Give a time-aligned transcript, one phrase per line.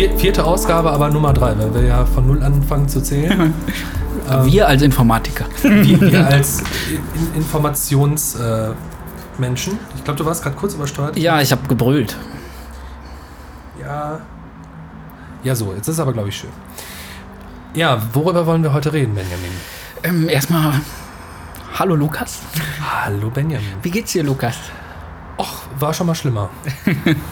[0.00, 3.52] Vier, vierte Ausgabe, aber Nummer drei, weil wir ja von null anfangen zu zählen.
[4.30, 5.44] ähm, wir als Informatiker.
[5.62, 9.74] Wir, wir als in Informationsmenschen.
[9.74, 11.18] Äh, ich glaube, du warst gerade kurz übersteuert.
[11.18, 12.16] Ja, ich habe gebrüllt.
[13.78, 14.20] Ja.
[15.42, 16.48] Ja, so, jetzt ist es aber, glaube ich, schön.
[17.74, 19.52] Ja, worüber wollen wir heute reden, Benjamin?
[20.02, 20.80] Ähm, erstmal,
[21.78, 22.38] hallo Lukas.
[22.80, 23.74] Hallo Benjamin.
[23.82, 24.56] Wie geht's dir, Lukas?
[25.36, 26.48] Och, war schon mal schlimmer.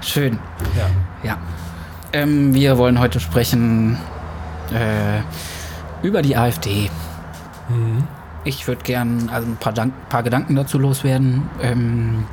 [0.00, 0.40] Schön.
[0.76, 0.90] Ja.
[1.22, 1.38] Ja.
[2.12, 3.98] Ähm, wir wollen heute sprechen
[4.72, 5.20] äh,
[6.06, 6.90] über die AfD.
[7.68, 8.04] Mhm.
[8.44, 12.24] Ich würde gern also ein paar, Dank paar Gedanken dazu loswerden, ähm,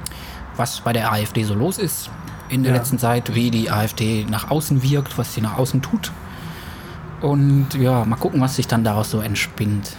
[0.56, 2.10] was bei der AfD so los ist
[2.50, 2.78] in der ja.
[2.78, 6.12] letzten Zeit, wie die AfD nach außen wirkt, was sie nach außen tut.
[7.22, 9.96] Und ja, mal gucken, was sich dann daraus so entspinnt.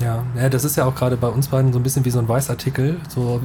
[0.00, 2.18] Ja, ja, das ist ja auch gerade bei uns beiden so ein bisschen wie so
[2.18, 2.98] ein Weißartikel.
[3.08, 3.40] So,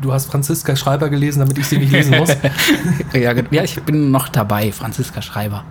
[0.00, 2.30] du hast Franziska Schreiber gelesen, damit ich sie nicht lesen muss.
[3.12, 5.64] ja, ja, ich bin noch dabei, Franziska Schreiber.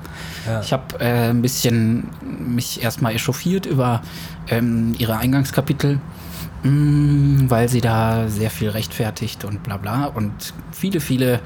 [0.47, 0.61] Ja.
[0.61, 4.02] Ich habe äh, ein bisschen mich erstmal echauffiert über
[4.49, 5.99] ähm, ihre Eingangskapitel,
[6.64, 11.39] mh, mm, weil sie da sehr viel rechtfertigt und bla bla und viele, viele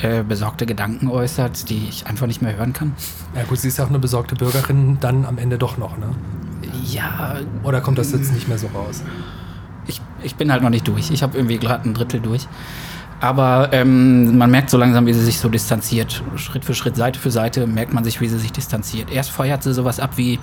[0.00, 2.94] äh, besorgte Gedanken äußert, die ich einfach nicht mehr hören kann.
[3.36, 6.08] Ja gut, sie ist ja auch eine besorgte Bürgerin, dann am Ende doch noch, ne?
[6.84, 7.36] Ja.
[7.62, 9.02] Oder kommt das jetzt nicht mehr so raus?
[9.86, 11.10] Ich, ich bin halt noch nicht durch.
[11.10, 12.46] Ich habe irgendwie gerade ein Drittel durch.
[13.20, 16.22] Aber ähm, man merkt so langsam, wie sie sich so distanziert.
[16.36, 19.10] Schritt für Schritt, Seite für Seite merkt man sich, wie sie sich distanziert.
[19.10, 20.38] Erst feuert sie sowas ab wie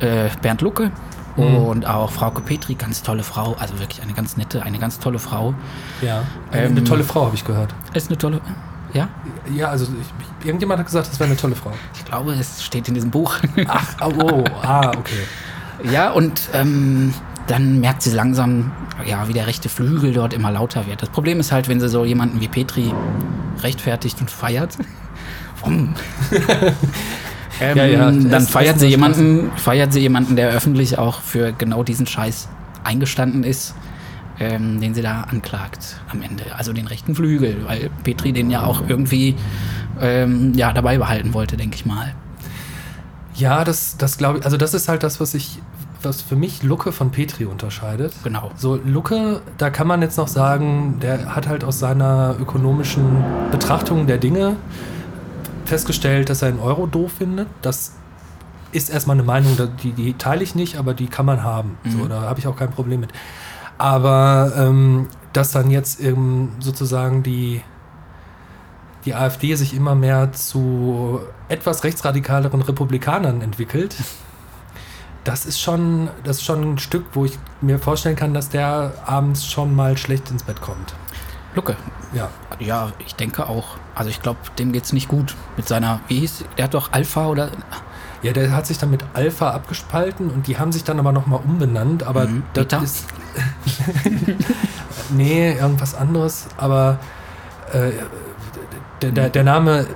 [0.00, 0.92] äh, Bernd Lucke
[1.36, 1.56] mhm.
[1.56, 3.56] und auch Frauke Petri, ganz tolle Frau.
[3.58, 5.54] Also wirklich eine ganz nette, eine ganz tolle Frau.
[6.02, 6.22] Ja,
[6.52, 7.74] eine, ähm, eine tolle Frau, habe ich gehört.
[7.94, 8.40] Ist eine tolle.
[8.92, 9.08] Ja?
[9.54, 11.72] Ja, also ich, irgendjemand hat gesagt, das wäre eine tolle Frau.
[11.94, 13.36] Ich glaube, es steht in diesem Buch.
[13.66, 15.24] Ach, oh, ah, okay.
[15.84, 17.14] Ja, und ähm,
[17.46, 18.72] dann merkt sie langsam,
[19.06, 21.02] ja, wie der rechte Flügel dort immer lauter wird.
[21.02, 22.92] Das Problem ist halt, wenn sie so jemanden wie Petri
[23.62, 24.76] rechtfertigt und feiert.
[27.60, 31.82] ähm, ja, ja, dann feiert sie jemanden, feiert sie jemanden, der öffentlich auch für genau
[31.82, 32.48] diesen Scheiß
[32.82, 33.74] eingestanden ist,
[34.38, 36.44] ähm, den sie da anklagt am Ende.
[36.56, 39.36] Also den rechten Flügel, weil Petri den ja auch irgendwie
[40.00, 42.14] ähm, ja, dabei behalten wollte, denke ich mal.
[43.34, 45.60] Ja, das, das glaube ich, also das ist halt das, was ich,
[46.02, 48.12] was für mich Lucke von Petri unterscheidet.
[48.24, 48.50] Genau.
[48.56, 54.06] So, Lucke, da kann man jetzt noch sagen, der hat halt aus seiner ökonomischen Betrachtung
[54.06, 54.56] der Dinge
[55.64, 57.48] festgestellt, dass er einen Euro doof findet.
[57.62, 57.94] Das
[58.72, 61.78] ist erstmal eine Meinung, die, die teile ich nicht, aber die kann man haben.
[61.84, 61.90] Mhm.
[61.90, 63.10] So, da habe ich auch kein Problem mit.
[63.78, 67.62] Aber ähm, dass dann jetzt eben sozusagen die
[69.04, 73.96] die AfD sich immer mehr zu etwas rechtsradikaleren Republikanern entwickelt,
[75.24, 78.92] das ist schon, das ist schon ein Stück, wo ich mir vorstellen kann, dass der
[79.04, 80.94] abends schon mal schlecht ins Bett kommt.
[81.54, 81.76] Lucke.
[82.12, 82.28] Ja.
[82.58, 83.76] Ja, ich denke auch.
[83.94, 86.92] Also ich glaube, dem geht es nicht gut mit seiner, wie hieß, der hat doch
[86.92, 87.50] Alpha oder.
[88.22, 91.40] Ja, der hat sich dann mit Alpha abgespalten und die haben sich dann aber nochmal
[91.42, 92.82] umbenannt, aber mhm, das Peter?
[92.82, 93.06] ist.
[95.10, 96.98] nee, irgendwas anderes, aber
[97.72, 97.92] äh,
[99.00, 99.86] der, der, der, Name,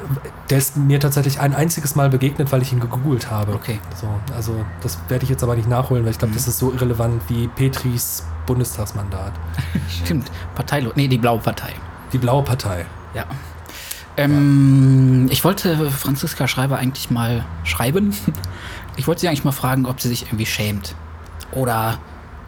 [0.51, 3.53] der ist mir tatsächlich ein einziges Mal begegnet, weil ich ihn gegoogelt habe.
[3.55, 3.81] Okay.
[3.99, 6.37] So, also das werde ich jetzt aber nicht nachholen, weil ich glaube, mhm.
[6.37, 9.33] das ist so irrelevant wie Petris Bundestagsmandat.
[10.05, 10.31] Stimmt.
[10.55, 11.73] Partei, nee, die Blaue Partei.
[12.13, 12.85] Die Blaue Partei.
[13.15, 13.25] Ja.
[14.17, 18.15] Ähm, ich wollte Franziska Schreiber eigentlich mal schreiben.
[18.97, 20.95] Ich wollte sie eigentlich mal fragen, ob sie sich irgendwie schämt.
[21.51, 21.99] Oder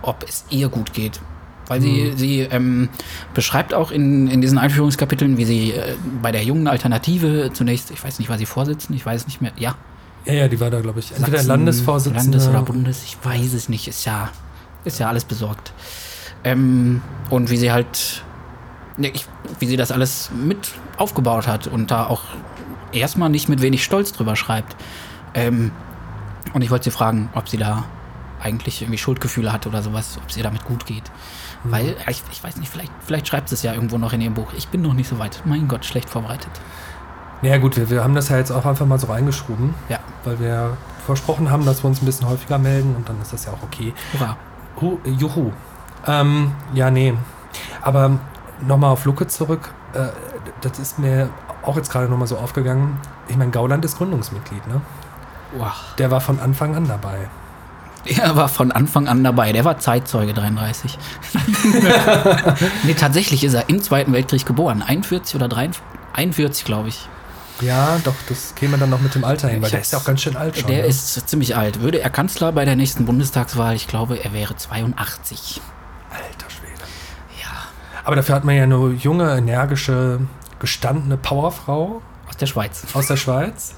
[0.03, 1.21] ob es ihr gut geht.
[1.69, 2.17] Weil sie, mhm.
[2.17, 2.89] sie ähm,
[3.35, 8.03] beschreibt auch in, in diesen Einführungskapiteln, wie sie äh, bei der jungen Alternative zunächst, ich
[8.03, 9.75] weiß nicht, war sie Vorsitzende, ich weiß es nicht mehr, ja.
[10.27, 12.39] Ja, ja, die war da, glaube ich, entweder Sachsen, Landesvorsitzende.
[12.39, 14.31] Landes oder Bundes, ich weiß es nicht, ist ja,
[14.85, 15.73] ist ja alles besorgt.
[16.45, 18.23] Ähm, und wie sie halt,
[18.99, 19.27] ja, ich,
[19.59, 22.23] wie sie das alles mit aufgebaut hat und da auch
[22.93, 24.77] erstmal nicht mit wenig Stolz drüber schreibt.
[25.35, 25.73] Ähm,
[26.55, 27.85] und ich wollte sie fragen, ob sie da
[28.41, 31.05] eigentlich irgendwie Schuldgefühle hat oder sowas, ob es ihr damit gut geht.
[31.67, 31.73] Mhm.
[31.73, 34.53] Weil, ich, ich, weiß nicht, vielleicht, vielleicht schreibt es ja irgendwo noch in ihrem Buch.
[34.57, 35.43] Ich bin noch nicht so weit.
[35.45, 36.51] Mein Gott, schlecht vorbereitet.
[37.43, 39.75] Naja gut, wir, wir haben das ja jetzt auch einfach mal so reingeschoben.
[39.89, 39.99] Ja.
[40.25, 43.45] Weil wir versprochen haben, dass wir uns ein bisschen häufiger melden und dann ist das
[43.45, 43.95] ja auch okay.
[44.13, 44.37] Hurra.
[44.81, 45.53] Hu, juhu.
[46.07, 47.15] Ähm, ja, nee.
[47.83, 48.19] Aber
[48.67, 49.73] nochmal auf Lucke zurück.
[49.93, 50.09] Äh,
[50.61, 51.31] das ist mir
[51.63, 52.99] auch jetzt gerade nochmal so aufgegangen.
[53.29, 54.81] Ich meine, Gauland ist Gründungsmitglied, ne?
[55.57, 55.73] Wow.
[55.99, 57.29] Der war von Anfang an dabei.
[58.07, 59.53] Er war von Anfang an dabei.
[59.53, 60.99] Der war Zeitzeuge 33.
[62.85, 64.83] nee, tatsächlich ist er im Zweiten Weltkrieg geboren.
[64.83, 65.83] 41 oder 43,
[66.15, 67.09] 41, glaube ich.
[67.61, 69.99] Ja, doch, das käme dann noch mit dem Alter hin, weil ich der ist ja
[69.99, 70.67] auch ganz schön alt schon.
[70.69, 70.89] Der ne?
[70.89, 71.81] ist ziemlich alt.
[71.81, 75.61] Würde er Kanzler bei der nächsten Bundestagswahl, ich glaube, er wäre 82.
[76.11, 76.83] Alter Schwede.
[77.43, 77.49] Ja.
[78.05, 80.21] Aber dafür hat man ja eine junge, energische,
[80.59, 82.85] gestandene Powerfrau Aus der Schweiz.
[82.93, 83.75] aus der Schweiz.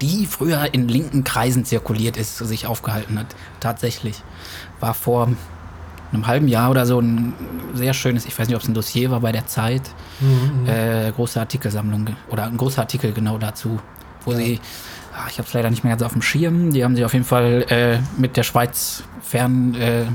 [0.00, 3.26] Die früher in linken Kreisen zirkuliert ist, sich aufgehalten hat.
[3.60, 4.22] Tatsächlich.
[4.80, 5.28] War vor
[6.12, 7.34] einem halben Jahr oder so ein
[7.74, 9.82] sehr schönes, ich weiß nicht, ob es ein Dossier war bei der Zeit,
[10.66, 13.78] äh, große Artikelsammlung oder ein großer Artikel genau dazu,
[14.24, 14.58] wo sie,
[15.14, 17.12] ah, ich habe es leider nicht mehr ganz auf dem Schirm, die haben sich auf
[17.12, 20.06] jeden Fall äh, mit der Schweiz fern äh,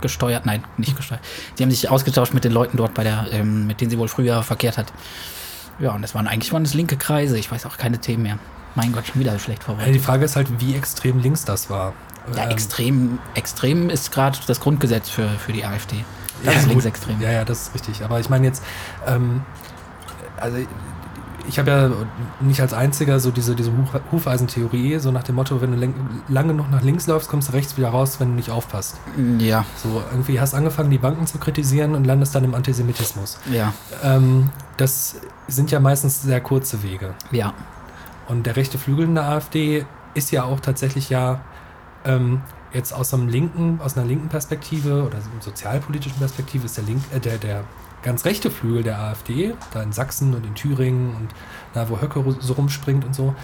[0.00, 1.22] gesteuert, nein, nicht gesteuert.
[1.58, 4.08] Die haben sich ausgetauscht mit den Leuten dort, bei der, ähm, mit denen sie wohl
[4.08, 4.92] früher verkehrt hat.
[5.78, 7.38] Ja, und das waren eigentlich waren das linke Kreise.
[7.38, 8.38] Ich weiß auch keine Themen mehr.
[8.74, 9.94] Mein Gott, schon wieder so schlecht Ja, vorbereitet.
[9.94, 11.92] die Frage ist halt, wie extrem links das war.
[12.34, 16.04] Ja, Ähm, extrem, extrem ist gerade das Grundgesetz für, für die AfD.
[16.44, 17.20] Das ja, ist linksextrem.
[17.20, 18.04] Ja, ja, das ist richtig.
[18.04, 18.62] Aber ich meine jetzt,
[19.06, 19.42] ähm,
[20.38, 20.58] also
[21.48, 21.90] ich habe ja
[22.40, 25.92] nicht als einziger so diese, diese Huf- Hufeisentheorie, so nach dem Motto, wenn du
[26.28, 28.96] lange noch nach links läufst, kommst du rechts wieder raus, wenn du nicht aufpasst.
[29.38, 33.38] Ja, So, irgendwie hast angefangen, die Banken zu kritisieren und landest dann im Antisemitismus.
[33.52, 33.72] ja,
[34.02, 35.16] Ähm, das
[35.48, 37.14] sind ja meistens sehr kurze Wege.
[37.30, 37.52] ja.
[38.28, 41.38] Und der rechte Flügel in der AfD ist ja auch tatsächlich ja
[42.04, 42.40] ähm,
[42.76, 47.18] jetzt aus einem linken, aus einer linken Perspektive oder sozialpolitischen Perspektive ist der link, äh,
[47.18, 47.64] der, der
[48.02, 51.28] ganz rechte Flügel der AfD, da in Sachsen und in Thüringen und
[51.74, 53.34] da, wo Höcke so rumspringt und so,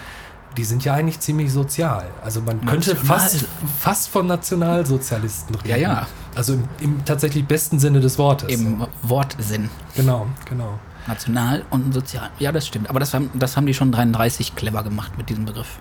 [0.57, 2.07] die sind ja eigentlich ziemlich sozial.
[2.23, 3.19] Also man könnte National.
[3.19, 3.45] fast,
[3.81, 5.69] fast von Nationalsozialisten reden.
[5.69, 6.07] Ja, ja.
[6.35, 8.49] Also im, im tatsächlich besten Sinne des Wortes.
[8.51, 9.71] Im Wortsinn.
[9.97, 10.79] Genau, genau.
[11.07, 12.31] National und sozial.
[12.39, 12.89] Ja, das stimmt.
[12.91, 15.79] Aber das haben, das haben die schon 33 clever gemacht mit diesem Begriff.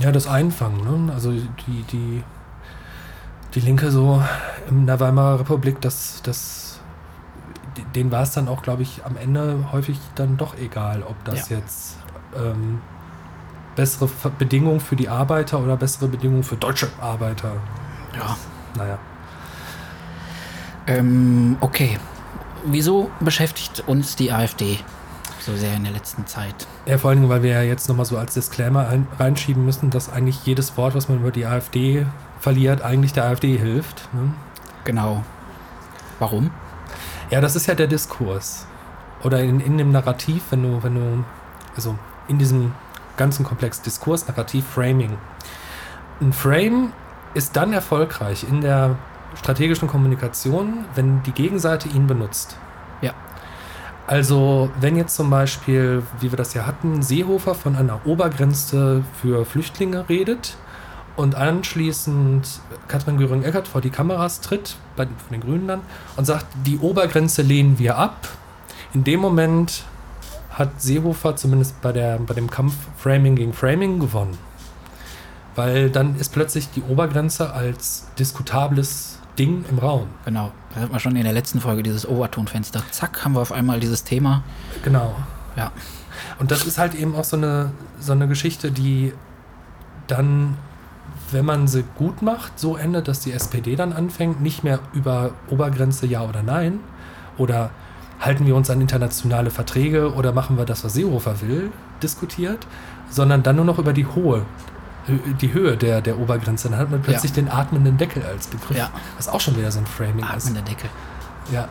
[0.00, 1.12] Ja, das Einfangen, ne?
[1.12, 2.22] Also die, die,
[3.54, 4.22] die Linke so
[4.68, 6.80] in der Weimarer Republik, das, das,
[7.94, 11.48] denen war es dann auch, glaube ich, am Ende häufig dann doch egal, ob das
[11.48, 11.56] Ja.
[11.58, 11.96] jetzt
[12.36, 12.80] ähm,
[13.76, 14.08] bessere
[14.38, 17.52] Bedingungen für die Arbeiter oder bessere Bedingungen für deutsche Arbeiter.
[18.16, 18.36] Ja.
[18.76, 18.98] Naja.
[20.86, 21.98] Ähm, okay.
[22.64, 24.78] Wieso beschäftigt uns die AfD
[25.40, 26.66] so sehr in der letzten Zeit?
[26.86, 29.90] Ja, vor allen Dingen, weil wir ja jetzt nochmal so als Disclaimer ein, reinschieben müssen,
[29.90, 32.04] dass eigentlich jedes Wort, was man über die AfD
[32.40, 34.08] verliert, eigentlich der AfD hilft.
[34.12, 34.32] Ne?
[34.84, 35.24] Genau.
[36.18, 36.50] Warum?
[37.30, 38.66] Ja, das ist ja der Diskurs.
[39.22, 41.24] Oder in, in dem Narrativ, wenn du, wenn du,
[41.76, 41.96] also
[42.28, 42.72] in diesem
[43.16, 45.16] ganzen Komplex Diskurs, Narrativ, Framing.
[46.20, 46.92] Ein Frame
[47.34, 48.96] ist dann erfolgreich in der
[49.34, 52.56] strategischen Kommunikation, wenn die Gegenseite ihn benutzt.
[53.02, 53.12] Ja.
[54.06, 59.44] Also, wenn jetzt zum Beispiel, wie wir das ja hatten, Seehofer von einer Obergrenze für
[59.44, 60.56] Flüchtlinge redet
[61.18, 65.80] und anschließend Katrin Göring-Eckardt vor die Kameras tritt, bei von den Grünen dann,
[66.16, 68.28] und sagt, die Obergrenze lehnen wir ab.
[68.94, 69.82] In dem Moment
[70.50, 74.38] hat Seehofer zumindest bei, der, bei dem Kampf Framing gegen Framing gewonnen.
[75.56, 80.06] Weil dann ist plötzlich die Obergrenze als diskutables Ding im Raum.
[80.24, 80.52] Genau.
[80.72, 82.84] Da hat man schon in der letzten Folge dieses Overtonfenster.
[82.92, 84.44] Zack, haben wir auf einmal dieses Thema.
[84.84, 85.16] Genau.
[85.56, 85.72] Ja.
[86.38, 89.12] Und das ist halt eben auch so eine, so eine Geschichte, die
[90.06, 90.56] dann,
[91.32, 95.30] wenn man sie gut macht, so endet, dass die SPD dann anfängt, nicht mehr über
[95.50, 96.80] Obergrenze ja oder nein
[97.36, 97.70] oder
[98.20, 101.70] halten wir uns an internationale Verträge oder machen wir das, was Seehofer will,
[102.02, 102.66] diskutiert,
[103.10, 104.44] sondern dann nur noch über die hohe
[105.40, 106.68] die Höhe der, der Obergrenze.
[106.68, 108.76] Dann hat man plötzlich den atmenden Deckel als Begriff.
[108.76, 108.90] Ja.
[109.16, 110.90] Was auch schon wieder so ein Framing Atmender Deckel.
[111.46, 111.52] ist.
[111.54, 111.68] Ja,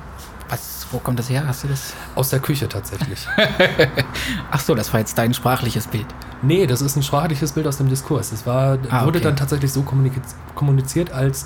[0.49, 1.43] Was, wo kommt das her?
[1.45, 1.93] Hast du das?
[2.15, 3.27] aus der Küche tatsächlich.
[4.51, 6.07] Ach so, das war jetzt dein sprachliches Bild.
[6.41, 8.31] Nee, das ist ein sprachliches Bild aus dem Diskurs.
[8.31, 9.25] Es war, Ah, wurde okay.
[9.27, 9.83] dann tatsächlich so
[10.55, 11.45] kommuniziert, als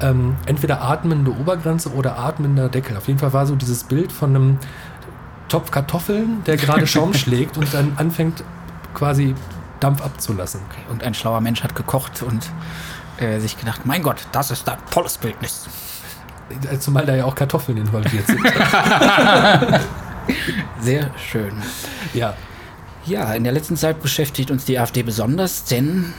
[0.00, 2.96] ähm, entweder atmende Obergrenze oder atmender Deckel.
[2.96, 4.58] Auf jeden Fall war so dieses Bild von einem
[5.48, 8.42] Topf Kartoffeln, der gerade Schaum schlägt und dann anfängt
[8.94, 9.34] quasi
[9.80, 10.60] Dampf abzulassen.
[10.70, 10.80] Okay.
[10.90, 12.48] Und ein schlauer Mensch hat gekocht und
[13.18, 15.68] äh, sich gedacht, mein Gott, das ist ein tolles Bildnis.
[16.70, 18.40] Äh, Zumal da ja auch Kartoffeln involviert sind.
[20.80, 21.52] Sehr schön.
[22.14, 22.34] ja.
[23.10, 26.12] Ja, in der letzten Zeit beschäftigt uns die AfD besonders, denn,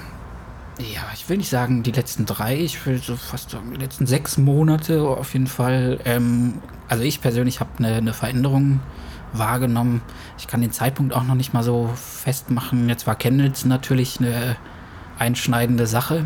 [0.78, 4.08] ja, ich will nicht sagen die letzten drei, ich will so fast sagen die letzten
[4.08, 6.02] sechs Monate auf jeden Fall.
[6.04, 6.56] Ähm,
[6.90, 8.82] also ich persönlich habe eine, eine Veränderung
[9.32, 10.02] wahrgenommen.
[10.38, 12.90] Ich kann den Zeitpunkt auch noch nicht mal so festmachen.
[12.90, 14.58] Jetzt war Chemnitz natürlich eine
[15.18, 16.26] einschneidende Sache.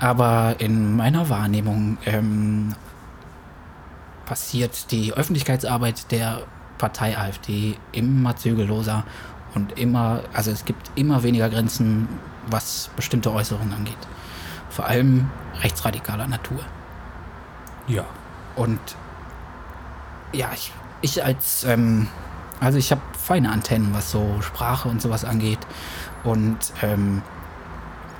[0.00, 2.74] Aber in meiner Wahrnehmung ähm,
[4.26, 6.42] passiert die Öffentlichkeitsarbeit der
[6.78, 9.04] Partei AfD immer zügelloser
[9.54, 12.08] und immer, also es gibt immer weniger Grenzen,
[12.48, 13.96] was bestimmte Äußerungen angeht.
[14.70, 15.30] Vor allem
[15.60, 16.60] rechtsradikaler Natur.
[17.86, 18.04] Ja.
[18.56, 18.80] Und
[20.32, 22.08] ja, ich, ich als, ähm,
[22.60, 25.60] also ich habe feine Antennen, was so Sprache und sowas angeht.
[26.24, 27.22] Und ähm,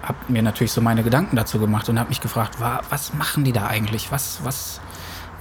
[0.02, 3.44] habe mir natürlich so meine Gedanken dazu gemacht und habe mich gefragt, wa, was machen
[3.44, 4.10] die da eigentlich?
[4.10, 4.80] Was, was,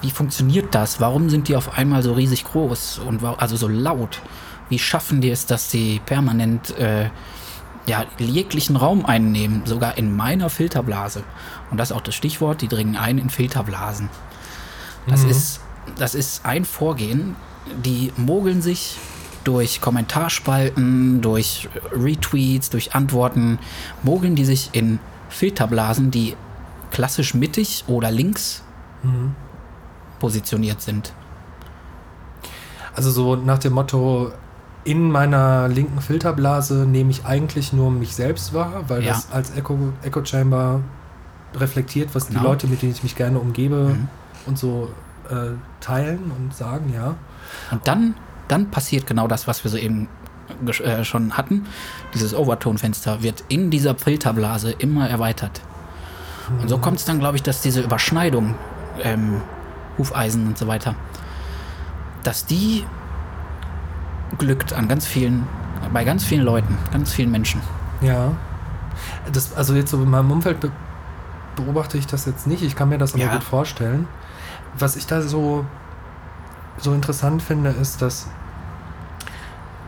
[0.01, 1.01] wie funktioniert das?
[1.01, 4.21] Warum sind die auf einmal so riesig groß und also so laut?
[4.72, 7.10] Wie schaffen die es, dass sie permanent äh,
[7.88, 11.24] ja, jeglichen Raum einnehmen, sogar in meiner Filterblase?
[11.70, 14.10] Und das ist auch das Stichwort, die dringen ein in Filterblasen.
[15.08, 15.60] Das, ist,
[15.98, 17.36] das ist ein Vorgehen,
[17.84, 18.98] die mogeln sich
[19.44, 23.60] durch Kommentarspalten, durch Retweets, durch Antworten,
[24.04, 26.38] mogeln die sich in Filterblasen, die
[26.92, 28.63] klassisch mittig oder links
[30.20, 31.12] positioniert sind.
[32.96, 34.32] Also so nach dem Motto,
[34.84, 39.14] in meiner linken Filterblase nehme ich eigentlich nur mich selbst wahr, weil Ja.
[39.14, 40.80] das als Echo, Echo Chamber
[41.56, 42.40] reflektiert, was Genau.
[42.40, 44.08] die Leute, mit denen ich mich gerne umgebe Mhm.
[44.48, 44.90] und so
[45.30, 47.16] äh, teilen und sagen, ja.
[47.72, 48.16] Und dann,
[48.50, 50.10] dann passiert genau das, was wir soeben
[50.84, 51.66] äh, schon hatten.
[52.14, 55.62] Dieses Overtone-Fenster wird in dieser Filterblase immer erweitert.
[56.62, 58.56] Und so kommt es dann, glaube ich, dass diese Überschneidung,
[59.04, 59.42] ähm,
[59.98, 60.96] Hufeisen und so weiter,
[62.24, 62.84] dass die
[64.38, 65.48] glückt an ganz vielen,
[65.94, 67.62] bei ganz vielen Leuten, ganz vielen Menschen.
[68.02, 68.32] Ja.
[69.32, 70.72] Das, also jetzt so in meinem Umfeld be
[71.56, 72.64] beobachte ich das jetzt nicht.
[72.64, 73.34] Ich kann mir das aber Ja.
[73.34, 74.08] gut vorstellen.
[74.80, 75.66] Was ich da so,
[76.78, 78.28] so interessant finde, ist, dass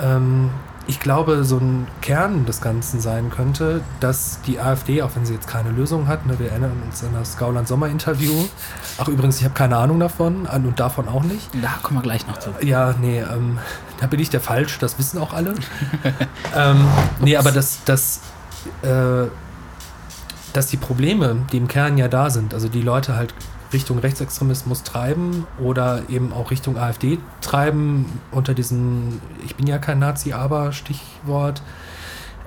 [0.01, 0.49] ähm,
[0.85, 5.33] ich glaube, so ein Kern des Ganzen sein könnte, dass die AfD, auch wenn sie
[5.33, 8.33] jetzt keine Lösung hat, ne, wir erinnern uns an das Gauland-Sommer-Interview.
[8.97, 11.49] Ach, übrigens, ich habe keine Ahnung davon und davon auch nicht.
[11.61, 12.49] Da kommen wir gleich noch zu.
[12.61, 13.59] Ja, nee, ähm,
[13.99, 15.53] da bin ich der Falsch, das wissen auch alle.
[16.55, 16.85] ähm,
[17.21, 18.19] nee, aber dass, dass,
[18.81, 19.27] äh,
[20.51, 23.33] dass die Probleme, die im Kern ja da sind, also die Leute halt
[23.73, 29.99] Richtung Rechtsextremismus treiben oder eben auch Richtung AfD treiben, unter diesem Ich bin ja kein
[29.99, 31.61] Nazi, aber Stichwort,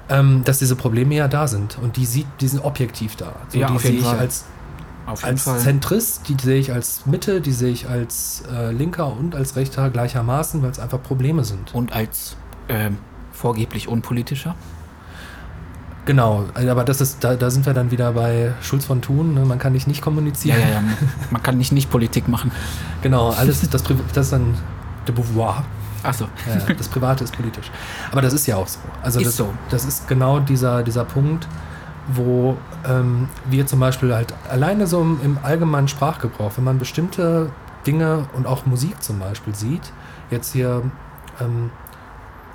[0.08, 3.34] ähm, dass diese Probleme ja da sind und die sieht, die sind objektiv da.
[3.48, 4.44] So, Ja, die sehe ich als
[5.06, 5.60] als Fall.
[5.60, 9.88] Zentrist, die sehe ich als Mitte, die sehe ich als äh, Linker und als Rechter
[9.90, 11.74] gleichermaßen, weil es einfach Probleme sind.
[11.74, 12.36] Und als
[12.68, 12.98] ähm,
[13.32, 14.56] vorgeblich unpolitischer.
[16.06, 19.34] Genau, also aber das ist, da, da sind wir dann wieder bei Schulz von Thun,
[19.34, 19.44] ne?
[19.44, 20.58] man kann nicht nicht Ja, kommunizieren.
[20.60, 20.82] ja, ja.
[21.30, 22.50] Man kann nicht nicht Politik machen.
[23.02, 24.54] Genau, alles, das, das ist dann
[25.06, 25.64] de Beauvoir.
[26.02, 26.24] Achso.
[26.48, 27.70] Ja, das Private ist politisch.
[28.10, 28.78] Aber das ist ja auch so.
[29.02, 29.52] Also Ist das, so.
[29.70, 31.46] das ist genau dieser, dieser Punkt,
[32.08, 32.56] wo
[32.88, 37.50] ähm, wir zum Beispiel halt alleine so im, im allgemeinen Sprachgebrauch, wenn man bestimmte
[37.86, 39.92] Dinge und auch Musik zum Beispiel sieht,
[40.30, 40.82] jetzt hier,
[41.40, 41.70] ähm,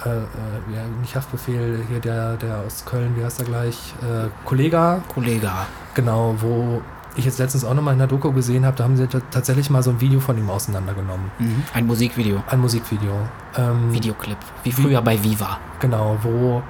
[0.06, 4.28] äh, äh, ja, nicht Haftbefehl, hier der, der aus Köln, wie heißt er gleich, äh,
[4.46, 5.50] Kollega, Kollege.
[5.94, 6.82] genau, wo
[7.16, 9.70] ich jetzt letztens auch nochmal in der Doku gesehen habe, da haben sie ta- tatsächlich
[9.70, 11.30] mal so ein Video von ihm auseinandergenommen.
[11.40, 11.64] Mhm.
[11.74, 12.42] Ein Musikvideo.
[12.50, 13.14] Ein Musikvideo.
[13.58, 14.38] Ähm, Videoclip.
[14.64, 15.58] Wie früher bei Viva.
[15.82, 16.64] Genau, wo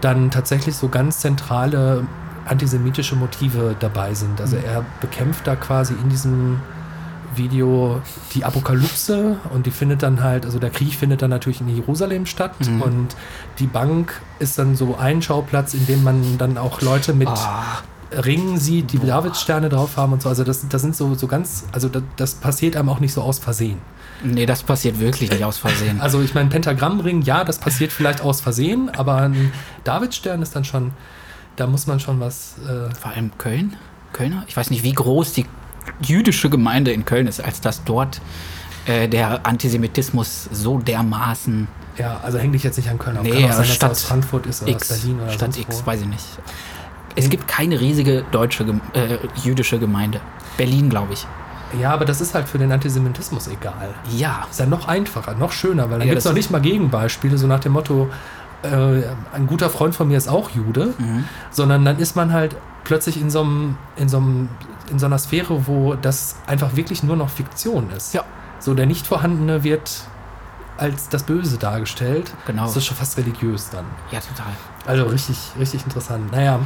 [0.00, 2.06] dann tatsächlich so ganz zentrale
[2.46, 4.40] antisemitische Motive dabei sind.
[4.40, 6.60] Also er bekämpft da quasi in diesem
[7.38, 8.02] Video
[8.34, 12.26] die Apokalypse und die findet dann halt, also der Krieg findet dann natürlich in Jerusalem
[12.26, 12.82] statt Mhm.
[12.82, 13.08] und
[13.58, 17.82] die Bank ist dann so ein Schauplatz, in dem man dann auch Leute mit Ah,
[18.10, 20.28] Ringen sieht, die Davidsterne drauf haben und so.
[20.28, 23.22] Also das, das sind so, so ganz, also das, das passiert einem auch nicht so
[23.22, 23.78] aus Versehen.
[24.24, 26.00] nee, das passiert wirklich nicht aus Versehen.
[26.00, 29.52] Also ich meine, Pentagrammring, ja, das passiert vielleicht aus Versehen, aber ein
[29.84, 30.92] Davidstern ist dann schon,
[31.56, 32.54] da muss man schon was.
[32.66, 33.76] Äh, Vor allem Köln?
[34.12, 34.44] Kölner?
[34.48, 35.44] Ich weiß nicht, wie groß die
[36.00, 38.20] jüdische Gemeinde in Köln ist, als dass dort
[38.86, 41.68] äh, der Antisemitismus so dermaßen
[41.98, 43.24] ja, also häng dich jetzt nicht an Köln auf.
[43.24, 45.84] Nee, Kann sein, dass Stadt aus Frankfurt ist oder X, aus Berlin oder Stadt X,
[45.84, 46.24] weiß ich nicht.
[47.16, 50.20] Es gibt keine riesige deutsche, äh, jüdische Gemeinde.
[50.56, 51.26] Berlin, glaube ich.
[51.80, 53.94] Ja, aber das ist halt für den Antisemitismus egal.
[54.16, 56.60] Ja, Ist ja noch einfacher, noch schöner, weil dann Ja, gibt es noch nicht mal
[56.60, 58.08] Gegenbeispiele, so nach dem Motto,
[58.62, 59.02] äh,
[59.34, 61.24] ein guter Freund von mir ist auch Jude, Mhm.
[61.50, 64.48] sondern dann ist man halt plötzlich in so einem, in so einem,
[64.90, 68.14] in so einer Sphäre, wo das einfach wirklich nur noch Fiktion ist.
[68.14, 68.24] Ja.
[68.58, 70.02] So der nicht vorhandene wird
[70.78, 72.32] als das Böse dargestellt.
[72.46, 72.64] Genau.
[72.64, 73.84] Das ist schon fast religiös dann.
[74.10, 74.52] ja, total.
[74.86, 76.30] Also richtig, richtig interessant.
[76.32, 76.60] Naja,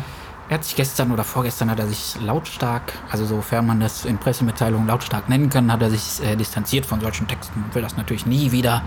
[0.48, 4.18] Er hat sich gestern oder vorgestern hat er sich lautstark, also sofern man das in
[4.18, 7.96] Pressemitteilungen lautstark nennen kann, hat er sich äh, distanziert von solchen Texten und will das
[7.96, 8.82] natürlich nie wieder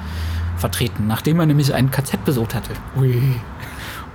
[0.58, 2.72] vertreten, nachdem er nämlich einen KZ besucht hatte.
[2.98, 3.22] Ui.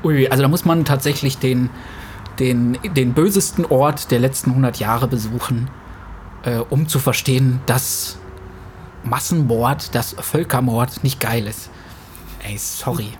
[0.04, 1.70] Ui, also da muss man tatsächlich den,
[2.38, 5.68] den, den bösesten Ort der letzten 100 Jahre besuchen,
[6.44, 8.18] äh, um zu verstehen, dass
[9.02, 11.70] Massenmord, dass Völkermord nicht geil ist.
[12.42, 13.12] Ey, sorry.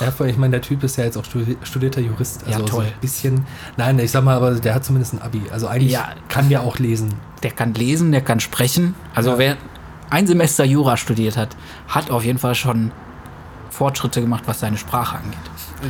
[0.00, 2.42] Ja, ich meine, der Typ ist ja jetzt auch studi- studierter Jurist.
[2.46, 2.84] Ja, Also so toll.
[2.86, 3.46] ein bisschen.
[3.76, 5.42] Nein, ich sag mal, aber der hat zumindest ein Abi.
[5.52, 6.10] Also eigentlich Ja.
[6.28, 7.14] kann der auch lesen.
[7.42, 8.94] Der kann lesen, der kann sprechen.
[9.14, 9.38] Also Ja.
[9.38, 9.56] wer
[10.10, 11.56] ein Semester Jura studiert hat,
[11.88, 12.90] hat auf jeden Fall schon
[13.70, 15.38] Fortschritte gemacht, was seine Sprache angeht.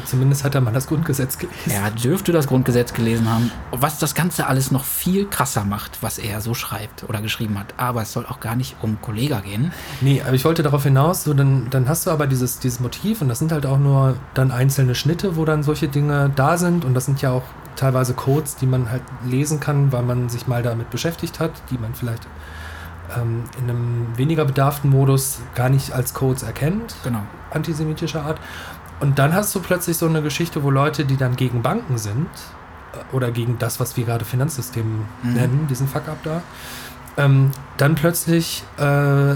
[0.04, 1.70] Zumindest hat er mal das Grundgesetz gelesen.
[1.70, 6.18] Er dürfte das Grundgesetz gelesen haben, was das Ganze alles noch viel krasser macht, was
[6.18, 7.74] er so schreibt oder geschrieben hat.
[7.76, 9.72] Aber es soll auch gar nicht um Kollega gehen.
[10.00, 13.20] Nee, aber ich wollte darauf hinaus, so dann, dann hast du aber dieses, dieses Motiv
[13.22, 16.84] und das sind halt auch nur dann einzelne Schnitte, wo dann solche Dinge da sind
[16.84, 17.42] und das sind ja auch
[17.76, 21.78] teilweise Codes, die man halt lesen kann, weil man sich mal damit beschäftigt hat, die
[21.78, 22.26] man vielleicht
[23.16, 27.22] ähm, in einem weniger bedarften Modus gar nicht als Codes erkennt, Genau.
[27.50, 28.38] antisemitischer Art.
[29.00, 32.28] Und dann hast du plötzlich so eine Geschichte, wo Leute, die dann gegen Banken sind,
[32.92, 35.32] äh, oder gegen das, was wir gerade Finanzsystem Mhm.
[35.32, 36.42] nennen, diesen Fuck-up da,
[37.16, 39.34] ähm, dann plötzlich äh,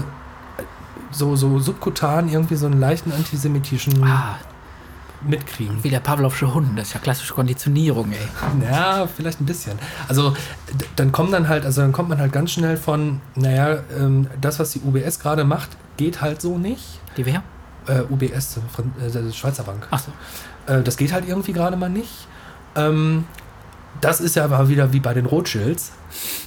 [1.11, 4.35] so, so subkutan irgendwie so einen leichten antisemitischen Ah,
[5.21, 5.83] mitkriegen.
[5.83, 6.77] wie der Pavlovsche Hund.
[6.77, 8.65] Das ist ja klassische Konditionierung, ey.
[8.69, 9.79] Ja, vielleicht ein bisschen.
[10.07, 10.33] Also
[10.95, 14.59] dann kommt dann halt, also dann kommt man halt ganz schnell von, naja, ähm, das,
[14.59, 16.99] was die UBS gerade macht, geht halt so nicht.
[17.17, 17.41] Die wer?
[17.87, 19.87] Äh, UBS, äh, Schweizer Bank.
[19.91, 20.11] Achso.
[20.67, 22.27] Äh, das geht halt irgendwie gerade mal nicht.
[22.75, 23.25] Ähm,
[24.01, 25.91] das ist ja aber wieder wie bei den Rothschilds.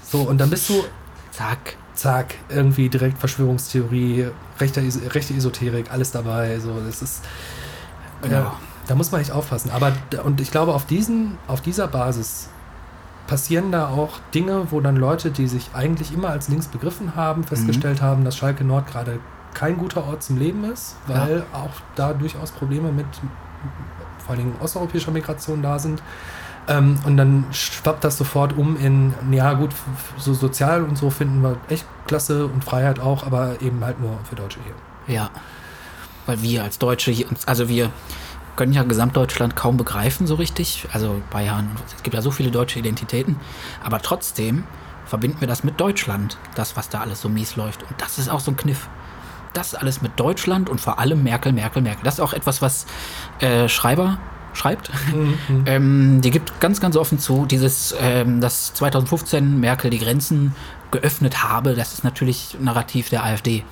[0.04, 0.84] So, und dann bist du,
[1.30, 1.76] Zack.
[1.94, 4.28] zack, irgendwie direkt Verschwörungstheorie,
[4.58, 4.82] rechte,
[5.14, 6.58] rechte Esoterik, alles dabei.
[6.58, 7.24] So, das ist.
[8.22, 8.34] Genau.
[8.34, 9.70] Ja, da muss man echt aufpassen.
[9.70, 9.92] Aber
[10.24, 12.48] und ich glaube, auf diesen, auf dieser Basis
[13.26, 17.44] passieren da auch Dinge, wo dann Leute, die sich eigentlich immer als links begriffen haben,
[17.44, 19.20] festgestellt haben, dass Schalke Nord gerade
[19.58, 23.06] kein guter Ort zum Leben ist, weil auch da durchaus Probleme mit
[24.18, 26.00] vor allen Dingen osteuropäischer Migration da sind.
[26.68, 29.70] Ähm, und dann schwappt das sofort um in, ja gut,
[30.16, 34.20] so sozial und so finden wir echt klasse und Freiheit auch, aber eben halt nur
[34.28, 35.14] für Deutsche hier.
[35.16, 35.30] Ja.
[36.26, 37.90] Weil wir als Deutsche hier, also wir
[38.54, 40.86] können ja Gesamtdeutschland kaum begreifen so richtig.
[40.92, 43.40] Also Bayern, es gibt ja so viele deutsche Identitäten.
[43.82, 44.64] Aber trotzdem
[45.06, 47.82] verbinden wir das mit Deutschland, das, was da alles so mies läuft.
[47.82, 48.88] Und das ist auch so ein Kniff.
[49.54, 52.04] Das alles mit Deutschland und vor allem Merkel, Merkel, Merkel.
[52.04, 52.86] Das ist auch etwas, was
[53.40, 54.18] äh, Schreiber
[54.52, 54.90] schreibt.
[55.66, 60.54] ähm, die gibt ganz, ganz offen zu, dieses, ähm, dass 2015 Merkel die Grenzen
[60.90, 63.64] geöffnet habe, das ist natürlich Narrativ der AfD.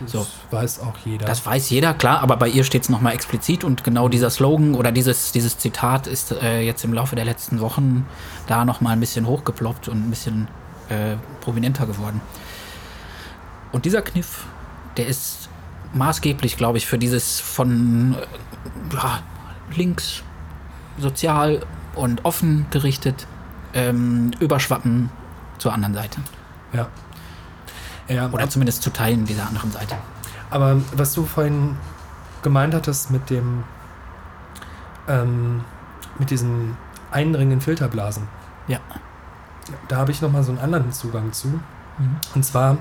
[0.00, 0.26] Das So.
[0.50, 1.26] weiß auch jeder.
[1.26, 4.74] Das weiß jeder, klar, aber bei ihr steht es nochmal explizit und genau dieser Slogan
[4.74, 8.06] oder dieses, dieses Zitat ist äh, jetzt im Laufe der letzten Wochen
[8.46, 10.48] da nochmal ein bisschen hochgeploppt und ein bisschen
[10.88, 12.20] äh, prominenter geworden.
[13.72, 14.44] Und dieser Kniff,
[14.96, 15.48] der ist
[15.94, 19.20] maßgeblich, glaube ich, für dieses von äh, ja,
[19.74, 20.22] links,
[20.98, 23.26] sozial und offen gerichtet
[23.74, 25.10] ähm, Überschwappen
[25.58, 26.20] zur anderen Seite.
[26.72, 26.86] ja.
[28.08, 29.96] Ja, Oder zumindest zu Teilen dieser anderen Seite.
[30.50, 31.76] aber was du vorhin
[32.42, 33.64] gemeint hattest mit dem,
[35.08, 35.62] ähm,
[36.18, 36.76] mit diesen
[37.10, 38.28] eindringenden Filterblasen,
[38.68, 38.78] Ja.
[39.88, 41.58] da habe ich nochmal so einen anderen Zugang zu.
[42.34, 42.76] Und zwar,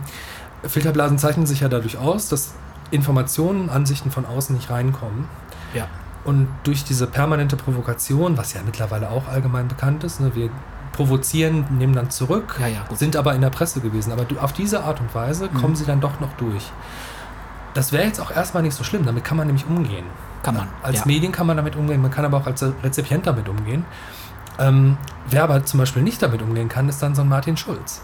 [0.68, 2.54] Filterblasen zeichnen sich ja dadurch aus, dass
[2.92, 5.28] Informationen, Ansichten von außen nicht reinkommen.
[5.74, 5.88] Ja.
[6.24, 10.50] Und durch diese permanente Provokation, was ja mittlerweile auch allgemein bekannt ist, ne, wir
[10.94, 14.12] provozieren, nehmen dann zurück, Ja, ja, sind aber in der Presse gewesen.
[14.14, 15.58] Aber auf diese Art und Weise Mhm.
[15.60, 16.72] kommen sie dann doch noch durch.
[17.74, 20.06] Das wäre jetzt auch erstmal nicht so schlimm, damit kann man nämlich umgehen.
[20.44, 20.68] Kann man.
[20.82, 21.04] Als ja.
[21.06, 23.84] Medien kann man damit umgehen, man kann aber auch als Rezipient damit umgehen.
[24.58, 24.98] Ähm,
[25.30, 28.02] wer aber zum Beispiel nicht damit umgehen kann, ist dann so ein Martin Schulz.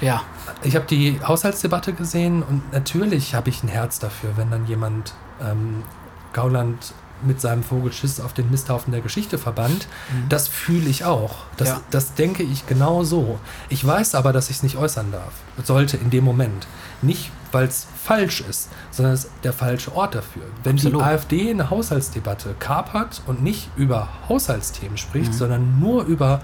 [0.00, 0.22] Ja,
[0.62, 5.14] Ich habe die Haushaltsdebatte gesehen und natürlich habe ich ein Herz dafür, wenn dann jemand
[5.40, 5.82] ähm,
[6.32, 9.88] Gauland mit seinem Vogelschiss auf den Misthaufen der Geschichte verbannt.
[10.28, 11.34] Das fühle ich auch.
[11.56, 11.80] Das, Ja.
[11.90, 13.40] das denke ich genau so.
[13.68, 15.32] Ich weiß aber, dass ich es nicht äußern darf.
[15.64, 16.68] Sollte in dem Moment.
[17.02, 20.42] Nicht, weil es falsch ist, sondern es ist der falsche Ort dafür.
[20.62, 21.00] Wenn Absolut.
[21.00, 25.36] die AfD eine Haushaltsdebatte kapert und nicht über Haushaltsthemen spricht, Mhm.
[25.36, 26.40] sondern nur über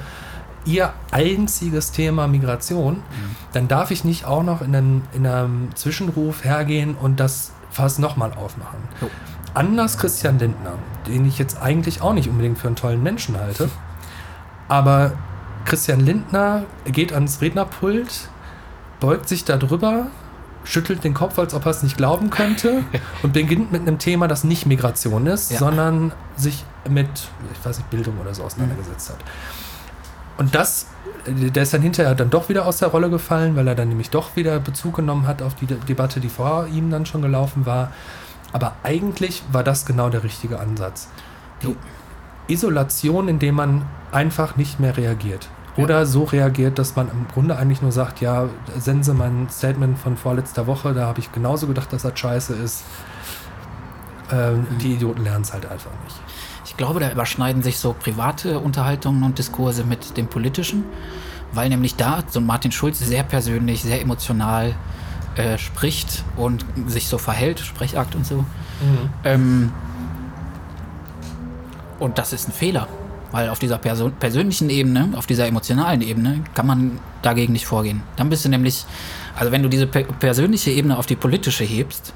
[0.65, 3.03] ihr einziges Thema Migration,
[3.53, 7.99] dann darf ich nicht auch noch in einen, in einem Zwischenruf hergehen und das Fass
[7.99, 8.79] nochmal aufmachen.
[9.01, 9.11] Jo.
[9.55, 10.73] Anders Christian Lindner,
[11.07, 13.69] den ich jetzt eigentlich auch nicht unbedingt für einen tollen Menschen halte,
[14.69, 15.13] aber
[15.65, 18.29] Christian Lindner geht ans Rednerpult,
[19.01, 20.07] beugt sich darüber,
[20.65, 22.83] schüttelt den Kopf, als ob er es nicht glauben könnte
[23.23, 25.59] und beginnt mit einem Thema, das nicht Migration ist, Ja.
[25.59, 27.09] sondern sich mit,
[27.53, 29.19] ich weiß nicht, Bildung oder so auseinandergesetzt hat.
[30.37, 30.87] Und das,
[31.27, 33.89] äh, der ist dann hinterher dann doch wieder aus der Rolle gefallen, weil er dann
[33.89, 37.23] nämlich doch wieder Bezug genommen hat auf die De Debatte, die vor ihm dann schon
[37.23, 37.93] gelaufen war.
[38.53, 41.09] Aber eigentlich war das genau der richtige Ansatz.
[41.63, 41.77] Die.
[42.47, 45.49] Isolation, indem man einfach nicht mehr reagiert.
[45.77, 49.99] Oder so reagiert, dass man im Grunde eigentlich nur sagt, ja, senden Sie mein Statement
[49.99, 52.85] von vorletzter Woche, da habe ich genauso gedacht, dass das scheiße ist.
[54.31, 56.17] Ähm, Die Idioten lernen es halt einfach nicht.
[56.75, 60.83] Ich glaube, da überschneiden sich so private Unterhaltungen und Diskurse mit dem politischen,
[61.53, 64.75] weil nämlich da so Martin Schulz sehr persönlich, sehr emotional
[65.37, 68.39] äh, spricht und sich so verhält, Sprechakt und so.
[68.39, 68.47] Mhm.
[69.23, 69.73] Ähm,
[72.01, 72.89] und das ist ein Fehler,
[73.31, 78.03] weil auf dieser Person persönlichen Ebene, auf dieser emotionalen Ebene, kann man dagegen nicht vorgehen.
[78.17, 78.85] Dann bist du nämlich,
[79.37, 82.13] also wenn du diese per persönliche Ebene auf die politische hebst,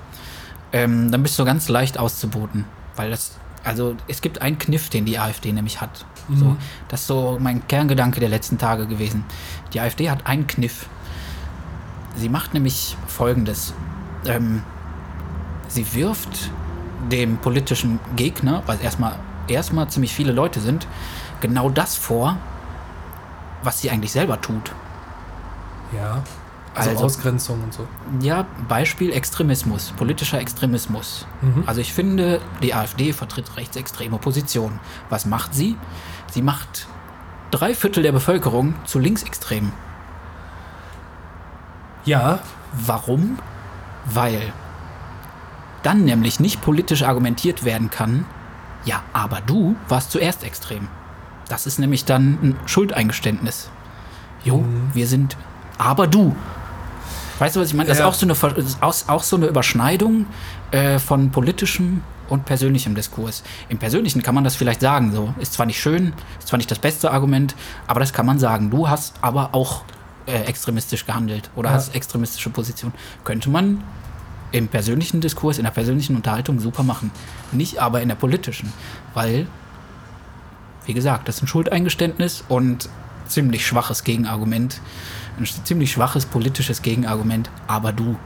[0.72, 2.64] ähm, dann bist du ganz leicht auszuboten,
[2.96, 6.04] weil das, also es gibt einen Kniff, den die AfD nämlich hat.
[6.34, 6.56] So, Mhm.
[6.88, 9.24] das ist so mein Kerngedanke der letzten Tage gewesen.
[9.72, 10.86] Die AfD hat einen Kniff.
[12.16, 13.72] Sie macht nämlich Folgendes.
[14.26, 14.62] Ähm,
[15.68, 16.50] sie wirft
[17.10, 19.16] dem politischen Gegner, weil es erstmal
[19.46, 20.86] erstmal ziemlich viele Leute sind,
[21.40, 22.36] genau das vor,
[23.62, 24.72] was sie eigentlich selber tut.
[25.96, 26.22] Ja.
[26.74, 27.86] Also, Also- Ausgrenzung und so.
[28.20, 31.26] Ja, Beispiel Extremismus, politischer Extremismus.
[31.42, 31.64] Mhm.
[31.66, 34.78] Also ich finde, die AfD vertritt rechtsextreme Positionen.
[35.10, 35.76] Was macht sie?
[36.30, 36.86] Sie macht
[37.50, 39.72] drei Viertel der Bevölkerung zu Linksextremen.
[42.04, 42.40] Ja,
[42.86, 43.38] Warum?
[44.04, 44.52] Weil
[45.82, 48.26] dann nämlich nicht politisch argumentiert werden kann,
[48.84, 50.86] ja, aber du warst zuerst extrem.
[51.48, 53.70] Das ist nämlich dann ein Schuldeingeständnis.
[54.44, 54.90] Jo, Mhm.
[54.92, 55.38] wir sind,
[55.78, 56.36] aber du.
[57.38, 57.88] Weißt du, was ich meine?
[57.88, 58.08] Das Ja.
[58.08, 60.26] ist auch so eine, auch, auch so eine Überschneidung
[60.70, 63.42] äh, von politischem und persönlichem Diskurs.
[63.68, 65.32] Im Persönlichen kann man das vielleicht sagen, so.
[65.38, 67.54] Ist zwar nicht schön, ist zwar nicht das beste Argument,
[67.86, 68.70] aber das kann man sagen.
[68.70, 69.82] Du hast aber auch
[70.26, 71.76] äh, extremistisch gehandelt oder Ja.
[71.76, 72.92] hast extremistische Position.
[73.24, 73.82] Könnte man
[74.52, 77.10] im persönlichen Diskurs, in der persönlichen Unterhaltung super machen.
[77.52, 78.72] Nicht aber in der politischen,
[79.14, 79.46] weil,
[80.86, 82.88] wie gesagt, das ist ein Schuldeingeständnis und
[83.26, 84.80] ziemlich schwaches Gegenargument.
[85.40, 88.16] Ein ziemlich schwaches politisches Gegenargument, aber du.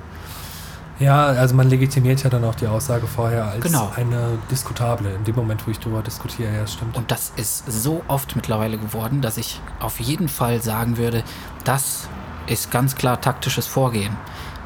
[0.98, 3.92] ja, also man legitimiert ja dann auch die Aussage vorher als Genau.
[3.96, 5.14] eine diskutable.
[5.14, 6.96] In dem Moment, wo ich darüber diskutiere, ja, stimmt.
[6.96, 11.25] Und das ist so oft mittlerweile geworden, dass ich auf jeden Fall sagen würde,
[11.64, 12.09] das
[12.46, 14.16] ist ganz klar taktisches Vorgehen.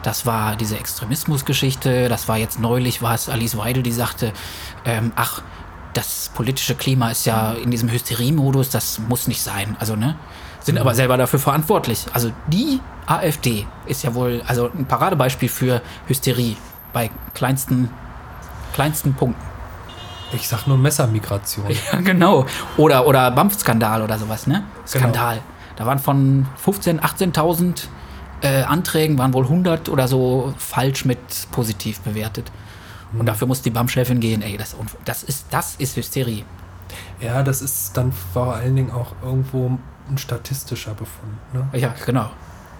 [0.02, 4.32] Das war diese Extremismusgeschichte, das war jetzt neulich, war es Alice Weidel, die sagte,
[4.84, 5.42] ähm, ach,
[5.94, 9.76] das politische Klima ist ja in diesem Hysteriemodus, das muss nicht sein.
[9.80, 10.16] Also, ne?
[10.66, 12.06] Sind aber selber dafür verantwortlich.
[12.12, 16.56] Also die AfD ist ja wohl also ein Paradebeispiel für Hysterie
[16.92, 17.88] bei kleinsten,
[18.72, 19.40] kleinsten Punkten.
[20.32, 21.66] Ich sag nur Messermigration.
[21.92, 22.46] Ja, genau.
[22.76, 24.54] Oder, oder BAMF-Skandal oder sowas, ne?
[24.74, 24.86] Genau.
[24.86, 25.40] Skandal.
[25.76, 27.86] Da waren von 15.000, 18.000
[28.40, 31.18] äh, Anträgen, waren wohl 100 oder so falsch mit
[31.52, 32.50] positiv bewertet.
[33.12, 33.20] Mhm.
[33.20, 34.42] Und dafür muss die BAM-Chefin gehen.
[34.42, 34.74] Ey, das,
[35.04, 36.44] das, ist, das ist Hysterie.
[37.20, 39.78] Ja, das ist dann vor allen Dingen auch irgendwo
[40.10, 41.32] ein statistischer Befund.
[41.52, 41.68] Ne?
[41.78, 42.30] Ja, genau.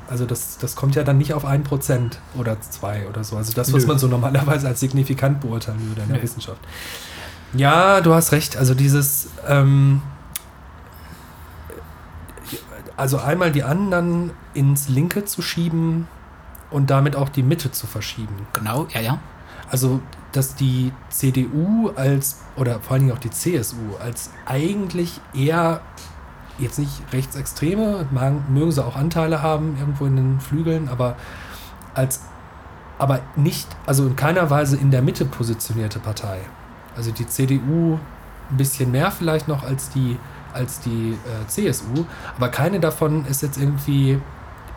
[0.09, 3.37] Also das, das kommt ja dann nicht auf 1% oder 2 oder so.
[3.37, 3.89] Also das, was Nö.
[3.89, 6.23] man so normalerweise als signifikant beurteilen würde in der Nö.
[6.23, 6.61] Wissenschaft.
[7.55, 8.57] Ja, du hast recht.
[8.57, 10.03] Also dieses, ähm,
[12.97, 16.07] also einmal die anderen ins Linke zu schieben
[16.71, 18.47] und damit auch die Mitte zu verschieben.
[18.53, 19.19] Genau, ja, ja.
[19.71, 20.01] Also,
[20.33, 25.81] dass die CDU als, oder vor allen Dingen auch die CSU, als eigentlich eher
[26.59, 28.07] jetzt nicht rechtsextreme,
[28.49, 31.17] mögen sie auch Anteile haben irgendwo in den Flügeln, aber
[31.95, 32.23] als,
[32.99, 36.39] aber nicht, also in keiner Weise in der Mitte positionierte Partei.
[36.97, 37.99] Also die CDU
[38.51, 40.19] ein bisschen mehr vielleicht noch als die,
[40.55, 42.05] als die äh, CSU,
[42.37, 44.21] aber keine davon ist jetzt irgendwie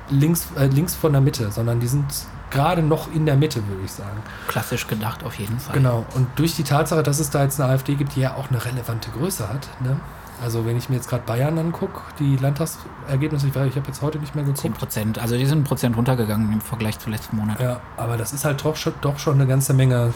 [0.09, 2.05] links, äh, links von der Mitte, sondern die sind
[2.49, 4.21] gerade noch in der Mitte, würde ich sagen.
[4.47, 5.75] Klassisch gedacht, auf jeden Fall.
[5.75, 6.05] Genau.
[6.15, 8.63] Und durch die Tatsache, dass es da jetzt eine AfD gibt, die ja auch eine
[8.63, 9.67] relevante Größe hat.
[9.81, 9.99] Ne?
[10.43, 14.01] Also wenn ich mir jetzt gerade Bayern angucke, die Landtagsergebnisse, ich, weiß, ich habe jetzt
[14.01, 14.79] heute nicht mehr 10 geguckt.
[14.79, 15.19] Prozent.
[15.19, 17.59] Also die sind ein Prozent runtergegangen im Vergleich zu letzten Monat.
[17.59, 20.13] Ja, aber das ist halt doch schon, doch schon eine ganze Menge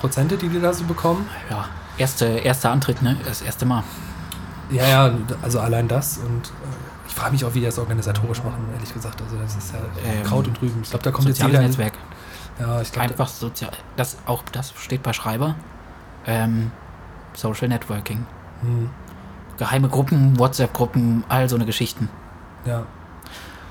[0.00, 1.28] Prozente, die die da so bekommen.
[1.50, 1.66] Ja.
[1.98, 3.16] Erste, erster Antritt, ne?
[3.24, 3.84] Das erste Mal.
[4.70, 5.10] Ja, ja,
[5.42, 6.50] also allein das und äh,
[7.06, 9.20] ich frage mich auch, wie die das organisatorisch machen, ehrlich gesagt.
[9.20, 10.80] Also das ist ja Ähm, Kraut und Rüben.
[10.82, 11.60] Ich glaube, da kommt jetzt jeder...
[11.60, 11.92] Netzwerk.
[12.58, 13.72] Ja, ich glaube, Einfach sozial.
[13.96, 15.56] Das, auch das steht bei Schreiber.
[16.26, 16.70] Ähm,
[17.34, 18.24] Social Networking.
[18.62, 18.88] hm,
[19.58, 22.08] Geheime Gruppen, WhatsApp-Gruppen, all so eine Geschichten.
[22.64, 22.84] ja.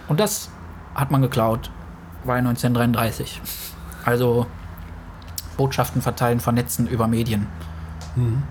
[0.08, 0.50] Und das
[0.94, 1.72] hat man geklaut
[2.26, 3.42] bei 1933.
[4.04, 4.46] Also
[5.56, 7.48] Botschaften verteilen, vernetzen über Medien.
[8.16, 8.44] Hm.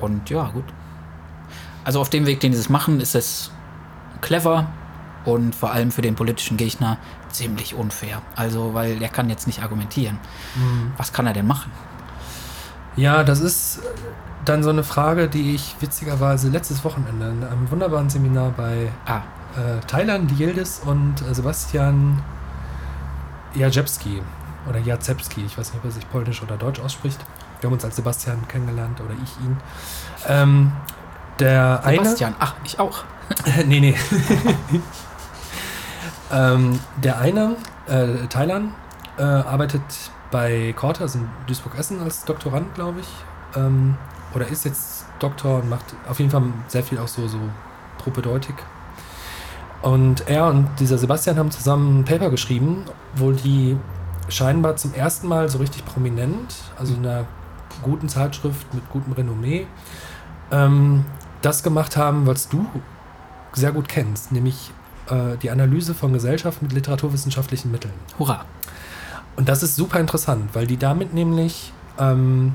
[0.00, 0.64] Und ja, gut.
[1.84, 3.50] Also auf dem Weg, den sie es machen, ist es
[4.20, 4.66] clever
[5.24, 6.98] und vor allem für den politischen Gegner
[7.30, 8.20] ziemlich unfair.
[8.36, 10.18] Also, weil der kann jetzt nicht argumentieren.
[10.54, 10.92] Hm.
[10.96, 11.72] Was kann er denn machen?
[12.96, 13.80] Ja, das ist
[14.44, 19.18] dann so eine Frage, die ich witzigerweise letztes Wochenende in einem wunderbaren Seminar bei Ah,
[19.56, 22.22] äh, Thailand Yildiz und äh, Sebastian
[23.54, 24.22] Jacewski
[24.68, 27.18] oder Jacewski, ich weiß nicht, ob er sich polnisch oder deutsch ausspricht.
[27.60, 29.56] Wir haben uns als Sebastian kennengelernt oder ich ihn.
[30.26, 30.72] Ähm,
[31.38, 32.34] der Sebastian.
[32.38, 33.04] Ach, ich auch.
[33.44, 33.64] eine.
[33.66, 33.96] nee, nee.
[36.32, 38.72] ähm, der eine Äh, Thailand
[39.18, 39.82] äh, arbeitet
[40.30, 43.08] bei Korte, also in Duisburg-Essen als Doktorand, glaube ich.
[43.56, 43.96] Ähm,
[44.34, 47.38] oder ist jetzt Doktor und macht auf jeden Fall sehr viel auch so, so
[47.98, 48.56] Propedeutik.
[49.82, 52.84] Und er und dieser Sebastian haben zusammen ein Paper geschrieben,
[53.16, 53.76] wo die
[54.28, 57.26] scheinbar zum ersten Mal so richtig prominent, also in einer
[57.82, 59.66] guten Zeitschrift mit gutem Renommee,
[60.50, 61.04] ähm,
[61.42, 62.66] das gemacht haben, was du
[63.52, 64.72] sehr gut kennst, nämlich
[65.08, 67.92] äh, die Analyse von Gesellschaft mit literaturwissenschaftlichen Mitteln.
[68.18, 68.44] Hurra.
[69.36, 72.54] Und das ist super interessant, weil die damit nämlich, ähm,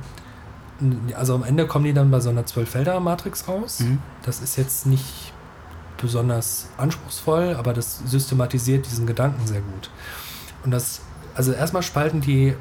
[1.15, 3.81] also am Ende kommen die dann bei so einer Zwölffelder-Matrix raus.
[3.81, 3.99] Mhm.
[4.23, 5.33] Das ist jetzt nicht
[6.01, 9.89] besonders anspruchsvoll, aber das systematisiert diesen Gedanken sehr gut.
[10.63, 11.01] Und das,
[11.35, 12.55] also erstmal spalten die,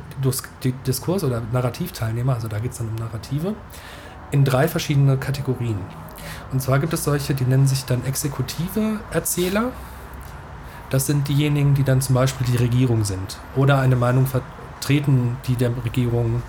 [0.65, 3.55] die Diskurs- oder Narrativteilnehmer, also da geht es dann um Narrative,
[4.31, 5.79] in drei verschiedene Kategorien.
[6.53, 9.73] Und zwar gibt es solche, die nennen sich dann exekutive Erzähler.
[10.91, 15.57] Das sind diejenigen, die dann zum Beispiel die Regierung sind oder eine Meinung vertreten, die
[15.57, 16.43] der Regierung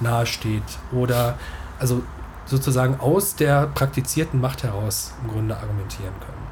[0.00, 1.38] nahesteht oder
[1.78, 2.02] also
[2.46, 6.46] sozusagen aus der praktizierten Macht heraus im Grunde argumentieren können.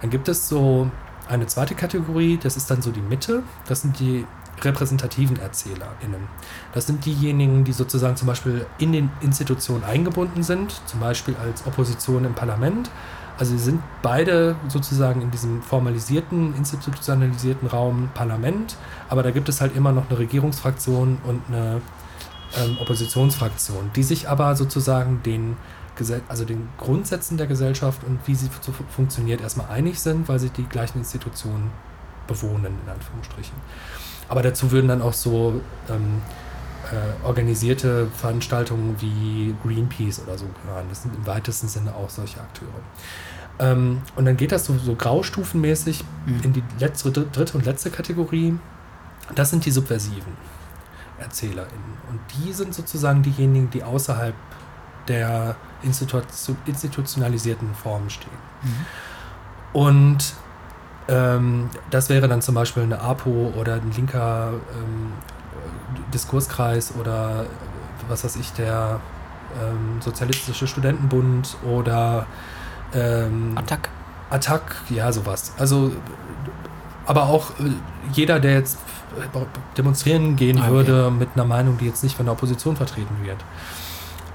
[0.00, 0.90] Dann gibt es so
[1.28, 4.26] eine zweite Kategorie, das ist dann so die Mitte, das sind die
[4.64, 6.28] repräsentativen ErzählerInnen.
[6.72, 11.66] Das sind diejenigen, die sozusagen zum Beispiel in den Institutionen eingebunden sind, zum Beispiel als
[11.66, 12.90] Opposition im Parlament.
[13.38, 18.76] Also sie sind beide sozusagen in diesem formalisierten, institutionalisierten Raum Parlament,
[19.08, 21.80] aber da gibt es halt immer noch eine Regierungsfraktion und eine
[22.56, 25.56] ähm, Oppositionsfraktion, die sich aber sozusagen den,
[26.28, 30.38] also den Grundsätzen der Gesellschaft und wie sie so fu- funktioniert erstmal einig sind, weil
[30.38, 31.70] sie die gleichen Institutionen
[32.26, 33.56] bewohnen, in Anführungsstrichen.
[34.28, 36.20] Aber dazu würden dann auch so ähm,
[36.92, 40.86] äh, organisierte Veranstaltungen wie Greenpeace oder so gehören.
[40.88, 42.68] Das sind im weitesten Sinne auch solche Akteure.
[43.58, 46.40] Ähm, und dann geht das so, so graustufenmäßig Mhm.
[46.44, 48.54] in die letzte, dritte und letzte Kategorie.
[49.34, 50.32] Das sind die subversiven
[51.20, 51.98] ErzählerInnen.
[52.10, 54.34] Und die sind sozusagen diejenigen, die außerhalb
[55.08, 56.20] der Institu
[56.66, 58.30] institutionalisierten Formen stehen.
[58.62, 58.86] Mhm.
[59.72, 60.34] Und
[61.08, 65.12] ähm, das wäre dann zum Beispiel eine APO oder ein linker ähm,
[66.12, 67.46] Diskurskreis oder
[68.08, 69.00] was weiß ich, der
[69.62, 72.26] ähm, Sozialistische Studentenbund oder
[72.94, 73.88] ähm, Attack.
[74.30, 75.52] Attack, ja, sowas.
[75.58, 75.92] Also,
[77.06, 77.72] aber auch äh,
[78.12, 78.78] jeder, der jetzt
[79.76, 80.70] demonstrieren gehen Ah, okay.
[80.72, 83.38] würde mit einer Meinung, die jetzt nicht von der Opposition vertreten wird.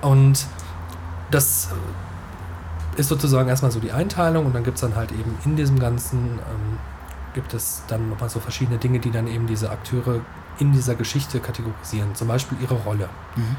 [0.02, 0.46] Und
[1.32, 1.70] das
[2.98, 5.56] äh, ist sozusagen erstmal so die Einteilung und dann gibt es dann halt eben in
[5.56, 6.78] diesem Ganzen, ähm,
[7.34, 10.20] gibt es dann nochmal so verschiedene Dinge, die dann eben diese Akteure
[10.60, 12.14] in dieser Geschichte kategorisieren.
[12.16, 13.56] Zum Beispiel ihre Rolle Mhm.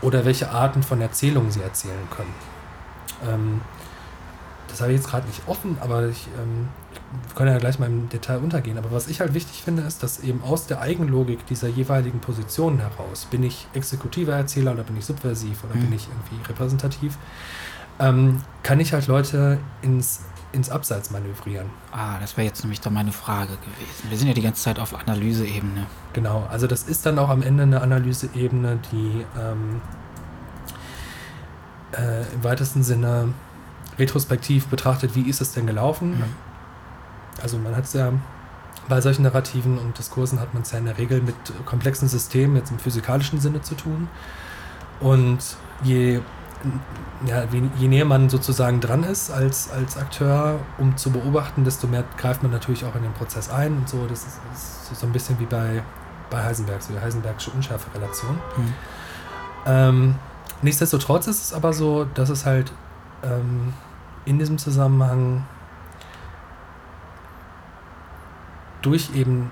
[0.00, 2.32] oder welche Arten von Erzählungen sie erzählen können.
[3.28, 3.60] Ähm,
[4.68, 6.68] das habe ich jetzt gerade nicht offen, aber ich, ähm,
[7.28, 8.78] wir können ja gleich mal im Detail untergehen.
[8.78, 12.78] Aber was ich halt wichtig finde, ist, dass eben aus der Eigenlogik dieser jeweiligen Positionen
[12.78, 15.80] heraus, bin ich exekutiver Erzähler oder bin ich subversiv oder Mhm.
[15.82, 17.16] bin ich irgendwie repräsentativ,
[17.98, 20.20] ähm, kann ich halt Leute ins,
[20.52, 21.66] ins Abseits manövrieren.
[21.92, 24.10] Ah, das wäre jetzt nämlich doch meine Frage gewesen.
[24.10, 25.86] Wir sind ja die ganze Zeit auf Analyseebene.
[26.12, 29.80] Genau, also das ist dann auch am Ende eine Analyseebene, die ähm,
[31.92, 33.28] äh, im weitesten Sinne
[33.98, 36.18] retrospektiv betrachtet, wie ist es denn gelaufen.
[36.18, 36.24] Mhm.
[37.42, 38.12] Also man hat es ja
[38.88, 41.34] bei solchen Narrativen und Diskursen hat man es ja in der Regel mit
[41.66, 44.08] komplexen Systemen jetzt im physikalischen Sinne zu tun.
[45.00, 45.38] Und
[45.82, 46.20] je,
[47.26, 47.44] ja,
[47.78, 52.42] je, näher man sozusagen dran ist als, als Akteur, um zu beobachten, desto mehr greift
[52.42, 54.06] man natürlich auch in den Prozess ein und so.
[54.06, 54.40] Das ist,
[54.90, 55.82] ist so ein bisschen wie bei,
[56.30, 58.34] bei Heisenberg, so die Heisenbergsche Unschärferelation.
[58.56, 58.74] Mhm.
[59.66, 60.14] Ähm,
[60.62, 62.72] nichtsdestotrotz ist es aber so, dass es halt
[63.22, 63.72] ähm,
[64.24, 65.44] in diesem Zusammenhang
[68.82, 69.50] durch eben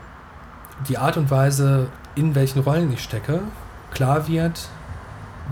[0.88, 3.40] die Art und Weise, in welchen Rollen ich stecke,
[3.93, 4.69] klar wird,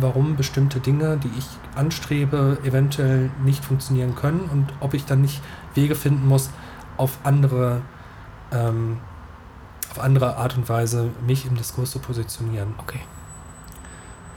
[0.01, 5.41] warum bestimmte Dinge, die ich anstrebe, eventuell nicht funktionieren können und ob ich dann nicht
[5.75, 6.51] Wege finden muss,
[6.97, 7.83] auf andere,
[8.53, 8.99] ähm,
[9.91, 12.75] auf andere Art und Weise mich im Diskurs zu positionieren.
[12.79, 13.01] Okay.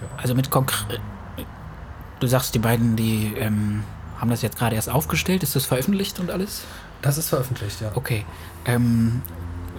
[0.02, 0.08] Ja.
[0.18, 1.00] Also mit konkret.
[2.20, 3.84] Du sagst, die beiden, die ähm,
[4.20, 5.42] haben das jetzt gerade erst aufgestellt.
[5.42, 6.64] Ist das veröffentlicht und alles?
[7.02, 7.92] Das ist veröffentlicht, ja.
[7.96, 8.26] Okay.
[8.66, 9.22] Ähm,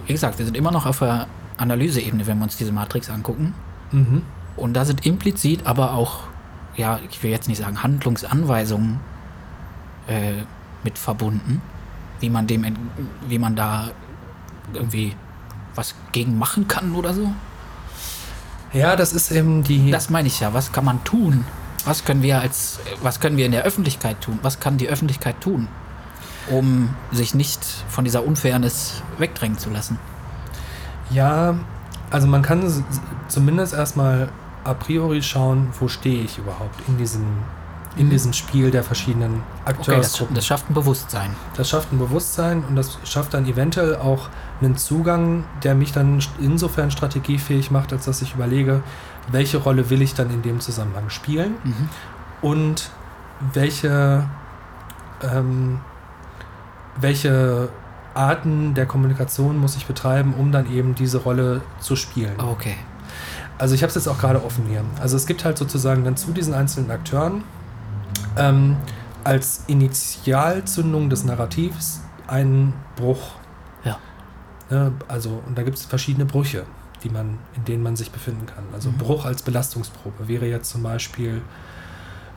[0.05, 3.53] wie gesagt, wir sind immer noch auf der Analyseebene, wenn wir uns diese Matrix angucken.
[3.91, 4.23] Mhm.
[4.55, 6.23] Und da sind implizit aber auch,
[6.75, 8.99] ja, ich will jetzt nicht sagen Handlungsanweisungen
[10.07, 10.43] äh,
[10.83, 11.61] mit verbunden,
[12.19, 12.65] wie man dem,
[13.27, 13.91] wie man da
[14.73, 15.15] irgendwie
[15.75, 17.31] was gegen machen kann oder so.
[18.73, 19.91] Ja, das ist eben die.
[19.91, 20.53] Das meine ich ja.
[20.53, 21.45] Was kann man tun?
[21.85, 24.39] Was können wir als, was können wir in der Öffentlichkeit tun?
[24.41, 25.67] Was kann die Öffentlichkeit tun,
[26.49, 29.97] um sich nicht von dieser Unfairness wegdrängen zu lassen?
[31.09, 31.55] Ja,
[32.11, 32.83] also man kann
[33.27, 34.29] zumindest erstmal
[34.63, 37.25] a priori schauen, wo stehe ich überhaupt in diesem,
[37.97, 38.09] in Mhm.
[38.11, 41.31] diesem Spiel der verschiedenen Okay, das, das schafft ein Bewusstsein.
[41.55, 44.29] Das schafft ein Bewusstsein und das schafft dann eventuell auch
[44.61, 48.81] einen Zugang, der mich dann insofern strategiefähig macht, als dass ich überlege,
[49.31, 51.89] welche Rolle will ich dann in dem Zusammenhang spielen Mhm.
[52.41, 52.89] und
[53.53, 54.25] welche,
[55.21, 55.79] ähm,
[56.99, 57.69] welche
[58.13, 62.39] Arten der Kommunikation muss ich betreiben, um dann eben diese Rolle zu spielen.
[62.39, 62.75] Okay.
[63.57, 64.83] Also ich habe es jetzt auch gerade offen hier.
[65.01, 67.43] Also es gibt halt sozusagen dann zu diesen einzelnen Akteuren
[68.37, 68.77] ähm,
[69.23, 73.35] als Initialzündung des Narrativs einen Bruch.
[73.83, 73.97] Ja.
[74.69, 74.91] Ne?
[75.07, 76.63] Also, und da gibt es verschiedene Brüche,
[77.03, 78.63] die man, in denen man sich befinden kann.
[78.73, 78.97] Also Mhm.
[78.97, 81.41] Bruch als Belastungsprobe wäre jetzt zum Beispiel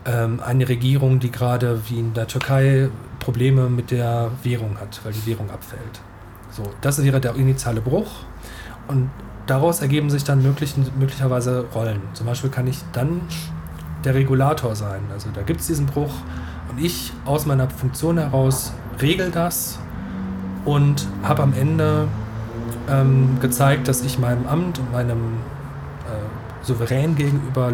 [0.05, 2.88] ähm, eine Regierung, die gerade wie in der Türkei
[3.19, 6.01] Probleme mit der Währung hat, weil die Währung abfällt.
[6.51, 8.11] So, das wäre der initiale Bruch.
[8.89, 9.11] Und
[9.47, 12.01] daraus ergeben sich dann möglich, möglicherweise Rollen.
[12.15, 13.23] Zum Beispiel kann ich dann
[14.05, 15.03] der Regulator sein.
[15.13, 16.13] Also da gibt es diesen Bruch
[16.71, 19.79] und ich aus meiner Funktion heraus regel das
[20.65, 22.09] und habe am Ende
[22.89, 25.39] ähm, gezeigt, dass ich meinem Amt und meinem
[26.07, 27.73] äh, Souverän gegenüber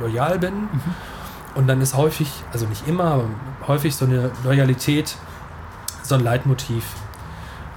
[0.00, 0.54] loyal, äh, bin.
[0.54, 1.17] Mhm.
[1.58, 3.24] Und dann ist häufig, also nicht immer, aber
[3.66, 5.16] häufig so eine Loyalität,
[6.04, 6.84] so ein Leitmotiv,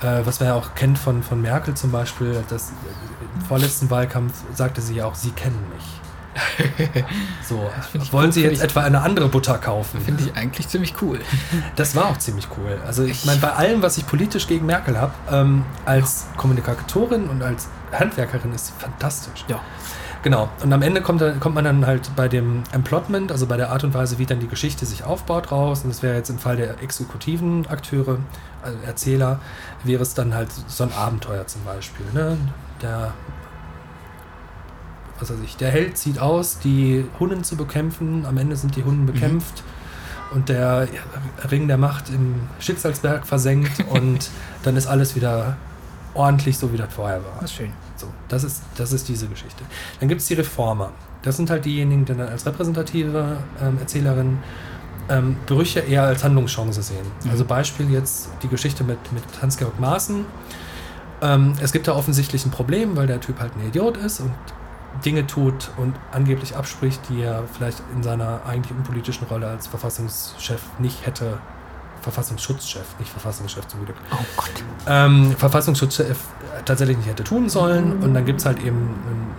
[0.02, 2.44] äh, was man ja auch kennt von, von Merkel zum Beispiel.
[2.48, 2.74] Das,
[3.34, 5.84] Im vorletzten Wahlkampf sagte sie ja auch, sie kennen mich.
[7.44, 7.72] So,
[8.12, 10.00] wollen Sie jetzt etwa eine andere Butter kaufen?
[10.00, 11.20] Finde ich eigentlich ziemlich cool.
[11.76, 12.80] Das war auch ziemlich cool.
[12.86, 17.42] Also ich meine, bei allem, was ich politisch gegen Merkel habe, ähm, als Kommunikatorin und
[17.42, 19.44] als Handwerkerin ist fantastisch.
[19.48, 19.60] Ja.
[20.24, 20.50] Genau.
[20.62, 23.84] Und am Ende kommt, kommt man dann halt bei dem Emplotment, also bei der Art
[23.84, 25.82] und Weise, wie dann die Geschichte sich aufbaut, raus.
[25.84, 28.20] Und das wäre jetzt im Fall der exekutiven Akteure,
[28.62, 29.40] also Erzähler,
[29.84, 32.06] wäre es dann halt so ein Abenteuer zum Beispiel.
[32.14, 32.38] Ne?
[32.84, 33.14] Der,
[35.20, 38.26] was weiß ich, der Held zieht aus, die Hunden zu bekämpfen.
[38.28, 39.64] Am Ende sind die Hunden bekämpft.
[40.32, 40.88] Und der
[41.50, 44.30] Ring der Macht im Schicksalsberg versenkt und
[44.64, 45.58] dann ist alles wieder
[46.14, 47.34] ordentlich so, wie das vorher war.
[47.42, 47.72] Das ist schön.
[47.96, 49.64] So, das ist, das ist diese Geschichte.
[50.00, 50.92] Dann gibt es die Reformer.
[51.22, 54.40] Das sind halt diejenigen, die dann als repräsentative ähm, Erzählerin
[55.10, 57.06] ähm, Brüche eher als Handlungschance sehen.
[57.24, 57.32] Mhm.
[57.32, 60.26] Also Beispiel jetzt die Geschichte mit, mit Hans-Georg Maaßen.
[61.22, 64.32] Ähm, es gibt da offensichtlich ein Problem, weil der Typ halt ein Idiot ist und
[65.06, 70.62] Dinge tut und angeblich abspricht, die er vielleicht in seiner eigentlich unpolitischen Rolle als Verfassungschef
[70.80, 71.40] nicht hätte.
[72.02, 74.52] Verfassungsschutzchef, nicht Verfassungschef zum Glück Oh Gott.
[74.88, 76.02] ähm, Verfassungsschutz
[76.66, 78.02] tatsächlich nicht hätte tun sollen.
[78.04, 78.90] Und dann gibt es halt eben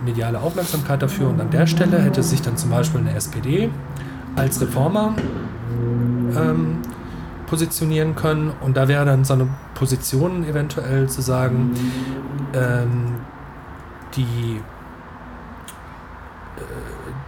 [0.05, 1.29] mediale Aufmerksamkeit dafür.
[1.29, 3.69] Und an der Stelle hätte sich dann zum Beispiel eine SPD
[4.35, 5.13] als Reformer
[6.35, 6.79] ähm,
[7.47, 8.51] positionieren können.
[8.61, 11.73] Und da wäre dann so eine Position eventuell zu sagen,
[12.53, 13.15] ähm,
[14.15, 14.61] die
[16.57, 16.61] äh,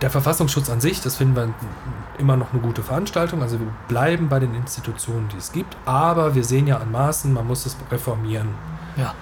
[0.01, 1.53] der Verfassungsschutz an sich, das finden wir
[2.19, 3.41] immer noch eine gute Veranstaltung.
[3.41, 7.31] Also wir bleiben bei den Institutionen, die es gibt, aber wir sehen ja an Maßen,
[7.33, 8.49] man muss es reformieren.
[8.97, 9.13] Ja.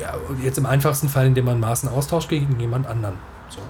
[0.00, 3.16] Ja, jetzt im einfachsten Fall, indem man Maßen austauscht gegen jemand anderen.
[3.48, 3.60] So.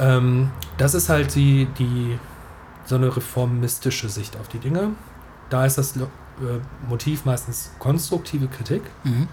[0.00, 2.18] Ähm, das ist halt die, die
[2.84, 4.90] so eine reformistische Sicht auf die Dinge.
[5.48, 6.00] Da ist das äh,
[6.88, 8.82] Motiv meistens konstruktive Kritik.
[9.04, 9.28] Mhm.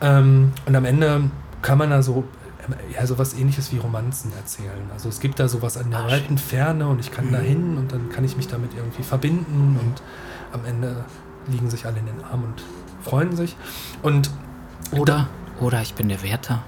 [0.00, 1.30] Ähm, und am Ende
[1.62, 2.24] kann man da so
[2.94, 4.70] ja, sowas ähnliches wie Romanzen erzählen.
[4.92, 7.76] Also es gibt da sowas an der Ah, weiten Ferne und ich kann da hin
[7.76, 10.02] und dann kann ich mich damit irgendwie verbinden und
[10.52, 11.04] am Ende
[11.48, 12.62] liegen sich alle in den Armen und
[13.02, 13.56] freuen sich.
[14.02, 14.30] Und
[14.92, 15.28] Oder,
[15.60, 16.62] oder ich bin der Wärter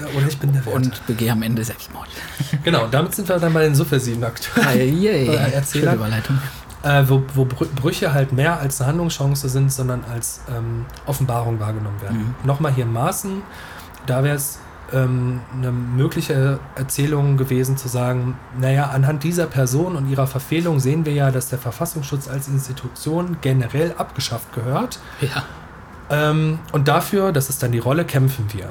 [0.00, 0.76] äh, oder ich bin der Wärter.
[0.76, 2.08] und begehe am Ende Selbstmord.
[2.64, 4.66] genau, damit sind wir dann bei den subversiven Akteuren.
[4.68, 5.94] Oder Erzähler.
[5.94, 6.38] Überleitung.
[6.82, 11.60] äh, wo, wo Brü- Brüche halt mehr als eine Handlungschance sind, sondern als ähm, Offenbarung
[11.60, 12.18] wahrgenommen werden.
[12.18, 12.34] Mhm.
[12.44, 13.42] Nochmal hier in Maßen,
[14.06, 14.58] da wäre es
[14.92, 21.04] ähm, eine mögliche Erzählung gewesen zu sagen, naja, anhand dieser Person und ihrer Verfehlung sehen
[21.04, 24.98] wir ja, dass der Verfassungsschutz als Institution generell abgeschafft gehört.
[25.20, 25.44] Ja.
[26.10, 28.70] Ähm, und dafür, das ist dann die Rolle, kämpfen wir.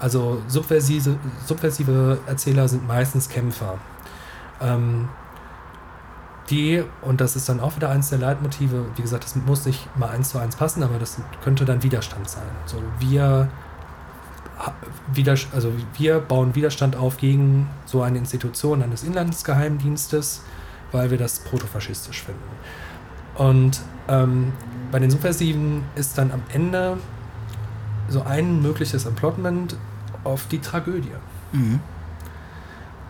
[0.00, 3.78] Also subversive, subversive Erzähler sind meistens Kämpfer.
[4.60, 5.08] Ähm,
[6.50, 9.96] die, und das ist dann auch wieder eins der Leitmotive, wie gesagt, das muss nicht
[9.96, 12.42] mal eins zu eins passen, aber das könnte dann Widerstand sein.
[12.66, 13.48] So, wir,
[15.52, 20.42] also wir bauen Widerstand auf gegen so eine Institution eines Inlandsgeheimdienstes,
[20.92, 22.40] weil wir das protofaschistisch finden.
[23.36, 24.52] Und ähm,
[24.90, 26.98] bei den Subversiven ist dann am Ende
[28.08, 29.76] so ein mögliches Emplotment
[30.24, 31.12] auf die Tragödie.
[31.52, 31.80] Mhm.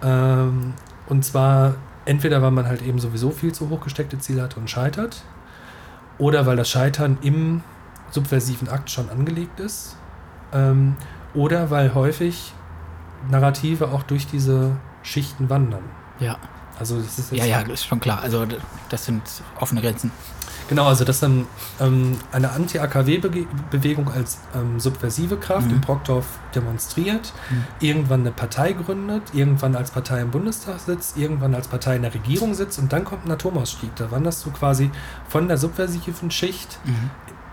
[0.02, 0.74] Ähm,
[1.08, 1.74] und zwar
[2.04, 5.22] entweder, weil man halt eben sowieso viel zu hoch gesteckte Ziele hat und scheitert,
[6.18, 7.62] oder weil das Scheitern im
[8.10, 9.96] subversiven Akt schon angelegt ist
[10.52, 10.96] Ähm,
[11.34, 12.52] oder weil häufig
[13.30, 14.72] Narrative auch durch diese
[15.02, 15.84] Schichten wandern.
[16.20, 16.36] Ja.
[16.78, 18.20] Also das ist Ja, ja, ist schon klar.
[18.22, 18.46] Also
[18.88, 19.22] das sind
[19.60, 20.10] offene Grenzen.
[20.68, 21.46] Genau, also dass dann
[21.80, 25.74] ähm, eine Anti-AKW-Bewegung als ähm, subversive Kraft Mhm.
[25.74, 26.24] in Brockdorf
[26.54, 27.64] demonstriert, Mhm.
[27.80, 32.14] irgendwann eine Partei gründet, irgendwann als Partei im Bundestag sitzt, irgendwann als Partei in der
[32.14, 33.94] Regierung sitzt und dann kommt ein Atomausstieg.
[33.96, 34.90] Da wanderst du quasi
[35.28, 37.10] von der subversiven Schicht Mhm.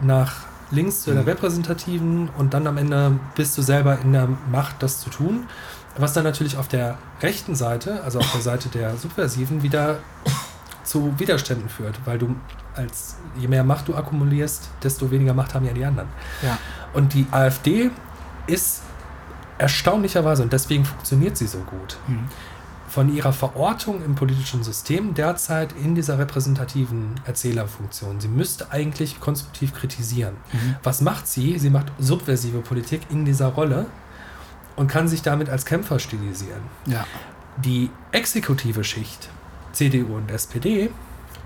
[0.07, 0.33] nach
[0.71, 1.19] links zu Mhm.
[1.19, 5.47] repräsentativen und dann am Ende bist du selber in der Macht, das zu tun.
[5.97, 9.97] Was dann natürlich auf der rechten Seite, also auf der Seite der Subversiven, wieder
[10.83, 12.35] zu Widerständen führt, weil du
[12.75, 16.07] als je mehr Macht du akkumulierst, desto weniger Macht haben ja die anderen.
[16.41, 16.57] Ja.
[16.93, 17.91] Und die AfD
[18.47, 18.81] ist
[19.57, 22.27] erstaunlicherweise, und deswegen funktioniert sie so gut, Mhm.
[22.89, 28.19] Von ihrer Verortung im politischen System derzeit in dieser repräsentativen Erzählerfunktion.
[28.19, 30.35] Sie müsste eigentlich konstruktiv kritisieren.
[30.51, 30.75] Mhm.
[30.83, 31.59] Was macht sie?
[31.59, 33.85] Sie macht subversive Politik in dieser Rolle
[34.75, 36.61] und kann sich damit als Kämpfer stilisieren.
[36.87, 37.05] Ja.
[37.57, 39.29] Die exekutive Schicht,
[39.71, 40.89] CDU und SPD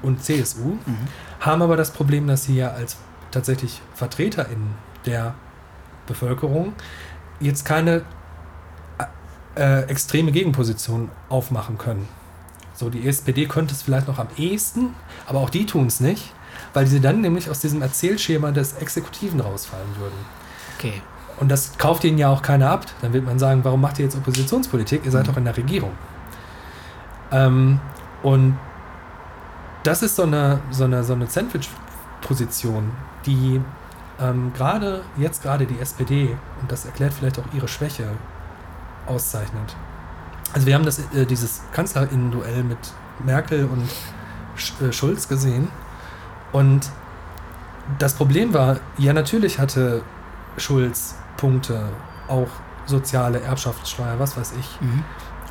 [0.02, 0.98] und CSU, Mhm.
[1.42, 2.96] haben aber das Problem, dass sie ja als
[3.32, 4.68] tatsächlich Vertreter in
[5.06, 5.34] der
[6.08, 6.74] Bevölkerung
[7.40, 8.04] jetzt keine
[9.56, 12.08] äh, extreme Gegenposition aufmachen können.
[12.74, 14.96] So, die SPD könnte es vielleicht noch am ehesten,
[15.28, 16.34] aber auch die tun es nicht,
[16.74, 20.18] weil sie dann nämlich aus diesem Erzählschema des Exekutiven rausfallen würden.
[20.78, 21.02] Okay.
[21.40, 22.86] Und das kauft ihnen ja auch keiner ab.
[23.02, 25.06] Dann wird man sagen, warum macht ihr jetzt Oppositionspolitik?
[25.06, 25.28] Ihr seid Mhm.
[25.32, 25.92] doch in der Regierung.
[27.32, 27.80] Ähm,
[28.22, 28.58] und
[29.84, 32.92] das ist so eine, so eine, so eine Sandwich-Position,
[33.26, 33.62] die
[34.20, 38.08] ähm, gerade, jetzt gerade die SPD, und das erklärt vielleicht auch ihre Schwäche,
[39.08, 39.76] auszeichnet.
[40.54, 42.78] Also wir haben das, äh, dieses Kanzlerinnen-Duell mit
[43.24, 43.90] Merkel und
[44.56, 45.68] Sch äh, Schulz gesehen.
[46.52, 46.90] Und
[48.00, 50.04] das Problem war, ja natürlich hatte
[50.58, 51.90] Schulz Punkte,
[52.28, 52.48] auch
[52.86, 54.82] soziale Erbschaftssteuer, was weiß ich.
[54.82, 55.04] Mhm.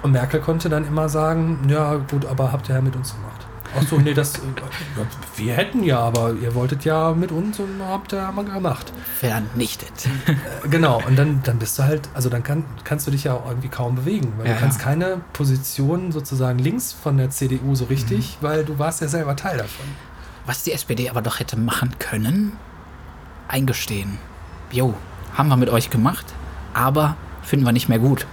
[0.02, 3.46] Und Merkel konnte dann immer sagen, ja gut, aber habt ihr ja mit uns gemacht.
[3.78, 5.06] Ach so, nee, das, äh, ja,
[5.36, 8.92] wir hätten ja, aber ihr wolltet ja mit uns und habt ihr mal gemacht.
[9.18, 9.92] Vernichtet.
[10.26, 13.34] Äh, Genau, und dann, dann bist du halt, also dann kann, kannst du dich ja
[13.34, 14.84] auch irgendwie kaum bewegen, weil Ja, du kannst ja.
[14.84, 19.56] keine Position sozusagen links von der CDU so richtig, weil du warst ja selber Teil
[19.58, 19.86] davon.
[20.46, 22.52] Was die SPD aber doch hätte machen können,
[23.48, 24.18] eingestehen.
[24.70, 24.94] Jo,
[25.34, 26.26] haben wir mit euch gemacht,
[26.74, 28.26] aber finden wir nicht mehr gut.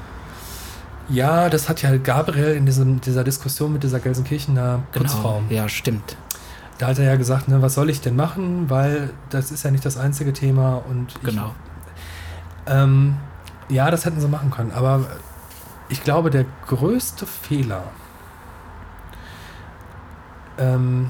[1.10, 5.41] Ja, das hat ja Gabriel in diesem, dieser Diskussion mit dieser Gelsenkirchener Putzfrau.
[5.47, 5.62] Genau.
[5.62, 6.16] Ja, stimmt.
[6.78, 9.72] Da hat er ja gesagt, ne, was soll ich denn machen, weil das ist ja
[9.72, 11.53] nicht das einzige Thema und ich, Genau.
[12.68, 13.18] Ähm,
[13.70, 15.01] ja, das hätten sie machen können, aber
[15.89, 17.84] ich glaube, der größte Fehler,
[20.57, 21.10] ähm,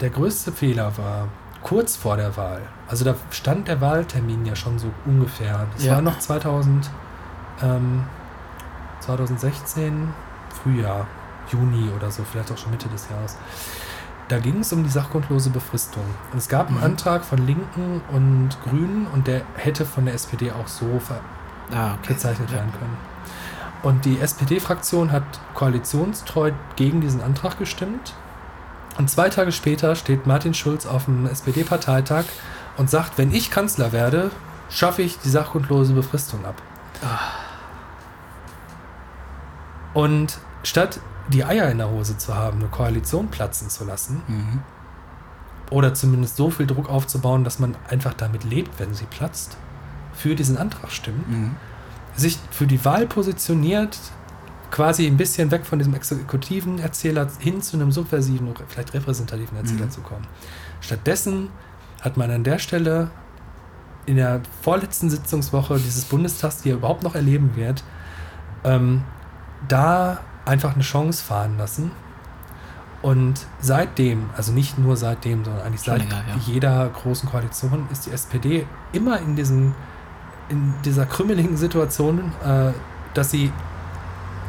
[0.00, 1.28] der größte Fehler war
[1.62, 2.62] kurz vor der Wahl.
[2.88, 5.66] Also da stand der Wahltermin ja schon so ungefähr.
[5.74, 5.94] Das Ja.
[5.96, 6.90] war noch 2000,
[7.62, 8.02] ähm,
[9.00, 10.12] 2016,
[10.62, 11.06] Frühjahr,
[11.50, 13.36] Juni oder so, vielleicht auch schon Mitte des Jahres.
[14.28, 16.04] Da ging es um die sachgrundlose Befristung.
[16.32, 16.84] Und es gab einen Mhm.
[16.84, 21.00] Antrag von Linken und Grünen und der hätte von der SPD auch so
[21.72, 22.14] Ah, okay.
[22.14, 22.56] gezeichnet Ja.
[22.58, 22.96] werden können.
[23.82, 25.22] Und die SPD-Fraktion hat
[25.54, 28.14] koalitionstreu gegen diesen Antrag gestimmt.
[28.98, 32.24] Und zwei Tage später steht Martin Schulz auf dem SPD-Parteitag
[32.76, 34.30] und sagt, wenn ich Kanzler werde,
[34.68, 36.60] schaffe ich die sachgrundlose Befristung ab.
[39.94, 44.60] Und statt die Eier in der Hose zu haben, eine Koalition platzen zu lassen, Mhm.
[45.70, 49.56] oder zumindest so viel Druck aufzubauen, dass man einfach damit lebt, wenn sie platzt,
[50.14, 51.50] für diesen Antrag stimmen, Mhm.
[52.16, 53.96] sich für die Wahl positioniert,
[54.72, 59.56] quasi ein bisschen weg von diesem exekutiven Erzähler hin zu einem subversiven, oder vielleicht repräsentativen
[59.56, 59.90] Erzähler Mhm.
[59.90, 60.26] zu kommen.
[60.80, 61.48] Stattdessen
[62.00, 63.10] hat man an der Stelle
[64.06, 67.84] in der vorletzten Sitzungswoche dieses Bundestags, die er überhaupt noch erleben wird,
[68.64, 69.02] ähm,
[69.68, 71.90] da einfach eine Chance fahren lassen.
[73.02, 76.34] Und seitdem, also nicht nur seitdem, sondern eigentlich Schon seit länger, ja.
[76.46, 79.74] jeder großen Koalition, ist die SPD immer in diesem
[80.50, 82.72] in dieser krümmeligen Situation, äh,
[83.14, 83.52] dass sie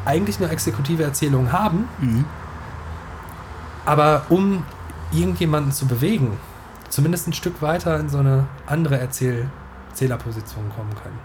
[0.04, 2.24] eigentlich nur exekutive Erzählungen haben, Mhm.
[3.86, 4.64] aber um
[5.12, 6.36] irgendjemanden zu bewegen,
[6.88, 9.48] zumindest ein Stück weiter in so eine andere Erzähl
[9.90, 11.18] Erzählerposition kommen können.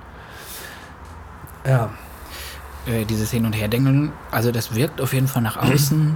[1.65, 1.89] Ja,
[2.87, 6.15] Äh, dieses Hin- und Herdenken, also das wirkt auf jeden Fall nach außen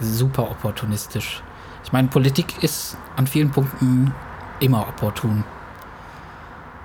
[0.00, 1.42] super opportunistisch.
[1.84, 4.14] Ich meine, Politik ist an vielen Punkten
[4.60, 5.44] immer opportun.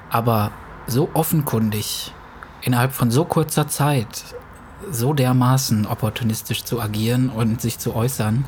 [0.10, 0.52] Aber
[0.88, 2.14] so offenkundig,
[2.62, 4.26] innerhalb von so kurzer Zeit,
[4.92, 8.46] so dermaßen opportunistisch zu agieren und sich zu äußern,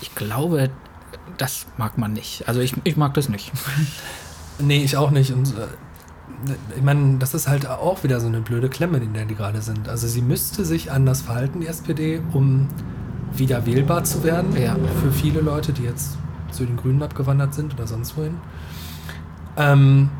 [0.00, 0.70] ich glaube,
[1.36, 2.46] das mag man nicht.
[2.46, 3.52] Also ich, ich mag das nicht.
[4.60, 5.32] Nee, ich auch nicht.
[5.32, 5.68] Und äh,
[6.76, 9.60] ich meine, das ist halt auch wieder so eine blöde Klemme, in der die gerade
[9.62, 9.88] sind.
[9.88, 12.68] Also sie müsste sich anders verhalten, die SPD, um
[13.34, 14.56] wieder wählbar zu werden.
[14.56, 14.76] Ja.
[15.02, 16.16] Für viele Leute, die jetzt
[16.50, 18.34] zu den Grünen abgewandert sind oder sonst wohin.
[19.56, 20.10] Ähm,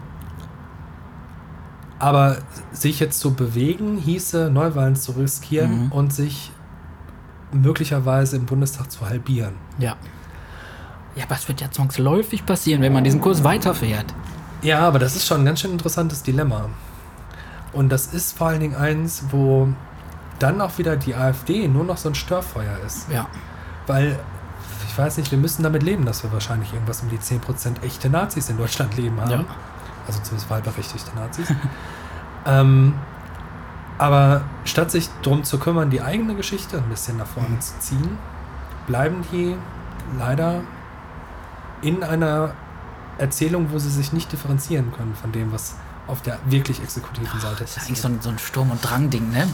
[1.98, 2.38] aber
[2.72, 5.92] sich jetzt zu bewegen, hieße Neuwahlen zu riskieren Mhm.
[5.92, 6.52] und sich
[7.52, 9.54] möglicherweise im Bundestag zu halbieren.
[9.78, 9.96] Ja.
[11.16, 14.14] Ja, aber es wird ja zwangsläufig passieren, wenn man diesen Kurs weiterfährt.
[14.62, 16.68] Ja, aber das ist schon ein ganz schön interessantes Dilemma.
[17.72, 19.68] Und das ist vor allen Dingen eins, wo
[20.38, 23.10] dann auch wieder die AfD nur noch so ein Störfeuer ist.
[23.10, 23.26] Ja.
[23.86, 24.18] Weil,
[24.88, 28.10] ich weiß nicht, wir müssen damit leben, dass wir wahrscheinlich irgendwas um die 10% echte
[28.10, 29.30] Nazis in Deutschland leben haben.
[29.30, 29.44] Ja.
[30.06, 31.52] Also zumindest wahlberechtigte Nazis.
[32.46, 32.94] ähm,
[33.98, 38.16] aber statt sich darum zu kümmern, die eigene Geschichte ein bisschen nach vorne zu ziehen,
[38.86, 39.56] bleiben die
[40.18, 40.62] leider
[41.82, 42.52] in einer
[43.18, 45.74] Erzählung, wo sie sich nicht differenzieren können von dem, was
[46.06, 49.30] auf der wirklich exekutiven Seite Das ist eigentlich so ein, so ein Sturm- und Drang-Ding,
[49.30, 49.46] ne?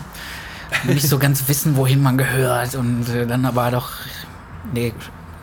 [0.84, 3.90] Nicht so ganz wissen, wohin man gehört und äh, dann aber doch.
[4.72, 4.92] Nee,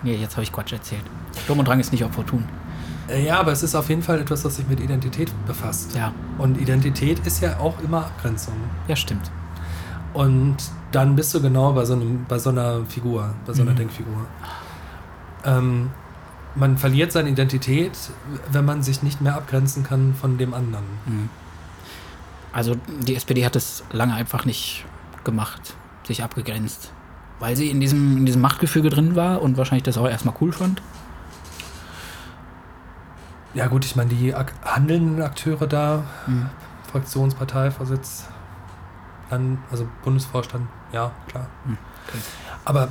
[0.04, 1.04] nee jetzt habe ich Quatsch erzählt.
[1.44, 2.46] Sturm und Drang ist nicht opportun.
[3.08, 5.96] Äh, Ja, aber es ist auf jeden Fall etwas, was sich mit Identität befasst.
[5.96, 8.54] Ja, Und Identität ist ja auch immer Abgrenzung.
[8.88, 9.30] ja, stimmt.
[10.14, 10.58] Und
[10.92, 13.78] dann bist du genau bei so, einem, bei so einer Figur, bei so einer Mhm.
[13.78, 14.26] Denkfigur.
[15.46, 15.90] Ähm,
[16.56, 17.92] man verliert seine Identität,
[18.52, 20.86] wenn man sich nicht mehr abgrenzen kann von dem anderen.
[21.06, 21.30] Mhm.
[22.54, 24.86] Also die SPD hat es lange einfach nicht
[25.24, 26.92] gemacht, sich abgegrenzt.
[27.40, 30.52] Weil sie in diesem, in diesem Machtgefüge drin war und wahrscheinlich das auch erstmal cool
[30.52, 30.82] fand.
[33.54, 36.50] Ja gut, ich meine, die ak handelnden Akteure da, Mhm.
[36.92, 38.26] Fraktionsparteivorsitz,
[39.30, 41.48] dann, also Bundesvorstand, ja, klar.
[41.66, 41.78] Hm,
[42.08, 42.18] okay.
[42.66, 42.90] Aber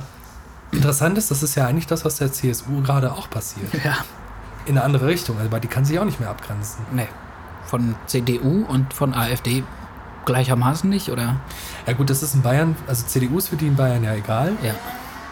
[0.71, 3.73] interessant ist, das ist ja eigentlich das, was der CSU gerade auch passiert.
[3.83, 3.97] Ja.
[4.65, 6.85] In eine andere Richtung, aber die kann sich auch nicht mehr abgrenzen.
[6.91, 7.07] Nee.
[7.65, 9.63] Von CDU und von AfD
[10.25, 11.37] gleichermaßen nicht, oder?
[11.87, 14.53] Ja gut, das ist in Bayern, also CDU ist für die in Bayern ja egal,
[14.61, 14.73] Ja.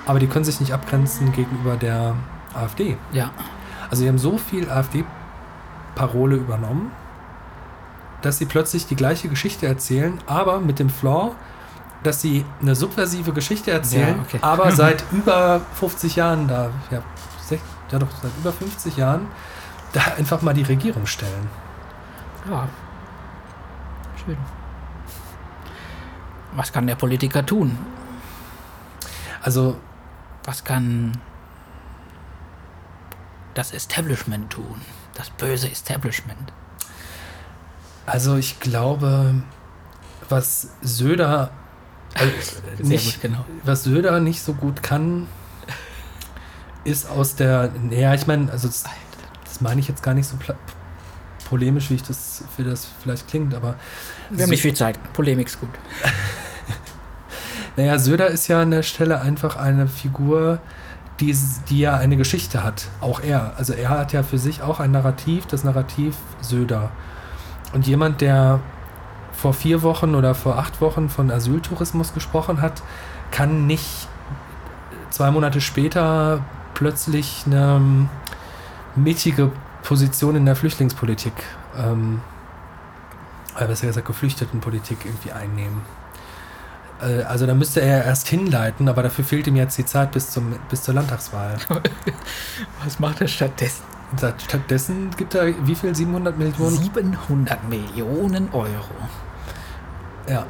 [0.08, 2.16] aber die können sich nicht abgrenzen gegenüber der
[2.56, 2.98] AfD.
[3.12, 3.30] Ja.
[3.92, 6.92] Also die haben so viel AfD-Parole übernommen,
[8.22, 11.34] dass sie plötzlich die gleiche Geschichte erzählen, aber mit dem Flaw,
[12.04, 14.40] dass sie eine subversive Geschichte erzählen, Ja, okay.
[14.42, 17.02] aber seit über 50 Jahren da, ja,
[17.92, 19.28] ja doch, seit über 50 Jahren,
[19.94, 21.50] da einfach mal die Regierung stellen.
[22.50, 22.68] Ja.
[24.24, 24.38] Schön.
[26.56, 27.78] Was kann der Politiker tun?
[29.42, 29.78] Also
[30.46, 31.18] Was kann
[33.54, 34.82] das Establishment tun?
[35.16, 36.54] Das böse Establishment.
[38.06, 39.36] Also ich glaube,
[40.30, 41.52] was Söder
[42.16, 42.32] also
[42.78, 43.46] Sehr nicht, gut, genau.
[43.64, 45.28] was Söder nicht so gut kann,
[46.84, 48.84] ist aus der, naja, ich meine, also das,
[49.46, 50.38] das meine ich jetzt gar nicht so
[51.50, 53.76] polemisch, wie ich das, wie das vielleicht klingt, aber
[54.30, 55.00] Wir haben nicht viel Zeit.
[55.14, 55.70] Polemik ist gut.
[57.76, 60.60] naja, Söder ist ja an der Stelle einfach eine Figur,
[61.20, 61.36] die,
[61.70, 63.54] die ja eine Geschichte hat, auch er.
[63.58, 66.92] Also er hat ja für sich auch ein Narrativ, das Narrativ Söder.
[67.74, 68.62] Und jemand, der
[69.42, 72.82] vor vier Wochen oder vor acht Wochen von Asyltourismus gesprochen hat,
[73.32, 74.08] kann nicht
[75.10, 76.42] zwei Monate später
[76.74, 78.10] plötzlich eine ähm,
[78.96, 79.52] mittige
[79.84, 81.34] Position in der Flüchtlingspolitik,
[81.78, 82.22] ähm,
[83.56, 85.82] oder besser gesagt Geflüchtetenpolitik irgendwie einnehmen.
[87.02, 90.32] Äh, Also da müsste er erst hinleiten, aber dafür fehlt ihm jetzt die Zeit bis,
[90.32, 91.58] zum, bis zur Landtagswahl.
[92.84, 93.84] Was macht er stattdessen?
[94.18, 95.94] Stattdessen gibt er wie viel?
[95.94, 96.76] 700 Millionen?
[96.76, 98.96] 700 Millionen Euro.
[100.30, 100.46] Ja.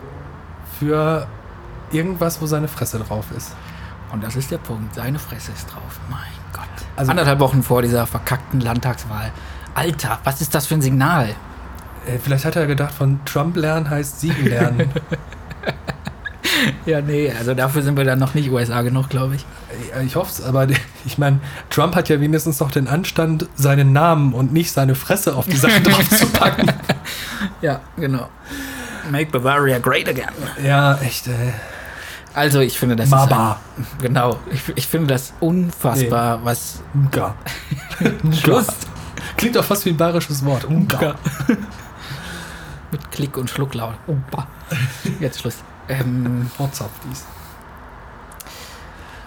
[0.80, 1.28] Für
[1.92, 3.54] irgendwas, wo seine Fresse drauf ist.
[4.12, 4.96] Und das ist der Punkt.
[4.96, 6.00] Seine Fresse ist drauf.
[6.10, 6.20] Mein
[6.54, 6.64] Gott.
[6.96, 9.32] Also- Anderthalb Wochen vor dieser verkackten Landtagswahl.
[9.76, 11.30] Alter, was ist das für ein Signal?
[12.08, 14.90] Äh, Vielleicht hat er gedacht, von Trump lernen heißt Siegen lernen.
[16.86, 19.46] Ja, nee, also dafür sind wir dann noch nicht USA genug, glaube ich.
[19.96, 20.68] Äh, ich hoffe es, aber
[21.06, 25.36] ich meine, Trump hat ja wenigstens noch den Anstand, seinen Namen und nicht seine Fresse
[25.36, 26.68] auf die Sache drauf zu packen.
[27.62, 28.28] Ja, genau.
[29.10, 30.34] Make Bavaria great again.
[30.64, 31.54] Ja, echt, ey.
[32.34, 33.60] Also, ich finde das Baba.
[33.78, 34.40] ein, genau.
[34.52, 37.36] Ich, ich finde das unfassbar, was Unga.
[38.32, 38.68] Schluss.
[39.36, 40.66] Klingt doch fast wie ein bayerisches Wort.
[40.66, 41.16] Unga.
[42.92, 43.96] mit Klick und Schlucklaut.
[44.08, 44.48] Opa.
[45.20, 45.58] Jetzt Schluss.
[45.88, 47.26] Ähm, Hotzapfdies.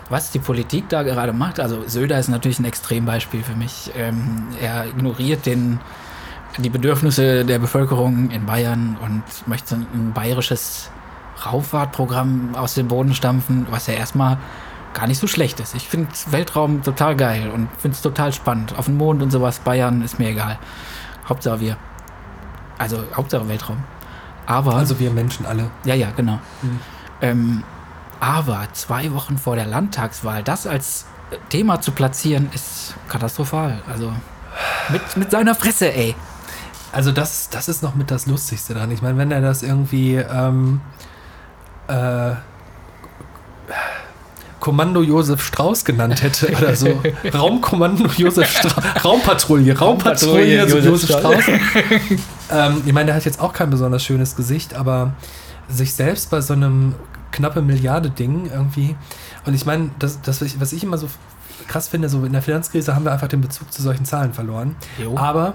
[0.09, 3.91] was die Politik da gerade macht, also Söder ist natürlich ein Extrembeispiel für mich.
[3.97, 5.81] Ähm, er ignoriert den,
[6.59, 10.91] die Bedürfnisse der Bevölkerung in Bayern und möchte ein bayerisches
[11.45, 14.39] Raumfahrtprogramm aus dem Boden stampfen, was ja erstmal
[14.95, 15.75] gar nicht so schlecht ist.
[15.75, 18.79] Ich finde Weltraum total geil und finde es total spannend.
[18.79, 20.59] Auf dem Mond und sowas, Bayern ist mir egal.
[21.29, 21.77] Hauptsache wir.
[22.79, 23.79] Also Hauptsache Weltraum.
[24.47, 24.75] Aber.
[24.75, 25.71] Also wir Menschen alle.
[25.85, 26.39] ja, ja, genau.
[27.21, 27.63] Ähm,
[28.21, 31.07] aber zwei Wochen vor der Landtagswahl, das als
[31.49, 33.83] Thema zu platzieren, ist katastrophal.
[33.91, 34.13] Also
[34.91, 36.15] mit, mit seiner Fresse, ey.
[36.93, 38.91] Also das, das ist noch mit das Lustigste dran.
[38.91, 40.81] Ich meine, wenn er das irgendwie ähm,
[41.89, 42.33] äh,
[44.61, 46.87] Kommando Josef Strauß genannt hätte oder so.
[47.35, 49.05] Raumkommando Josef Strauß.
[49.05, 49.77] Raumpatrouille.
[49.77, 51.45] Raumpatrouille Raumpatrouille Josef, Josef Strauß.
[52.51, 55.15] ähm, ich meine, der hat jetzt auch kein besonders schönes Gesicht, aber
[55.69, 56.95] sich selbst bei so einem
[57.33, 58.95] knappe Milliarde Ding irgendwie.
[59.47, 61.09] Und ich meine, das, das, was ich- was ich immer so
[61.67, 64.77] krass finde, so in der Finanzkrise haben wir einfach den Bezug zu solchen Zahlen verloren.
[65.03, 65.17] Jo.
[65.17, 65.55] Aber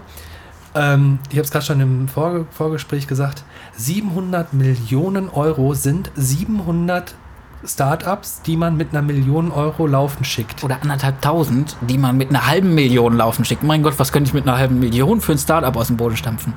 [0.78, 3.44] ähm, ich habe es gerade schon im Vor Vorgespräch gesagt,
[3.76, 7.16] 700 Millionen Euro sind 700
[7.66, 10.64] Startups, die man mit einer Million Euro laufen schickt.
[10.64, 13.64] Oder anderthalb tausend, die man mit einer halben Million laufen schickt.
[13.64, 16.16] Mein Gott, was könnte ich mit einer halben Million für ein Startup aus dem Boden
[16.16, 16.54] stampfen?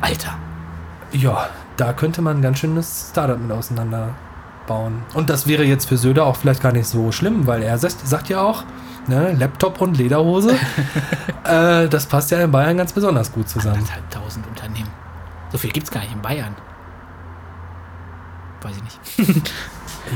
[0.00, 0.34] Alter.
[1.12, 5.02] Ja, da könnte man ein ganz schönes Startup mit auseinanderbauen.
[5.14, 8.06] Und das wäre jetzt für Söder auch vielleicht gar nicht so schlimm, weil er sagt,
[8.06, 8.64] sagt ja auch,
[9.08, 10.54] ne, Laptop und Lederhose,
[11.44, 13.76] äh, das passt ja in Bayern ganz besonders gut zusammen.
[13.76, 14.90] Anderthalb tausend Unternehmen.
[15.50, 16.54] So viel gibt es gar nicht in Bayern.
[18.62, 19.52] Weiß ich nicht.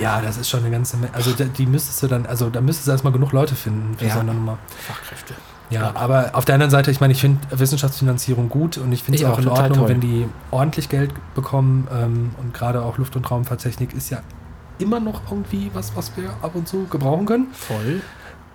[0.01, 1.14] Ja, das ist schon eine ganze Menge.
[1.14, 4.07] Also da- die müsstest du dann, also da müsstest du erstmal genug Leute finden für
[4.07, 4.14] Ja.
[4.14, 4.59] so eine Nummer.
[4.87, 5.32] Fachkräfte.
[5.70, 9.20] Ja, aber auf der anderen Seite, ich meine, ich finde Wissenschaftsfinanzierung gut und ich finde
[9.20, 9.89] es auch auch, in Ordnung, toll.
[9.89, 14.18] wenn die ordentlich Geld bekommen ähm, und gerade auch Luft- und Raumfahrttechnik ist ja
[14.78, 17.47] immer noch irgendwie was, was wir ab und zu gebrauchen können.
[17.55, 18.03] Voll.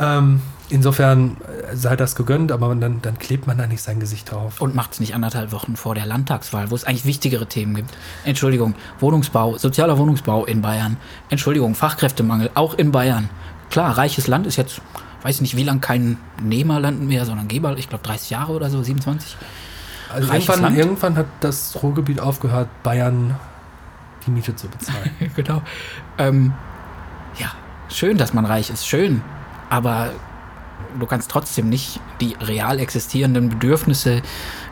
[0.01, 4.31] Ähm, insofern äh, sei das gegönnt, aber dann, dann klebt man da nicht sein Gesicht
[4.31, 4.59] drauf.
[4.59, 7.91] Und macht es nicht anderthalb Wochen vor der Landtagswahl, wo es eigentlich wichtigere Themen gibt.
[8.25, 10.97] Entschuldigung, Wohnungsbau, sozialer Wohnungsbau in Bayern.
[11.29, 13.29] Entschuldigung, Fachkräftemangel, auch in Bayern.
[13.69, 14.81] Klar, reiches Land ist jetzt,
[15.21, 18.69] weiß ich nicht, wie lange kein Nehmerland mehr, sondern Geber, ich glaube 30 Jahre oder
[18.69, 19.37] so, 27.
[20.11, 23.35] Also irgendwann, irgendwann hat das Ruhrgebiet aufgehört, Bayern
[24.25, 25.11] die Miete zu bezahlen.
[25.35, 25.61] genau.
[26.17, 26.53] Ähm,
[27.37, 27.51] ja,
[27.89, 29.21] schön, dass man reich ist, schön.
[29.71, 30.09] Aber
[30.99, 34.21] du kannst trotzdem nicht die real existierenden Bedürfnisse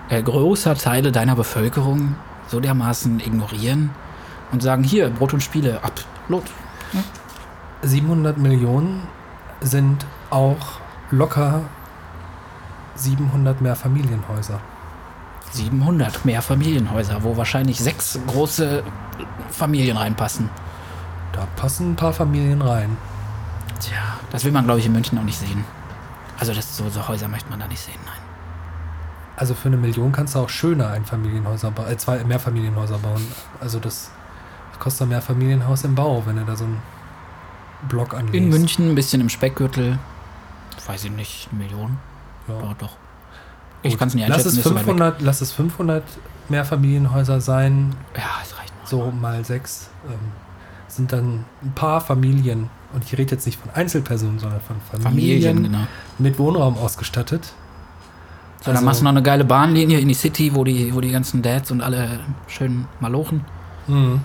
[0.10, 2.16] äh, großer Teile deiner Bevölkerung
[2.48, 3.92] so dermaßen ignorieren
[4.52, 5.94] und sagen, hier, Brot und Spiele, ab,
[6.28, 6.44] Lot.
[7.82, 9.04] 700 Millionen
[9.62, 10.80] sind auch
[11.12, 11.62] locker
[12.96, 14.60] 700 mehr Familienhäuser.
[15.52, 18.84] 700 mehr Familienhäuser, wo wahrscheinlich sechs große
[19.50, 20.50] Familien reinpassen.
[21.32, 22.98] Da passen ein paar Familien rein.
[23.80, 25.64] Tja, das will man, glaube ich, in München auch nicht sehen.
[26.40, 28.16] Also das, so, so Häuser möchte man da nicht sehen, nein.
[29.36, 33.26] Also für eine Million kannst du auch schöner ein Familienhäuser ba- äh, zwei Mehrfamilienhäuser bauen.
[33.62, 34.12] Also das
[34.80, 36.82] kostet ein Mehrfamilienhaus im Bau, wenn du da so einen
[37.88, 38.36] Block anlegst.
[38.36, 39.98] In München, ein bisschen im Speckgürtel.
[40.88, 41.98] Weiß ich nicht, eine Million.
[42.48, 42.56] Ja.
[42.56, 42.98] Ja, doch.
[43.82, 44.60] Ich kann es nicht lass einschätzen.
[44.60, 44.84] es, weit weg.
[44.86, 46.04] 500, lass es 500
[46.50, 48.88] Mehrfamilienhäuser sein, Ja, es reicht noch.
[48.90, 49.90] so mal sechs.
[50.08, 50.20] Ähm,
[50.88, 52.70] sind dann ein paar Familien.
[52.94, 55.88] Und ich rede jetzt nicht von Einzelpersonen, sondern von Familien, Familien, genau.
[56.18, 57.46] mit Wohnraum ausgestattet.
[57.46, 61.00] So, dann Also- machst du noch eine geile Bahnlinie in die City, wo die, wo
[61.02, 63.46] die ganzen Dads und alle schön malochen.
[63.88, 64.22] Mhm.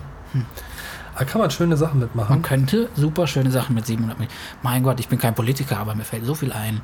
[1.17, 2.29] Da kann man schöne Sachen mitmachen.
[2.29, 4.37] Man könnte super schöne Sachen mit 700 Millionen.
[4.63, 6.81] Mein Gott, ich bin kein Politiker, aber mir fällt so viel ein.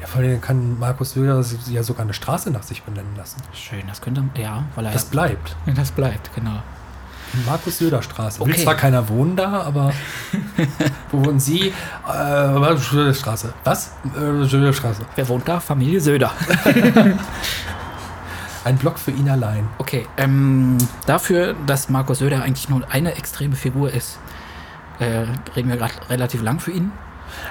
[0.00, 3.42] Ja, vor allem kann Markus Söder ja sogar eine Straße nach sich benennen lassen.
[3.52, 5.56] Schön, das könnte, ja, weil er Das bleibt.
[5.74, 6.62] das bleibt, genau.
[7.34, 8.40] Die Markus Söder Straße.
[8.40, 8.62] Will Okay.
[8.62, 9.92] zwar keiner wohnen da, aber
[11.12, 11.68] wo wohnen Sie?
[12.08, 13.52] Äh, Söder Straße.
[13.64, 13.92] Was?
[14.16, 15.02] Äh, Söder Straße.
[15.14, 15.60] Wer wohnt da?
[15.60, 16.30] Familie Söder.
[18.64, 19.66] Ein Block für ihn allein.
[19.78, 20.76] Okay, ähm,
[21.06, 24.18] dafür, dass Markus Söder eigentlich nur eine extreme Figur ist,
[24.98, 25.24] äh,
[25.56, 26.90] reden wir gerade relativ lang für ihn,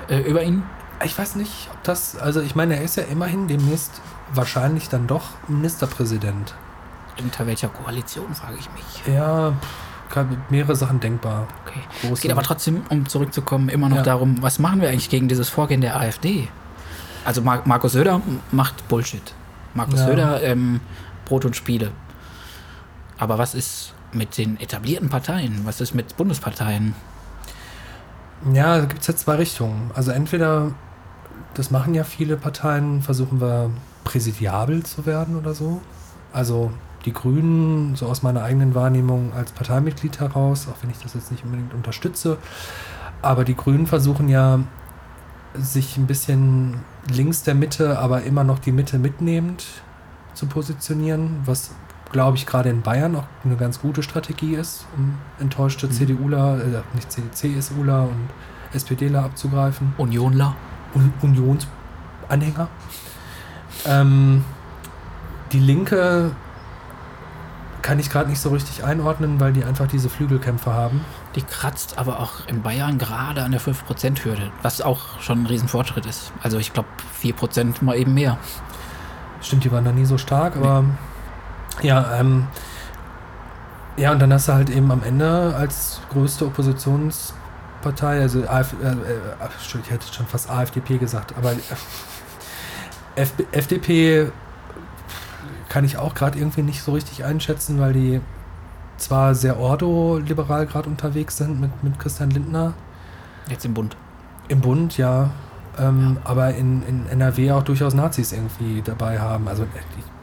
[0.10, 0.64] äh, über ihn.
[1.04, 4.02] Ich weiß nicht, ob das, also ich meine, er ist ja immerhin demnächst
[4.34, 6.54] wahrscheinlich dann doch Ministerpräsident.
[7.22, 9.16] Unter welcher Koalition, frage ich mich.
[9.16, 9.54] Ja,
[10.50, 11.48] mehrere Sachen denkbar.
[11.66, 11.80] Okay.
[12.04, 14.04] Große- Es geht aber trotzdem, um zurückzukommen, immer noch Ja.
[14.04, 16.48] darum, was machen wir eigentlich gegen dieses Vorgehen der AfD?
[17.26, 19.34] Also Mar Markus Söder macht Bullshit.
[19.74, 20.06] Markus Ja.
[20.06, 20.80] Söder, ähm,
[21.26, 21.92] Brot und Spiele.
[23.18, 25.62] Aber was ist mit den etablierten Parteien?
[25.66, 26.96] Was ist mit Bundesparteien?
[28.54, 29.92] Ja, da gibt es jetzt zwei Richtungen.
[29.94, 30.72] Also entweder,
[31.56, 33.72] das machen ja viele Parteien, versuchen wir
[34.04, 35.82] präsidiabel zu werden oder so.
[36.32, 36.72] Also
[37.08, 41.32] die Grünen, so aus meiner eigenen Wahrnehmung als Parteimitglied heraus, auch wenn ich das jetzt
[41.32, 42.38] nicht unbedingt unterstütze,
[43.22, 44.60] aber die Grünen versuchen ja,
[45.56, 49.66] sich ein bisschen links der Mitte, aber immer noch die Mitte mitnehmend
[50.34, 51.72] zu positionieren, was
[52.12, 55.92] glaube ich gerade in Bayern auch eine ganz gute Strategie ist, um enttäuschte Mhm.
[55.92, 58.30] CDUler, äh, nicht CSUler und
[58.74, 60.56] SPDler abzugreifen Unionler?
[60.94, 62.68] und Unionsanhänger.
[63.86, 64.44] Ähm,
[65.52, 66.32] die Linke
[67.88, 71.06] kann ich gerade nicht so richtig einordnen, weil die einfach diese Flügelkämpfe haben.
[71.36, 76.06] Die kratzt aber auch in Bayern gerade an der 5%-Hürde, was auch schon ein Riesenfortschritt
[76.06, 76.34] ist.
[76.44, 76.90] Also ich glaube
[77.24, 78.40] 4% mal eben mehr.
[79.40, 80.84] Stimmt, die waren da nie so stark, aber
[81.82, 82.48] ja, ähm,
[83.96, 88.88] ja, und dann hast du halt eben am Ende als größte Oppositionspartei, also AF, äh,
[88.88, 88.96] äh,
[89.82, 91.54] ich hätte schon fast AfDP gesagt, aber
[93.16, 94.30] FDP
[95.78, 98.20] kann ich auch gerade irgendwie nicht so richtig einschätzen, weil die
[98.98, 102.74] zwar sehr ordo-liberal gerade unterwegs sind mit, mit Christian Lindner.
[103.48, 103.96] Jetzt im Bund.
[104.48, 105.30] Im Bund, ja.
[105.78, 106.32] Ähm, ja.
[106.32, 109.48] Aber in, in NRW auch durchaus Nazis irgendwie dabei haben.
[109.48, 109.70] Also ein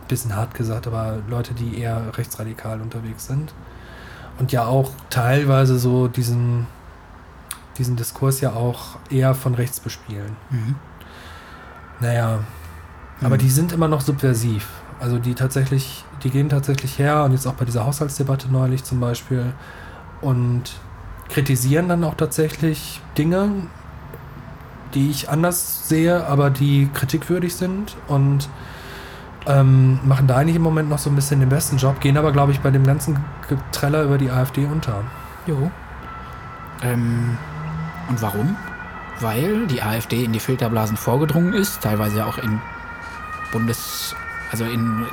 [0.08, 3.54] bisschen hart gesagt, aber Leute, die eher rechtsradikal unterwegs sind.
[4.40, 6.66] Und ja auch teilweise so diesen,
[7.78, 10.36] diesen Diskurs ja auch eher von rechts bespielen.
[10.50, 10.74] Mhm.
[12.00, 12.40] Naja,
[13.20, 13.26] mhm.
[13.26, 14.66] aber die sind immer noch subversiv.
[15.04, 19.00] Also die tatsächlich, die gehen tatsächlich her und jetzt auch bei dieser Haushaltsdebatte neulich zum
[19.00, 19.52] Beispiel
[20.22, 20.62] und
[21.28, 23.50] kritisieren dann auch tatsächlich Dinge,
[24.94, 28.48] die ich anders sehe, aber die kritikwürdig sind und
[29.46, 32.32] ähm, machen da eigentlich im Moment noch so ein bisschen den besten Job, gehen aber,
[32.32, 35.04] glaube ich, bei dem ganzen Getreller über die AfD unter.
[35.46, 35.70] Jo.
[36.82, 37.36] Ähm,
[38.08, 38.56] und warum?
[39.20, 42.58] Weil die AfD in die Filterblasen vorgedrungen ist, teilweise auch in
[43.52, 44.16] Bundes-
[44.54, 45.04] also in,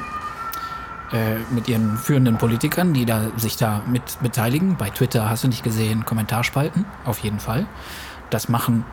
[1.11, 4.75] äh, mit ihren führenden Politikern, die da sich da mit beteiligen.
[4.77, 7.65] Bei Twitter hast du nicht gesehen, Kommentarspalten, auf jeden Fall.
[8.29, 8.85] Das machen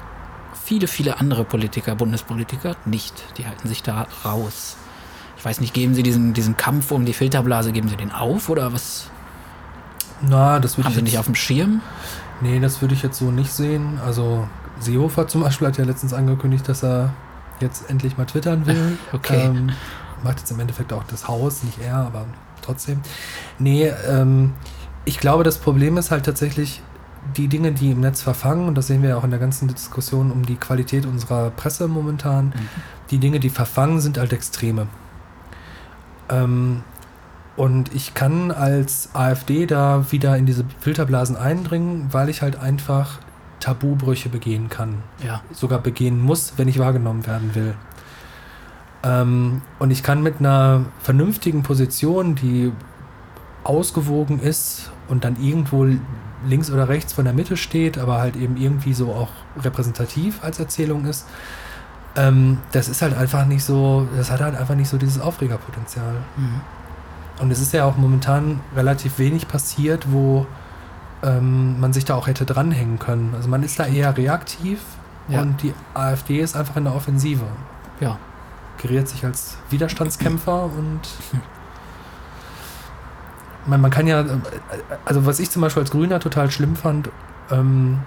[0.65, 3.13] viele, viele andere Politiker, Bundespolitiker nicht.
[3.37, 4.79] Die halten sich da raus.
[5.37, 8.49] Ich weiß nicht, geben Sie diesen, diesen Kampf um die Filterblase, geben Sie den auf
[8.49, 9.11] oder was?
[10.23, 11.83] Na, das Haben Sie nicht auf dem Schirm?
[12.41, 14.01] Nee, das würde ich jetzt so nicht sehen.
[14.03, 14.49] Also
[14.81, 17.13] Seehofer zum Beispiel hat ja letztens angekündigt, dass er
[17.61, 18.97] jetzt endlich mal twittern will.
[19.13, 19.45] Okay.
[19.45, 19.73] Ähm,
[20.25, 22.27] macht jetzt im Endeffekt auch das Haus, nicht er, aber
[22.63, 23.01] trotzdem.
[23.59, 24.55] Nee, ähm,
[25.05, 26.83] ich glaube, das Problem ist halt tatsächlich
[27.37, 29.69] die Dinge, die im Netz verfangen, und das sehen wir ja auch in der ganzen
[29.69, 32.69] Diskussion um die Qualität unserer Presse momentan, mhm.
[33.11, 34.87] die Dinge, die verfangen, sind halt Extreme.
[36.29, 36.83] Ähm,
[37.57, 43.19] und ich kann als AfD da wieder in diese Filterblasen eindringen, weil ich halt einfach
[43.59, 45.03] Tabubrüche begehen kann.
[45.25, 45.43] Ja.
[45.53, 47.75] Sogar begehen muss, wenn ich wahrgenommen werden will.
[49.03, 52.73] Ähm, und ich kann mit einer vernünftigen Position, die
[53.65, 55.87] ausgewogen ist und dann irgendwo
[56.47, 59.31] links oder rechts von der Mitte steht, aber halt eben irgendwie so auch
[59.63, 61.27] repräsentativ als Erzählung ist,
[62.17, 66.15] ähm, das ist halt einfach nicht so, das hat halt einfach nicht so dieses Aufregerpotenzial.
[66.37, 66.61] Mhm.
[67.41, 70.47] Und es ist ja auch momentan relativ wenig passiert, wo
[71.23, 73.33] ähm, man sich da auch hätte dranhängen können.
[73.37, 74.81] Also man ist da eher reaktiv
[75.29, 75.43] ja.
[75.43, 77.45] und die AfD ist einfach in der Offensive.
[78.01, 78.19] Ja
[78.79, 81.01] geriert sich als Widerstandskämpfer und
[83.67, 84.25] man, man kann ja,
[85.05, 87.11] also was ich zum Beispiel als Grüner total schlimm fand,
[87.51, 88.01] ähm,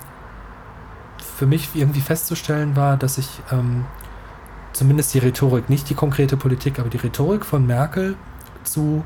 [1.35, 3.85] für mich irgendwie festzustellen war, dass ich ähm,
[4.73, 8.15] zumindest die Rhetorik, nicht die konkrete Politik, aber die Rhetorik von Merkel
[8.63, 9.03] zu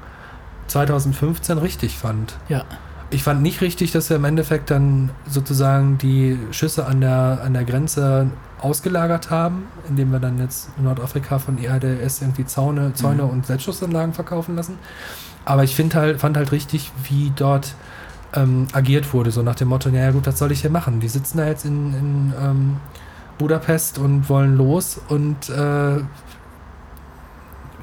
[0.67, 2.37] 2015 richtig fand.
[2.49, 2.63] Ja.
[3.11, 7.53] Ich fand nicht richtig, dass wir im Endeffekt dann sozusagen die Schüsse an der, an
[7.53, 8.31] der Grenze
[8.65, 13.29] ausgelagert haben, indem wir dann jetzt in Nordafrika von EADS irgendwie Zaune, Zäune mhm.
[13.29, 14.79] und Selbstschussanlagen verkaufen lassen.
[15.45, 17.75] Aber ich finde halt, fand halt richtig, wie dort
[18.33, 20.99] ähm, agiert wurde, so nach dem Motto, naja gut, was soll ich hier machen?
[20.99, 22.77] Die sitzen da jetzt in, in ähm,
[23.37, 25.97] Budapest und wollen los und äh,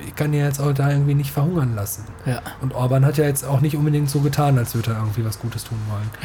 [0.04, 2.04] ich kann ja jetzt auch da irgendwie nicht verhungern lassen.
[2.26, 2.40] Ja.
[2.60, 5.38] Und Orban hat ja jetzt auch nicht unbedingt so getan, als würde er irgendwie was
[5.38, 6.10] Gutes tun wollen.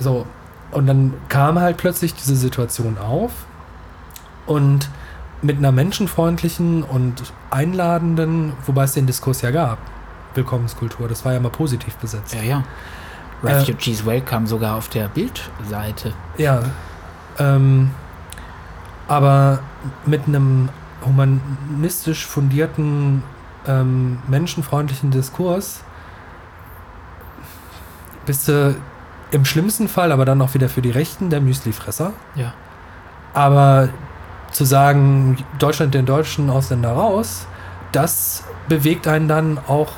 [0.00, 0.26] So,
[0.70, 3.32] und dann kam halt plötzlich diese Situation auf
[4.48, 4.88] und
[5.40, 9.78] mit einer menschenfreundlichen und einladenden, wobei es den Diskurs ja gab,
[10.34, 12.34] Willkommenskultur, das war ja mal positiv besetzt.
[12.34, 12.64] Ja, ja.
[13.42, 16.12] Refugees äh, Welcome sogar auf der Bildseite.
[16.38, 16.62] Ja.
[17.38, 17.90] Ähm,
[19.06, 19.60] aber
[20.06, 20.70] mit einem
[21.04, 23.22] humanistisch fundierten,
[23.66, 25.84] ähm, menschenfreundlichen Diskurs
[28.26, 28.74] bist du
[29.30, 32.12] im schlimmsten Fall aber dann auch wieder für die Rechten der Müslifresser.
[32.34, 32.54] Ja.
[33.34, 33.88] Aber
[34.52, 37.46] zu sagen, Deutschland den deutschen Ausländer raus,
[37.92, 39.92] das bewegt einen dann auch,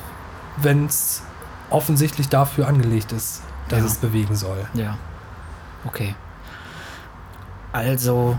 [0.56, 1.22] wenn es
[1.70, 3.86] offensichtlich dafür angelegt ist, dass ja.
[3.86, 4.66] es bewegen soll.
[4.74, 4.98] Ja.
[5.84, 6.14] Okay.
[7.72, 8.38] Also,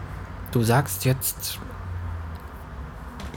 [0.51, 1.59] du sagst jetzt,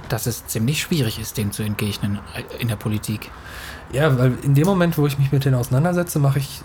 [0.08, 2.18] dass es ziemlich schwierig ist, dem zu entgegnen
[2.58, 3.30] in der Politik.
[3.92, 6.62] Ja, weil in dem Moment, wo ich mich mit denen auseinandersetze, mache ich,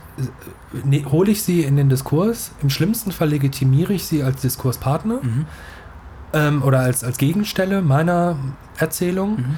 [0.83, 2.51] ne, hole ich sie in den Diskurs.
[2.63, 5.19] Im schlimmsten Fall legitimiere ich sie als Diskurspartner.
[5.21, 5.45] Mhm
[6.33, 8.37] ähm, oder als, als Gegenstelle meiner
[8.77, 9.37] Erzählung.
[9.37, 9.57] Mhm.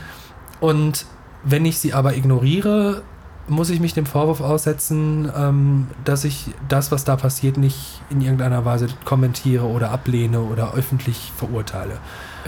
[0.60, 1.06] Und
[1.44, 3.02] wenn ich sie aber ignoriere,
[3.48, 8.22] muss ich mich dem Vorwurf aussetzen, ähm, dass ich das, was da passiert, nicht in
[8.22, 11.98] irgendeiner Weise kommentiere oder ablehne oder öffentlich verurteile.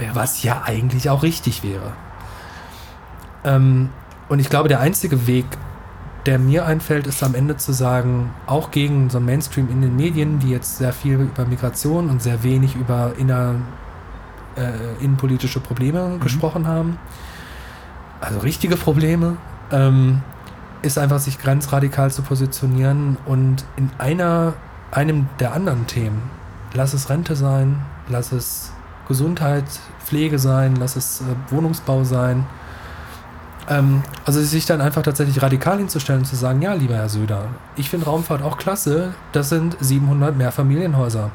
[0.01, 0.15] Ja.
[0.15, 1.93] Was ja eigentlich auch richtig wäre.
[3.43, 3.89] Ähm,
[4.29, 5.45] und ich glaube, der einzige Weg,
[6.25, 9.95] der mir einfällt, ist am Ende zu sagen, auch gegen so ein Mainstream in den
[9.95, 13.55] Medien, die jetzt sehr viel über Migration und sehr wenig über inner,
[14.57, 16.97] äh, innenpolitische Probleme gesprochen haben,
[18.21, 19.37] also richtige Probleme,
[19.71, 20.21] ähm,
[20.81, 24.53] ist einfach sich grenzradikal zu positionieren und in einer,
[24.91, 26.21] einem der anderen Themen,
[26.73, 28.71] lass es Rente sein, lass es
[29.07, 29.65] Gesundheit,
[30.03, 32.45] Pflege sein, lass es äh, Wohnungsbau sein,
[33.69, 37.47] ähm, also sich dann einfach tatsächlich radikal hinzustellen und zu sagen, ja, lieber Herr Söder,
[37.75, 41.31] ich finde Raumfahrt auch klasse, das sind 700 Mehrfamilienhäuser.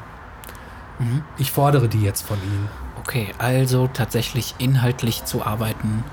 [0.99, 1.23] Mhm.
[1.37, 2.69] Ich fordere die jetzt von Ihnen.
[3.09, 6.03] Okay, also tatsächlich inhaltlich zu arbeiten.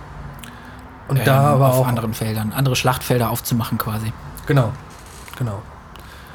[1.08, 4.14] Und ähm, da aber auf auch, anderen Feldern, andere Schlachtfelder aufzumachen quasi.
[4.46, 4.72] genau,
[5.36, 5.60] genau.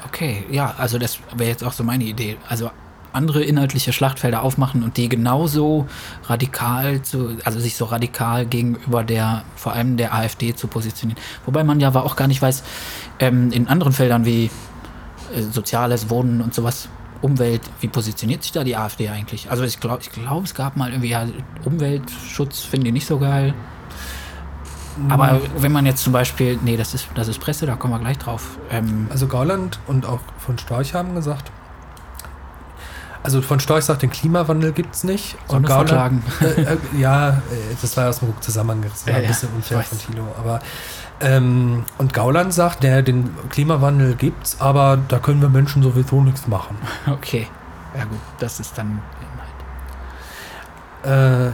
[0.06, 2.36] Okay, ja, also das wäre jetzt auch so meine Idee.
[2.48, 2.70] Also
[3.12, 5.88] andere inhaltliche Schlachtfelder aufmachen und die genauso
[6.26, 11.20] radikal zu, also sich so radikal gegenüber der, vor allem der AfD zu positionieren.
[11.44, 12.62] Wobei man ja aber auch gar nicht weiß,
[13.18, 16.88] ähm, in anderen Feldern wie äh, Soziales, Wohnen und sowas,
[17.22, 19.50] Umwelt, wie positioniert sich da die AfD eigentlich?
[19.50, 21.26] Also ich glaube, ich glaube, es gab mal irgendwie ja,
[21.64, 23.54] Umweltschutz, finde ich nicht so geil.
[25.08, 28.00] Aber wenn man jetzt zum Beispiel, nee, das ist, das ist Presse, da kommen wir
[28.00, 28.58] gleich drauf.
[28.70, 31.50] Ähm, Also Gauland und auch von Storch haben gesagt,
[33.22, 35.36] also von Storch sagt, den Klimawandel gibt es nicht.
[35.48, 37.34] Sonne Gauland, äh, äh, ja, äh,
[37.80, 40.26] das war aus dem Ruck zusammengerissen, Ja, ein bisschen unfair von Thilo.
[40.38, 40.60] Aber
[41.22, 46.46] ähm, und Gauland sagt, der, den Klimawandel gibt's, aber da können wir Menschen sowieso nichts
[46.48, 46.76] machen.
[47.10, 47.46] okay.
[47.96, 49.00] Ja gut, das ist dann
[51.04, 51.52] Äh,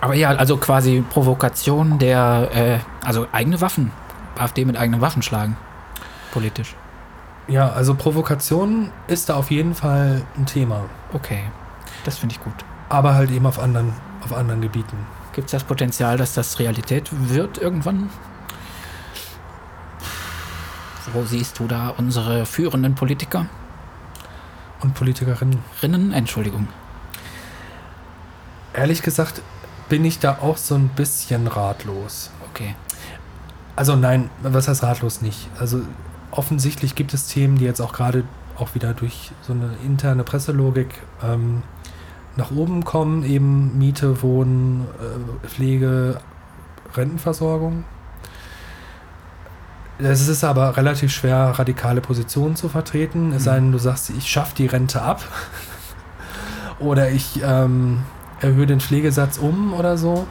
[0.00, 3.92] Aber ja, also quasi Provokation der, äh, also eigene Waffen.
[4.38, 5.56] AfD mit eigenen Waffen schlagen.
[6.32, 6.74] Politisch.
[7.48, 11.44] ja, also Provokation ist da auf jeden Fall ein Thema, Okay.
[12.04, 12.54] Das finde ich gut.
[12.88, 13.92] aber halt eben auf anderen,
[14.24, 14.96] auf anderen Gebieten.
[15.32, 18.10] Gibt es das Potenzial, dass das Realität wird irgendwann?
[21.12, 23.50] Wo siehst du da unsere führenden Politikerinnen?
[24.80, 26.12] Und Politikerinnen.
[26.12, 26.68] Entschuldigung.
[28.74, 29.40] Ehrlich gesagt
[29.88, 32.30] bin ich da auch so ein bisschen ratlos.
[32.50, 32.74] Okay.
[33.76, 35.48] Also nein, was heißt ratlos nicht?
[35.58, 35.82] Also
[36.30, 38.24] offensichtlich gibt es Themen, die jetzt auch gerade
[38.58, 40.88] auch wieder durch so eine interne Presselogik
[41.22, 41.62] ähm,
[42.36, 46.20] nach oben kommen, eben Miete, Wohnen, äh, Pflege,
[46.94, 47.84] Rentenversorgung.
[49.98, 54.30] Es ist aber relativ schwer, radikale Positionen zu vertreten, es sei denn, du sagst, ich
[54.30, 55.22] schaffe die Rente ab
[56.78, 58.02] oder ich ähm,
[58.40, 60.26] erhöhe den Pflegesatz um oder so.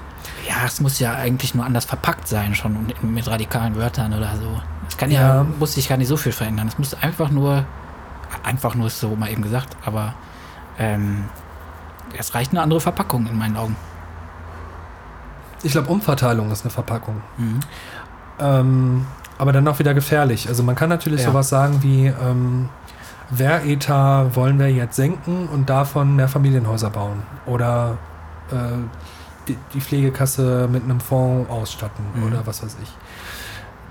[0.47, 4.61] Ja, es muss ja eigentlich nur anders verpackt sein, schon mit radikalen Wörtern oder so.
[4.88, 5.45] Es kann ja, Ja.
[5.57, 6.68] muss sich gar nicht so viel verändern.
[6.68, 7.66] Es muss einfach nur,
[8.43, 10.13] einfach nur ist so mal eben gesagt, aber
[10.78, 11.24] ähm,
[12.18, 13.76] es reicht eine andere Verpackung in meinen Augen.
[15.63, 17.24] Ich glaube, Umverteilung ist eine Verpackung.
[17.38, 17.59] Mhm.
[18.39, 19.07] Ähm,
[19.38, 20.48] aber dann auch wieder gefährlich.
[20.48, 21.28] Also man kann natürlich Ja.
[21.28, 22.70] sowas sagen wie, ähm,
[23.32, 27.24] Wehretat wollen wir jetzt senken und davon mehr Familienhäuser bauen.
[27.46, 27.98] Oder
[28.52, 28.56] äh,
[29.48, 32.24] die, die Pflegekasse mit einem Fonds ausstatten Mhm.
[32.28, 32.90] oder was weiß ich.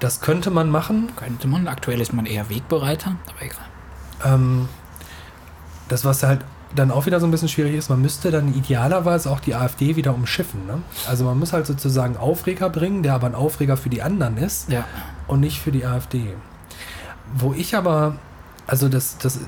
[0.01, 1.11] Das könnte man machen.
[1.16, 1.66] Könnte man.
[1.68, 4.34] Aktuell ist man eher Wegbereiter, aber egal.
[4.34, 4.68] Ähm,
[5.88, 6.40] das, was halt
[6.74, 9.96] dann auch wieder so ein bisschen schwierig ist, man müsste dann idealerweise auch die AfD
[9.96, 10.66] wieder umschiffen.
[10.66, 10.82] Ne?
[11.08, 14.70] Also man muss halt sozusagen Aufreger bringen, der aber ein Aufreger für die anderen ist.
[14.70, 14.84] Ja.
[15.26, 16.34] und nicht für die AfD.
[17.34, 18.16] Wo ich aber,
[18.66, 19.40] also das, das,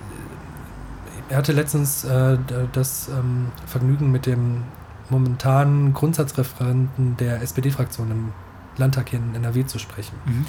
[1.28, 2.38] er hatte letztens äh,
[2.72, 4.62] das ähm, Vergnügen mit dem
[5.10, 8.32] momentanen Grundsatzreferenten der SPD-Fraktion im
[8.76, 10.16] Landtag hier in NRW zu sprechen.
[10.24, 10.46] Mhm.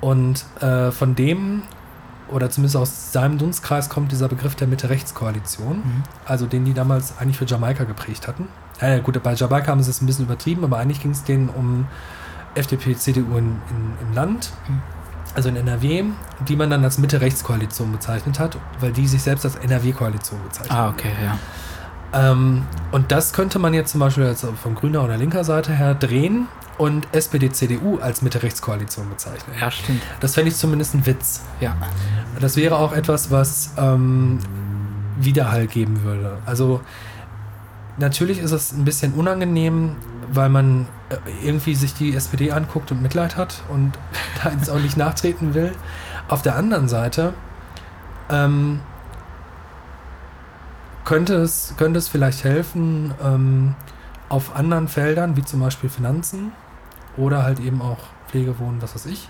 [0.00, 1.62] Und äh, von dem,
[2.28, 6.02] oder zumindest aus seinem Dunstkreis, kommt dieser Begriff der Mitte-Rechts-Koalition, Mhm.
[6.24, 8.48] also den die damals eigentlich für Jamaika geprägt hatten.
[8.80, 11.48] Ja, gut, bei Jamaika haben sie es ein bisschen übertrieben, aber eigentlich ging es denen
[11.48, 11.86] um
[12.54, 14.80] FDP, CDU in, in, im Land, Mhm.
[15.34, 16.04] also in NRW,
[16.48, 20.76] die man dann als Mitte-Rechts-Koalition bezeichnet hat, weil die sich selbst als NRW-Koalition bezeichnen.
[20.76, 21.38] Ah, okay, ja.
[22.14, 22.62] Ähm,
[22.92, 26.48] und das könnte man jetzt zum Beispiel jetzt von grüner oder linker Seite her drehen
[26.78, 29.54] und SPD, CDU als Mitte-Rechts-Koalition bezeichnen.
[29.60, 30.02] Ja, stimmt.
[30.20, 31.42] Das fände ich zumindest ein Witz.
[31.60, 31.76] Ja.
[32.40, 34.38] Das wäre auch etwas, was ähm,
[35.18, 36.38] Widerhall geben würde.
[36.46, 36.80] Also
[37.98, 39.96] natürlich ist es ein bisschen unangenehm,
[40.32, 43.92] weil man äh, irgendwie sich die SPD anguckt und Mitleid hat und
[44.42, 45.72] da jetzt auch nicht nachtreten will.
[46.28, 47.34] Auf der anderen Seite
[48.30, 48.80] ähm,
[51.04, 53.74] könnte, es, könnte es vielleicht helfen, ähm,
[54.28, 56.52] auf anderen Feldern, wie zum Beispiel Finanzen
[57.16, 57.98] oder halt eben auch
[58.28, 59.28] Pflegewohnen, was weiß ich,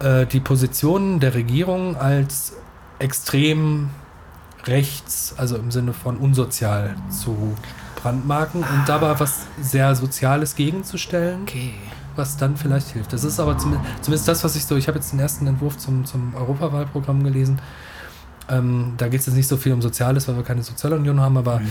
[0.00, 2.54] äh, die Positionen der Regierung als
[2.98, 3.90] extrem
[4.64, 7.54] rechts, also im Sinne von unsozial zu
[8.02, 11.74] brandmarken und dabei was sehr Soziales gegenzustellen, Okay.
[12.16, 13.12] was dann vielleicht hilft.
[13.12, 15.78] Das ist aber zumindest, zumindest das, was ich so, ich habe jetzt den ersten Entwurf
[15.78, 17.60] zum, zum Europawahlprogramm gelesen.
[18.48, 21.36] Ähm, da geht es jetzt nicht so viel um Soziales, weil wir keine Sozialunion haben,
[21.36, 21.70] aber Mhm.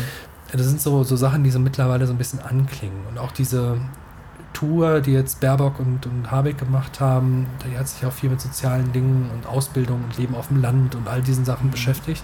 [0.52, 3.06] das sind so, so Sachen, die so mittlerweile so ein bisschen anklingen.
[3.10, 3.78] Und auch diese
[4.54, 8.40] Tour, die jetzt Baerbock und, und Habeck gemacht haben, die hat sich auch viel mit
[8.42, 12.24] sozialen Dingen und Ausbildung und Leben auf dem Land und all diesen Sachen beschäftigt.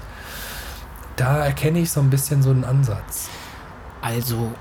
[1.17, 3.29] Da erkenne ich so ein bisschen so einen Ansatz.
[4.01, 4.51] Also,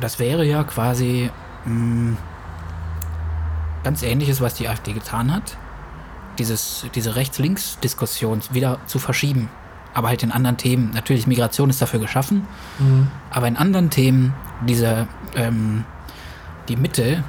[0.00, 1.30] das wäre ja quasi
[1.66, 2.16] mh,
[3.84, 5.56] ganz ähnliches, was die AfD getan hat.
[6.38, 9.48] Dieses, diese Rechts-Links-Diskussion wieder zu verschieben.
[9.92, 10.90] Aber halt in anderen Themen.
[10.92, 12.46] Natürlich, Migration ist dafür geschaffen.
[12.78, 13.08] Mhm.
[13.30, 14.34] Aber in anderen Themen
[14.66, 15.06] diese,
[15.36, 15.84] ähm,
[16.68, 17.22] die Mitte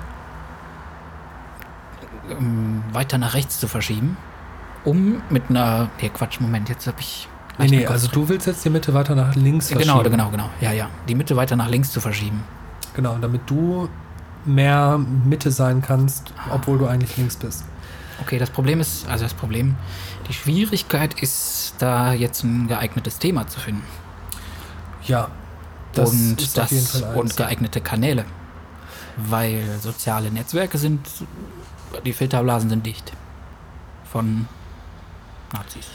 [2.30, 4.18] ähm, weiter nach rechts zu verschieben,
[4.84, 5.90] um mit einer.
[6.02, 7.28] Nee, Quatsch, Moment, jetzt habe ich.
[7.58, 8.22] Nee, nee, also drin.
[8.24, 10.12] du willst jetzt die Mitte weiter nach links Genau, verschieben.
[10.12, 10.50] genau, genau.
[10.60, 10.90] Ja, ja.
[11.08, 12.44] Die Mitte weiter nach links zu verschieben.
[12.96, 13.88] Genau, damit du
[14.44, 17.64] mehr Mitte sein kannst, obwohl du eigentlich links bist.
[18.22, 19.76] Okay, das Problem ist, also das Problem,
[20.28, 23.84] die Schwierigkeit ist, da jetzt ein geeignetes Thema zu finden.
[25.04, 25.30] Ja,
[25.94, 28.26] das und, das, und geeignete Kanäle.
[29.18, 31.08] Weil soziale Netzwerke sind,
[32.06, 33.14] die Filterblasen sind dicht.
[34.12, 34.48] Von
[35.54, 35.88] Nazis.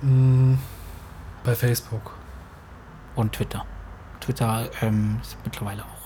[0.00, 0.54] Mm,
[1.44, 2.14] Bei Facebook.
[3.14, 3.66] Und Twitter.
[4.20, 6.01] Twitter ähm, ist mittlerweile auch.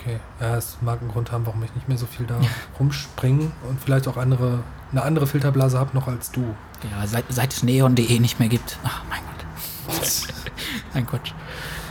[0.00, 2.40] Okay, ja, es mag einen Grund haben, warum ich nicht mehr so viel da
[2.78, 4.60] rumspringe und vielleicht auch andere,
[4.92, 6.54] eine andere Filterblase habe noch als du.
[6.90, 8.78] Ja, seit, seit es neon.de nicht mehr gibt.
[8.84, 10.00] Ach, mein Gott.
[10.94, 11.32] Ein Quatsch.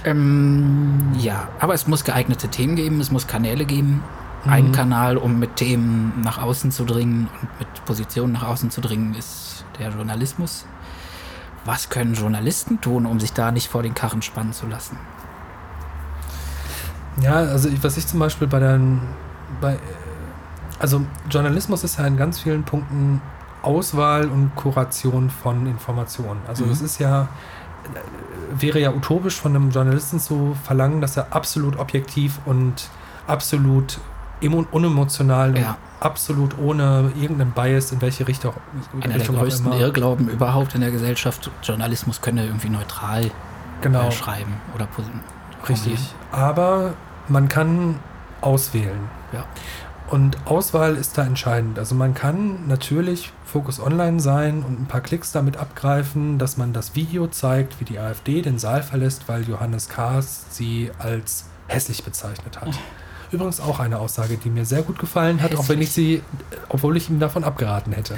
[0.05, 4.03] Ähm, ja, aber es muss geeignete Themen geben, es muss Kanäle geben.
[4.45, 4.71] Ein Mhm.
[4.71, 9.13] Kanal, um mit Themen nach außen zu dringen und mit Positionen nach außen zu dringen,
[9.13, 10.65] ist der Journalismus.
[11.65, 14.97] Was können Journalisten tun, um sich da nicht vor den Karren spannen zu lassen?
[17.21, 19.01] Ja, also was ich zum Beispiel bei den,
[19.61, 19.77] bei,
[20.79, 23.21] also Journalismus ist ja in ganz vielen Punkten
[23.61, 26.39] Auswahl und Kuration von Informationen.
[26.47, 26.71] Also Mhm.
[26.71, 27.27] es ist ja,
[28.57, 32.89] wäre ja utopisch von einem Journalisten zu verlangen, dass er absolut objektiv und
[33.27, 33.99] absolut
[34.41, 35.69] emo- unemotional Ja.
[35.71, 38.53] und absolut ohne irgendeinen Bias in welche Richtung,
[39.01, 39.73] Einer Richtung der größten.
[39.73, 41.51] Irrglauben überhaupt in der Gesellschaft.
[41.61, 43.29] Journalismus könne irgendwie neutral
[43.81, 44.07] Genau.
[44.07, 44.87] äh, schreiben oder
[45.67, 45.99] Richtig.
[46.31, 46.93] Aber
[47.29, 47.99] man kann
[48.41, 49.09] auswählen.
[49.33, 49.45] Ja.
[50.09, 51.77] Und Auswahl ist da entscheidend.
[51.77, 56.73] Also man kann natürlich Focus Online sein und ein paar Klicks damit abgreifen, dass man
[56.73, 62.03] das Video zeigt, wie die AfD den Saal verlässt, weil Johannes Kahrs sie als hässlich
[62.03, 62.69] bezeichnet hat.
[63.31, 66.23] Übrigens auch eine Aussage, die mir sehr gut gefallen hat, auch wenn ich sie,
[66.69, 68.15] obwohl ich ihm davon abgeraten hätte.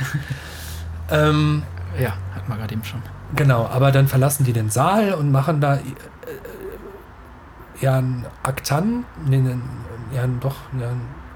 [1.12, 1.64] ähm,
[2.00, 3.02] Ja, hat man gerade eben schon.
[3.36, 5.80] Genau, aber dann verlassen die den Saal und machen da äh,
[7.82, 9.56] ja ein Aktan, nee, nee,
[10.16, 10.90] ja doch, ja,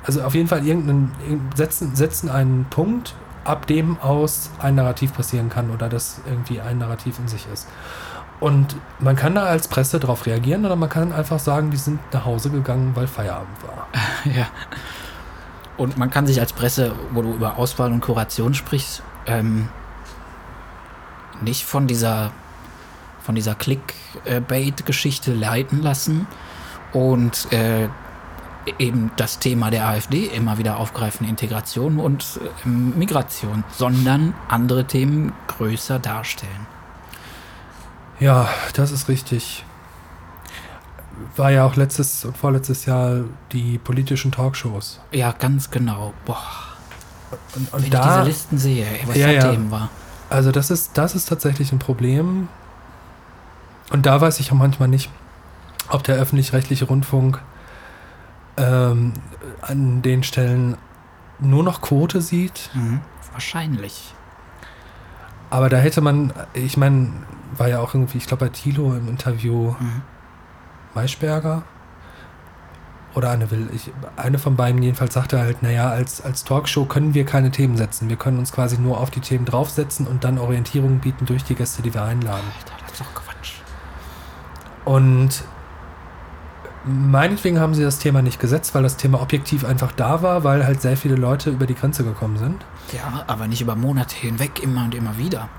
[0.06, 5.14] also auf jeden Fall irgendeinen, irgend- setzen, setzen einen Punkt, ab dem aus ein Narrativ
[5.14, 7.68] passieren kann oder das irgendwie ein Narrativ in sich ist.
[8.40, 12.00] Und man kann da als Presse darauf reagieren oder man kann einfach sagen, die sind
[12.12, 13.88] nach Hause gegangen, weil Feierabend war.
[14.36, 14.48] Ja.
[15.78, 19.68] Und man kann sich als Presse, wo du über Auswahl und Kuration sprichst, ähm,
[21.42, 22.32] nicht von dieser,
[23.26, 26.28] von dieser Clickbait-Geschichte leiten lassen
[26.94, 27.90] und äh,
[28.80, 35.34] eben das Thema der AfD immer wieder aufgreifen, Integration und ähm, Migration, sondern andere Themen
[35.48, 36.68] größer darstellen.
[38.20, 39.66] Ja, das ist richtig.
[41.36, 43.22] War ja auch letztes und vorletztes Jahr
[43.52, 45.00] die politischen Talkshows.
[45.12, 46.14] Ja, ganz genau.
[46.26, 46.38] Boah,
[47.32, 49.52] Und, wenn und ich da, diese Listen sehe, was Ja, da ja.
[49.52, 49.90] Themen war.
[50.30, 52.48] also das ist, das ist tatsächlich ein Problem.
[53.92, 55.10] Und da weiß ich auch manchmal nicht,
[55.90, 57.42] ob der öffentlich-rechtliche Rundfunk
[58.58, 59.14] ähm,
[59.62, 60.78] an den Stellen
[61.40, 62.70] nur noch Quote sieht.
[62.74, 63.02] Mhm.
[63.32, 64.14] Wahrscheinlich.
[65.50, 67.12] Aber da hätte man, ich meine,
[67.58, 70.02] war ja auch irgendwie, ich glaube bei Thilo im Interview Mhm.
[70.96, 71.64] Maischberger
[73.16, 77.14] oder Anne Will, ich, eine von beiden jedenfalls sagte halt, naja, als, als Talkshow können
[77.14, 78.10] wir keine Themen setzen.
[78.10, 81.56] Wir können uns quasi nur auf die Themen draufsetzen und dann Orientierung bieten durch die
[81.56, 82.44] Gäste, die wir einladen.
[82.58, 83.54] Alter, das ist doch Quatsch.
[84.86, 85.44] Und
[86.86, 90.66] meinetwegen haben sie das Thema nicht gesetzt, weil das Thema objektiv einfach da war, weil
[90.66, 92.64] halt sehr viele Leute über die Grenze gekommen sind.
[92.94, 95.50] Ja, aber nicht über Monate hinweg, immer und immer wieder.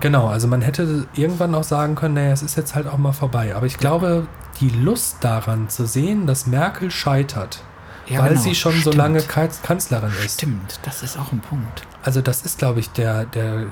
[0.00, 3.12] Genau, also man hätte irgendwann auch sagen können, naja, es ist jetzt halt auch mal
[3.12, 3.54] vorbei.
[3.54, 4.26] Aber ich glaube,
[4.60, 7.62] die Lust daran zu sehen, dass Merkel scheitert
[8.06, 8.94] Ja, weil genau, sie schon so stimmt.
[8.96, 10.34] lange Kanz- Kanzlerin ist.
[10.38, 11.82] Stimmt, das ist auch ein Punkt.
[12.02, 13.66] Also das ist, glaube ich, der, der,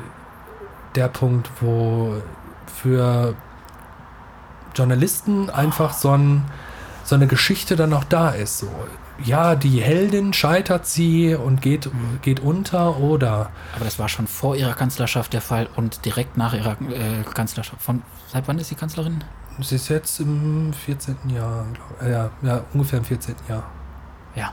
[0.96, 2.20] der Punkt, wo
[2.82, 3.34] für
[4.74, 6.44] Journalisten einfach so, ein,
[7.04, 8.58] so eine Geschichte dann auch da ist.
[8.58, 8.68] So,
[9.24, 11.90] ja, die Heldin scheitert sie und geht,
[12.22, 16.54] geht unter oder Aber das war schon vor ihrer Kanzlerschaft der Fall und direkt nach
[16.54, 17.82] ihrer äh, Kanzlerschaft.
[17.82, 19.24] Von, seit wann ist sie Kanzlerin?
[19.60, 21.16] sie ist jetzt im 14.
[21.34, 23.34] Jahr, glaub, äh, ja, ja, ungefähr im 14.
[23.48, 23.64] Jahr.
[24.34, 24.52] Ja.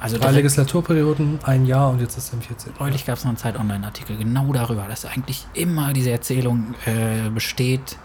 [0.00, 2.72] Also Drei Legislaturperioden, ein Jahr und jetzt ist es im 14.
[2.72, 2.82] Jahr.
[2.82, 7.96] neulich gab es noch einen Zeit-Online-Artikel genau darüber, dass eigentlich immer diese Erzählung äh, besteht,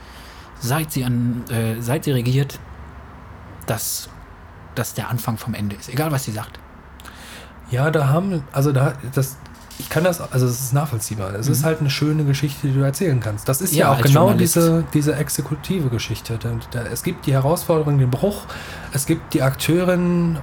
[0.60, 2.60] seit sie, an, äh, seit sie regiert,
[3.66, 4.10] dass
[4.76, 5.89] das der Anfang vom Ende ist.
[5.89, 6.60] Egal, was sie sagt.
[7.70, 9.38] Ja, da haben, also da, das,
[9.80, 11.34] ich kann das, also es ist nachvollziehbar.
[11.36, 11.66] Es ist Mhm.
[11.66, 13.49] halt eine schöne Geschichte, die du erzählen kannst.
[13.49, 14.55] Das ist ja, Ja, auch genau Journalist.
[14.55, 16.38] diese, diese exekutive Geschichte.
[16.38, 18.43] Da, da, es gibt die Herausforderung, den Bruch.
[18.93, 20.38] Es gibt die Akteurin,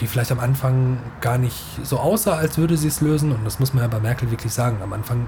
[0.00, 3.32] die vielleicht am Anfang gar nicht so aussah, als würde sie es lösen.
[3.32, 4.78] Und das muss man ja bei Merkel wirklich sagen.
[4.82, 5.26] Am Anfang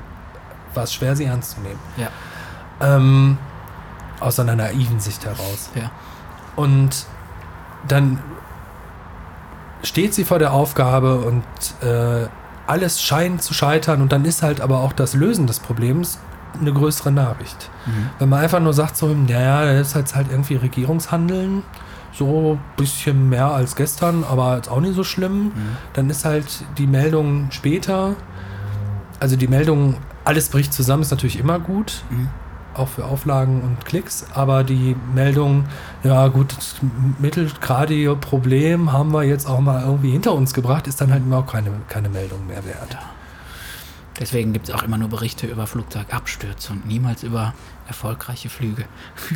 [0.74, 1.78] war es schwer, sie ernst zu nehmen.
[1.98, 2.08] Ja.
[2.80, 3.36] Ähm,
[4.22, 5.70] aus einer naiven Sicht heraus.
[5.74, 5.90] Ja.
[6.56, 7.06] Und
[7.88, 8.18] dann
[9.82, 11.42] steht sie vor der Aufgabe und
[11.86, 12.26] äh,
[12.66, 16.18] alles scheint zu scheitern und dann ist halt aber auch das Lösen des Problems
[16.60, 17.70] eine größere Nachricht.
[17.86, 18.10] Mhm.
[18.18, 21.62] Wenn man einfach nur sagt so, naja, das ist jetzt halt irgendwie Regierungshandeln,
[22.12, 25.52] so ein bisschen mehr als gestern, aber jetzt auch nicht so schlimm, Mhm.
[25.94, 26.46] dann ist halt
[26.78, 28.14] die Meldung später,
[29.18, 32.28] also die Meldung, alles bricht zusammen, ist natürlich immer gut, Mhm.
[32.74, 35.64] Auch für Auflagen und Klicks, aber die Meldung,
[36.02, 36.76] ja gut, das
[37.18, 41.38] mittelgradige Problem haben wir jetzt auch mal irgendwie hinter uns gebracht, ist dann halt immer
[41.38, 42.96] auch keine, keine Meldung mehr wert.
[44.20, 47.54] Deswegen gibt es auch immer nur Berichte über Flugzeugabstürze und niemals über
[47.88, 48.84] erfolgreiche Flüge.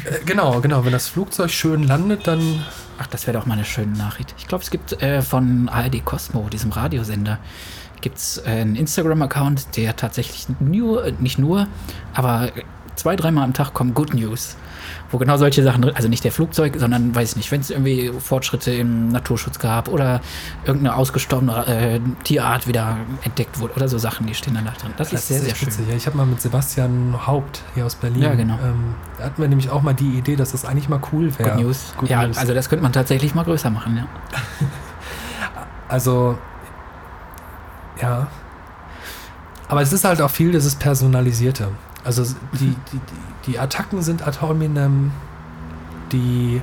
[0.04, 2.62] Äh, genau, genau, wenn das Flugzeug schön landet, dann
[2.98, 4.34] Ach, das wäre doch mal eine schöne Nachricht.
[4.38, 7.38] Ich glaube, es gibt äh, von ARD Cosmo, diesem Radiosender,
[8.00, 11.66] gibt es äh, einen Instagram-Account, der tatsächlich nur, äh, nicht nur,
[12.14, 12.52] aber
[12.96, 14.56] zwei, dreimal am Tag kommen Good News.
[15.10, 17.70] Wo genau solche Sachen drin, also nicht der Flugzeug, sondern weiß ich nicht, wenn es
[17.70, 20.20] irgendwie Fortschritte im Naturschutz gab oder
[20.64, 24.92] irgendeine ausgestorbene äh, Tierart wieder entdeckt wurde oder so Sachen, die stehen dann da drin.
[24.96, 25.68] Das, ist sehr, sehr echt schön.
[25.68, 25.88] witzig.
[25.88, 28.54] Ja, ich habe mal mit Sebastian Haupt hier aus Berlin, Ja, genau.
[28.54, 31.50] ähm, da hatten wir nämlich auch mal die Idee, dass das eigentlich mal cool wäre.
[31.50, 31.94] Good News.
[31.98, 32.36] Good ja, News.
[32.36, 34.06] also das könnte man tatsächlich mal größer machen, ja.
[35.88, 36.36] Also,
[38.02, 38.26] ja.
[39.68, 41.68] Aber es ist halt auch viel dieses Personalisierte.
[42.06, 43.00] Also die, die,
[43.46, 45.10] die, Attacken sind ad hominem,
[46.12, 46.62] die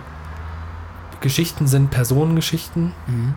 [1.21, 2.93] Geschichten sind Personengeschichten.
[3.07, 3.33] Mhm.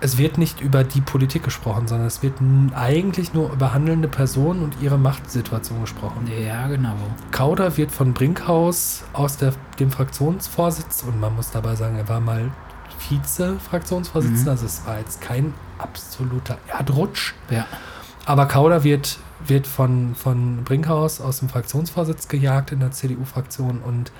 [0.00, 2.34] Es wird nicht über die Politik gesprochen, sondern es wird
[2.74, 6.30] eigentlich nur über handelnde Personen und ihre Machtsituation gesprochen.
[6.46, 6.94] Ja, genau.
[7.30, 12.20] Kauder wird von Brinkhaus aus der, dem Fraktionsvorsitz, und man muss dabei sagen, er war
[12.20, 12.50] mal
[12.98, 14.48] Vize-Fraktionsvorsitzender, Mhm.
[14.48, 17.66] also es war jetzt kein absoluter Erdrutsch, Ja.
[18.26, 24.10] Aber Kauder wird, wird von, von Brinkhaus aus dem Fraktionsvorsitz gejagt in der CDU-Fraktion und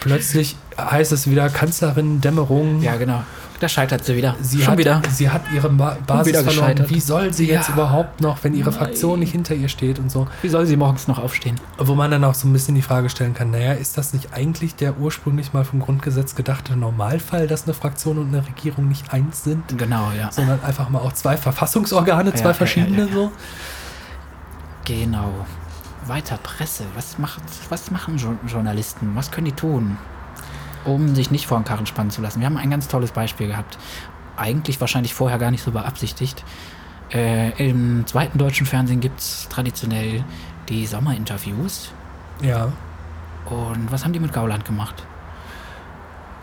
[0.00, 2.80] plötzlich heißt es wieder Kanzlerin Dämmerung.
[2.82, 3.22] Ja, genau.
[3.60, 4.36] Da scheitert sie wieder.
[4.40, 5.02] Sie Schon hat, wieder.
[5.12, 6.66] sie hat ihre Ba- Basis wieder verloren.
[6.76, 6.90] gescheitert.
[6.90, 7.74] Wie soll sie jetzt Ja.
[7.74, 8.78] überhaupt noch, wenn ihre Nein.
[8.78, 10.28] Fraktion nicht hinter ihr steht und so?
[10.42, 11.58] Wie soll sie morgens noch aufstehen?
[11.76, 14.32] Wo man dann auch so ein bisschen die Frage stellen kann, naja, ist das nicht
[14.32, 19.12] eigentlich der ursprünglich mal vom Grundgesetz gedachte Normalfall, dass eine Fraktion und eine Regierung nicht
[19.12, 20.30] eins sind, Genau, ja.
[20.30, 23.12] sondern einfach mal auch zwei Verfassungsorgane, zwei ja, verschiedene ja.
[23.12, 23.32] so?
[24.84, 25.32] Genau.
[26.08, 26.84] Weiter Presse.
[26.94, 29.12] Was, macht, was machen Jo- Journalisten?
[29.14, 29.96] Was können die tun,
[30.84, 32.40] um sich nicht vor den Karren spannen zu lassen?
[32.40, 33.78] Wir haben ein ganz tolles Beispiel gehabt.
[34.36, 36.44] Eigentlich wahrscheinlich vorher gar nicht so beabsichtigt.
[37.12, 40.24] Äh, Im zweiten deutschen Fernsehen gibt es traditionell
[40.68, 41.90] die Sommerinterviews.
[42.42, 42.72] Ja.
[43.46, 45.04] Und was haben die mit Gauland gemacht?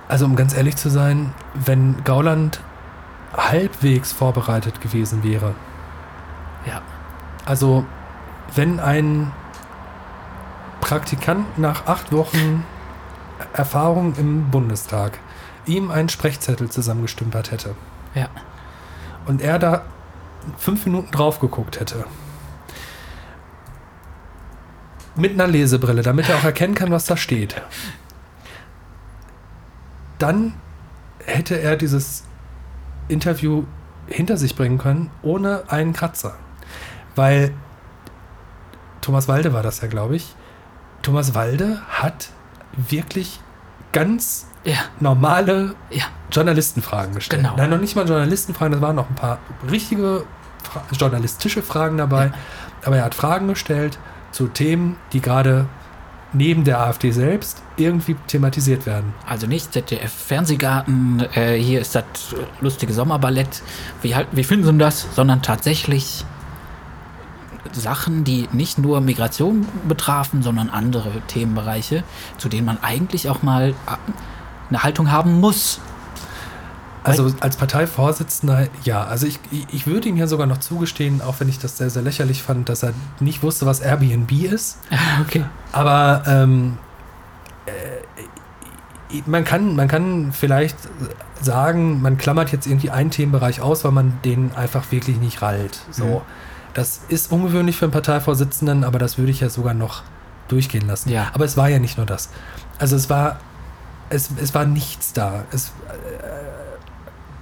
[0.08, 2.60] Also um ganz ehrlich zu sein, wenn Gauland
[3.36, 5.54] halbwegs vorbereitet gewesen wäre,
[6.66, 6.82] Ja.
[7.46, 7.86] also
[8.56, 9.32] wenn ein
[10.86, 12.64] Praktikant nach acht Wochen
[13.54, 15.18] Erfahrung im Bundestag
[15.66, 17.74] ihm einen Sprechzettel zusammengestümpert hätte
[18.14, 18.30] Ja.
[19.26, 19.82] und er da
[20.60, 22.06] fünf Minuten drauf geguckt hätte,
[25.16, 27.60] mit einer Lesebrille, damit er auch erkennen kann, was da steht,
[30.20, 30.54] dann
[31.26, 32.26] hätte er dieses
[33.08, 33.64] Interview
[34.06, 36.36] hinter sich bringen können, ohne einen Kratzer.
[37.16, 37.56] Weil
[39.02, 40.36] Thomas Walde war das ja, glaube ich.
[41.06, 42.30] Thomas Walde hat
[42.76, 43.40] wirklich
[43.92, 44.78] ganz Ja.
[45.00, 46.06] normale Ja.
[46.32, 47.44] Journalistenfragen gestellt.
[47.44, 47.56] Genau.
[47.56, 49.38] Nein, noch nicht mal Journalistenfragen, das waren noch ein paar
[49.70, 50.24] richtige
[50.64, 52.26] Fra journalistische Fragen dabei.
[52.28, 52.34] Ja.
[52.86, 54.00] Aber er hat Fragen gestellt
[54.32, 55.68] zu Themen, die gerade
[56.34, 59.14] neben der AfD selbst irgendwie thematisiert werden.
[59.28, 62.04] Also nicht ZDF Fernsehgarten, äh, hier ist das
[62.62, 63.62] lustige Sommerballett,
[64.02, 66.26] wie, halt, wie finden Sie das, sondern tatsächlich
[67.74, 72.04] Sachen, die nicht nur Migration betrafen, sondern andere Themenbereiche,
[72.38, 73.74] zu denen man eigentlich auch mal äh,
[74.70, 75.80] eine Haltung haben muss.
[77.04, 79.04] Also als Parteivorsitzender, ja.
[79.04, 79.40] Also ich,
[79.72, 82.68] ich würde ihm ja sogar noch zugestehen, auch wenn ich das sehr, sehr lächerlich fand,
[82.68, 84.80] dass er nicht wusste, was Airbnb ist.
[85.22, 85.46] Okay.
[85.72, 86.78] Aber ähm,
[87.68, 90.78] äh, man, kann, man kann vielleicht
[91.42, 95.80] sagen, man klammert jetzt irgendwie einen Themenbereich aus, weil man den einfach wirklich nicht rallt.
[95.92, 96.06] So.
[96.06, 96.22] Mhm.
[96.76, 100.04] Das ist ungewöhnlich für einen Parteivorsitzenden, aber das würde ich ja sogar noch
[100.50, 101.10] durchgehen lassen.
[101.10, 101.32] Ja.
[101.34, 102.30] Aber es war ja nicht nur das.
[102.78, 103.40] Also es war,
[104.10, 105.46] es, es war nichts da.
[105.52, 105.72] Es, äh,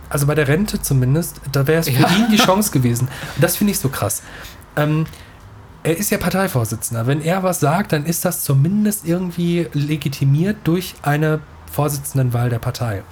[0.10, 2.10] also bei der Rente zumindest, da wäre es für Ja.
[2.16, 3.08] ihn die Chance gewesen.
[3.36, 4.22] Und das finde ich so krass.
[4.78, 5.06] Ähm,
[5.82, 7.08] er ist ja Parteivorsitzender.
[7.08, 11.40] Wenn er was sagt, dann ist das zumindest irgendwie legitimiert durch eine
[11.72, 13.04] Vorsitzendenwahl der Partei.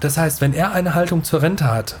[0.00, 1.96] Das heißt, wenn er eine Haltung zur Rente hat,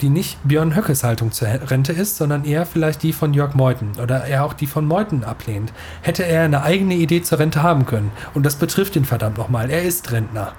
[0.00, 3.92] die nicht Björn Höckes Haltung zur Rente ist, sondern eher vielleicht die von Jörg Meuthen
[4.00, 5.72] oder er auch die von Meuthen ablehnt,
[6.02, 8.10] hätte er eine eigene Idee zur Rente haben können.
[8.34, 9.70] Und das betrifft ihn verdammt nochmal.
[9.70, 10.52] Er ist Rentner.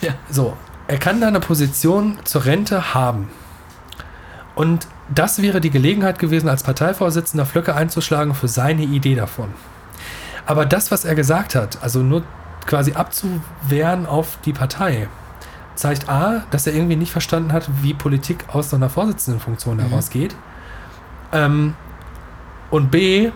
[0.00, 0.12] Ja.
[0.30, 0.56] So,
[0.88, 3.28] er kann da eine Position zur Rente haben.
[4.54, 9.48] Und das wäre die Gelegenheit gewesen, als Parteivorsitzender Flöcke einzuschlagen für seine Idee davon.
[10.46, 12.22] Aber das, was er gesagt hat, also nur
[12.66, 15.08] quasi abzuwehren auf die Partei,
[15.76, 20.34] zeigt A, dass er irgendwie nicht verstanden hat, wie Politik aus so einer Vorsitzendenfunktion herausgeht.
[21.32, 21.74] Ähm,
[22.70, 23.30] und B,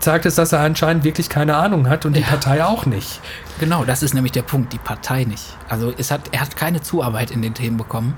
[0.00, 2.28] zeigt es, dass er anscheinend wirklich keine Ahnung hat und die Ja.
[2.28, 3.20] Partei auch nicht.
[3.58, 5.56] Genau, das ist nämlich der Punkt, die Partei nicht.
[5.68, 8.14] Also es hat, er hat keine Zuarbeit in den Themen bekommen,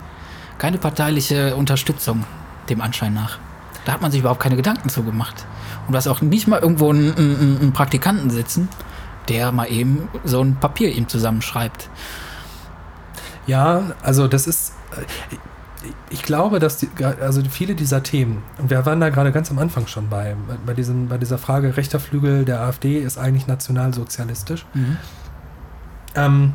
[0.58, 2.24] keine parteiliche Unterstützung
[2.68, 3.38] dem Anschein nach.
[3.84, 5.44] Da hat man sich überhaupt keine Gedanken zu gemacht.
[5.86, 8.68] Und du hast auch nicht mal irgendwo einen, einen, einen Praktikanten sitzen,
[9.28, 11.88] der mal eben so ein Papier ihm zusammenschreibt.
[13.46, 14.72] Ja, also das ist.
[14.96, 16.88] äh, Ich glaube, dass die,
[17.20, 20.74] also viele dieser Themen, und wir waren da gerade ganz am Anfang schon bei, bei,
[20.74, 24.64] diesem, bei dieser Frage, rechter Flügel der AfD ist eigentlich nationalsozialistisch.
[26.14, 26.52] Ähm,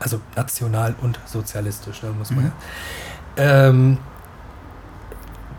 [0.00, 2.50] also national und sozialistisch, ne, muss man Mhm.
[3.36, 3.68] ja.
[3.68, 3.98] Ähm,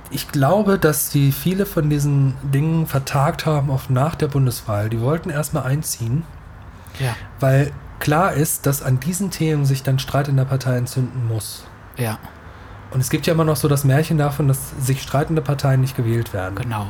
[0.09, 4.89] ich glaube, dass die viele von diesen Dingen vertagt haben auf nach der Bundeswahl.
[4.89, 6.23] Die wollten erstmal einziehen,
[6.99, 7.15] Ja.
[7.39, 11.63] weil klar ist, dass an diesen Themen sich dann Streit in der Partei entzünden muss.
[11.97, 12.19] Ja,
[12.91, 15.95] Und es gibt ja immer noch so das Märchen davon, dass sich streitende Parteien nicht
[15.97, 16.55] gewählt werden.
[16.55, 16.87] genau.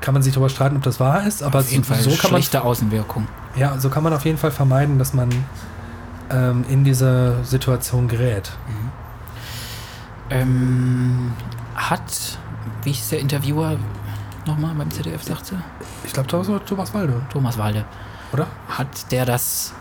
[0.00, 2.10] Kann man sich darüber streiten, ob das wahr ist, aber Auf jeden so, Fall so
[2.10, 3.26] kann man schlechte Außenwirkung.
[3.56, 5.28] ja, so kann man auf jeden Fall vermeiden, dass man
[6.30, 8.52] ähm, in diese Situation gerät.
[10.30, 11.32] Ähm,
[11.74, 12.38] hat,
[12.84, 13.76] wie hieß der Interviewer
[14.46, 15.56] nochmal beim ZDF sagte?
[16.04, 17.84] Ich glaube, war Thomas Walde, Thomas Walde.
[18.36, 18.46] Oder?
[18.68, 19.72] Hat der das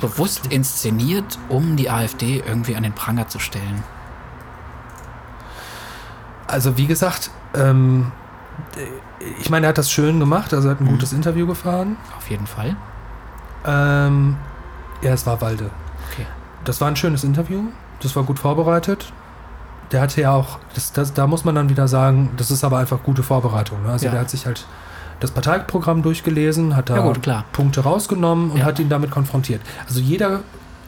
[0.00, 3.82] bewusst inszeniert, um die AfD irgendwie an den Pranger zu stellen?
[6.46, 8.10] Also wie gesagt, ähm,
[9.40, 10.90] ich meine, er hat das schön gemacht, also er hat ein Mhm.
[10.90, 11.96] gutes Interview gefahren.
[12.16, 12.76] Auf jeden Fall.
[13.66, 14.36] Ähm,
[15.02, 15.70] ja, es war Walde.
[16.12, 16.26] Okay.
[16.64, 17.64] Das war ein schönes Interview,
[18.00, 19.12] das war gut vorbereitet.
[19.92, 22.78] Der hatte ja auch, das, das, da muss man dann wieder sagen, das ist aber
[22.78, 23.82] einfach gute Vorbereitung.
[23.84, 23.92] Ne?
[23.92, 24.12] Also Ja.
[24.12, 24.66] der hat sich halt
[25.20, 27.44] das Parteiprogramm durchgelesen, hat da Ja gut, klar.
[27.52, 28.64] Punkte rausgenommen und Ja.
[28.64, 29.60] hat ihn damit konfrontiert.
[29.86, 30.40] Also jeder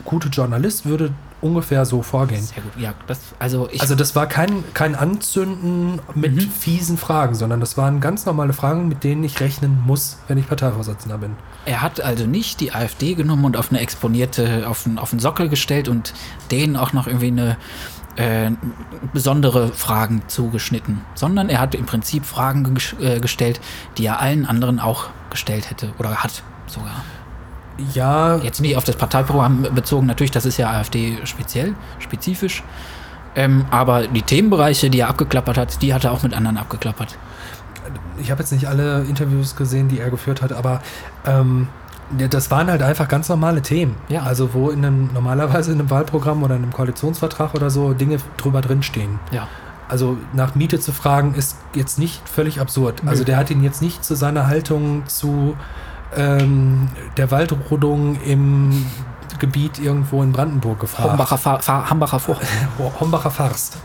[0.05, 1.13] gute Journalist würde
[1.43, 2.43] ungefähr so vorgehen.
[2.43, 2.73] Sehr gut.
[2.77, 3.81] Ja, das, also ich.
[3.81, 6.41] Also das war kein, kein Anzünden mit Mhm.
[6.41, 10.47] fiesen Fragen, sondern das waren ganz normale Fragen, mit denen ich rechnen muss, wenn ich
[10.49, 11.37] Parteivorsitzender bin.
[11.67, 15.21] er hat also nicht die AfD genommen und auf eine exponierte, auf einen, auf einen
[15.21, 16.13] Sockel gestellt und
[16.51, 17.57] denen auch noch irgendwie eine
[18.17, 18.51] äh,
[19.13, 23.61] besondere Fragen zugeschnitten, sondern er hat im Prinzip Fragen äh, gestellt,
[23.99, 27.05] die er allen anderen auch gestellt hätte oder hat sogar.
[27.95, 32.63] Ja, Jetzt nicht auf das Parteiprogramm bezogen, natürlich, das ist ja AfD speziell, spezifisch.
[33.37, 37.17] Ähm, aber die Themenbereiche, die er abgeklappert hat, die hat er auch mit anderen abgeklappert.
[38.21, 40.83] ich habe jetzt nicht alle Interviews gesehen, die er geführt hat, aber
[41.25, 41.69] ähm,
[42.31, 43.97] das waren halt einfach ganz normale Themen.
[44.09, 44.23] Ja.
[44.23, 48.19] Also wo in einem normalerweise in einem Wahlprogramm oder in einem Koalitionsvertrag oder so Dinge
[48.37, 49.19] drüber drinstehen.
[49.31, 49.49] Ja.
[49.89, 53.03] Also nach Miete zu fragen, ist jetzt nicht völlig absurd.
[53.03, 53.11] Nö.
[53.11, 55.57] Also der hat ihn jetzt nicht zu seiner Haltung zu
[56.17, 58.87] ähm, der Waldrodung im
[59.39, 61.11] Gebiet irgendwo in Brandenburg gefragt.
[61.11, 62.21] Hombacher, Fa Fa Hambacher
[63.01, 63.79] Hombacher Farst.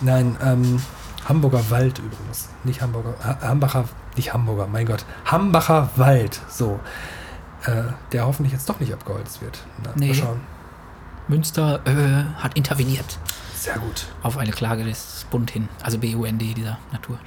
[0.00, 0.80] Nein, ähm,
[1.28, 2.48] Hamburger Wald übrigens.
[2.64, 3.14] Nicht Hamburger.
[3.22, 3.84] Ha Hambacher,
[4.16, 5.04] nicht Hamburger, mein Gott.
[5.26, 6.40] Hambacher Wald.
[6.48, 6.80] So.
[7.64, 9.58] Äh, der hoffentlich jetzt doch nicht abgeholzt wird.
[9.82, 10.08] Na, Nee.
[10.08, 10.40] Mal schauen.
[11.26, 13.18] Münster äh, hat interveniert.
[13.54, 14.06] Sehr gut.
[14.22, 15.68] Auf eine Klage des Bund hin.
[15.82, 17.26] Also BUND, dieser Naturschutz.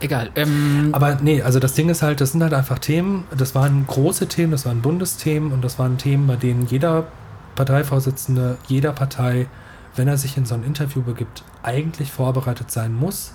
[0.00, 0.30] Egal.
[0.34, 3.86] Ähm, Aber nee, also das Ding ist halt, das sind halt einfach Themen, das waren
[3.86, 7.06] große Themen, das waren Bundesthemen und das waren Themen, bei denen jeder
[7.54, 9.46] Parteivorsitzende jeder Partei,
[9.94, 13.34] wenn er sich in so ein Interview begibt, eigentlich vorbereitet sein muss,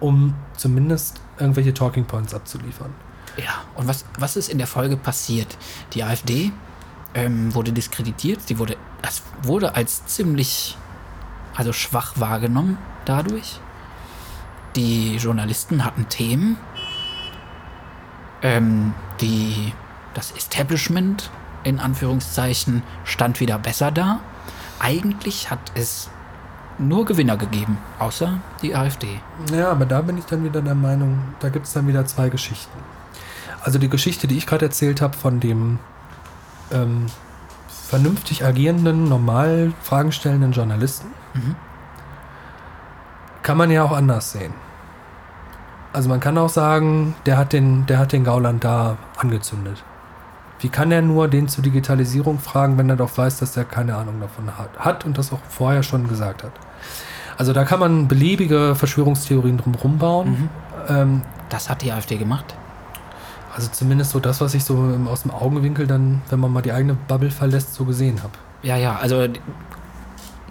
[0.00, 2.90] um zumindest irgendwelche Talking Points abzuliefern.
[3.38, 5.56] Ja, und was, was ist in der Folge passiert?
[5.94, 6.52] Die AfD
[7.14, 8.40] ähm, wurde diskreditiert.
[8.42, 8.76] Sie wurde,
[9.42, 10.76] wurde als ziemlich,
[11.54, 13.60] also schwach wahrgenommen dadurch.
[14.76, 16.56] Die Journalisten hatten Themen.
[18.42, 19.72] Ähm, die,
[20.14, 21.30] das Establishment,
[21.64, 24.20] in Anführungszeichen, stand wieder besser da.
[24.80, 26.08] Eigentlich hat es
[26.78, 29.20] nur Gewinner gegeben, außer die AfD.
[29.52, 32.28] Ja, aber da bin ich dann wieder der Meinung, da gibt es dann wieder zwei
[32.28, 32.78] Geschichten.
[33.62, 35.78] Also die Geschichte, die ich gerade erzählt habe von dem
[36.72, 37.06] ähm,
[37.88, 41.56] vernünftig agierenden, normal Fragen stellenden Journalisten, Mhm.
[43.42, 44.52] kann man ja auch anders sehen.
[45.92, 49.82] Also man kann auch sagen, der hat den, der hat den Gauland da angezündet.
[50.60, 53.94] Wie kann er nur den zur Digitalisierung fragen, wenn er doch weiß, dass er keine
[53.96, 56.52] Ahnung davon hat, hat und das auch vorher schon gesagt hat?
[57.36, 60.30] Also da kann man beliebige Verschwörungstheorien drumherum bauen.
[60.30, 60.48] Mhm.
[60.88, 62.54] Ähm, Das hat die AfD gemacht.
[63.58, 64.76] Also zumindest so das, was ich so
[65.10, 68.32] aus dem Augenwinkel dann, wenn man mal die eigene Bubble verlässt, so gesehen habe.
[68.62, 69.26] Ja, ja, also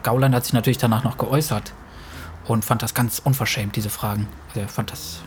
[0.04, 1.74] Gauland hat sich natürlich danach noch geäußert
[2.46, 4.28] und fand das ganz unverschämt, diese Fragen.
[4.50, 5.20] Also er fand das,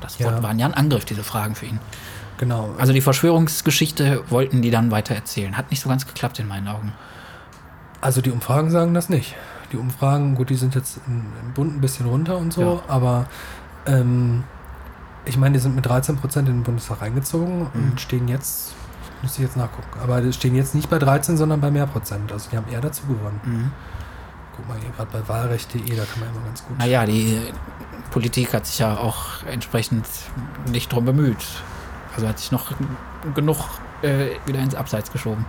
[0.00, 0.42] das Ja.
[0.42, 1.78] waren ja ein Angriff, diese Fragen für ihn.
[2.38, 2.74] Genau.
[2.78, 5.56] Also die Verschwörungsgeschichte wollten die dann weiter erzählen.
[5.56, 6.92] Hat nicht so ganz geklappt in meinen Augen.
[8.00, 9.34] Also die Umfragen sagen das nicht.
[9.72, 12.92] Die Umfragen, gut, die sind jetzt im, im Bund ein bisschen runter und so, Ja.
[12.92, 13.26] aber
[13.86, 14.44] ähm,
[15.24, 17.90] ich meine, die sind mit 13 Prozent in den Bundestag reingezogen Mhm.
[17.90, 18.72] und stehen jetzt,
[19.22, 22.30] müsste ich jetzt nachgucken, aber die stehen jetzt nicht bei 13, sondern bei mehr Prozent.
[22.32, 23.40] Also die haben eher dazu gewonnen.
[23.44, 23.70] Mhm.
[24.56, 26.78] Guck mal hier gerade bei wahlrecht.de, da kann man immer ganz gut.
[26.78, 27.40] Naja, die
[28.12, 30.06] Politik hat sich ja auch entsprechend
[30.70, 31.44] nicht drum bemüht.
[32.14, 32.70] Also hat sich noch
[33.34, 33.56] genug
[34.02, 35.44] äh, wieder ins Abseits geschoben.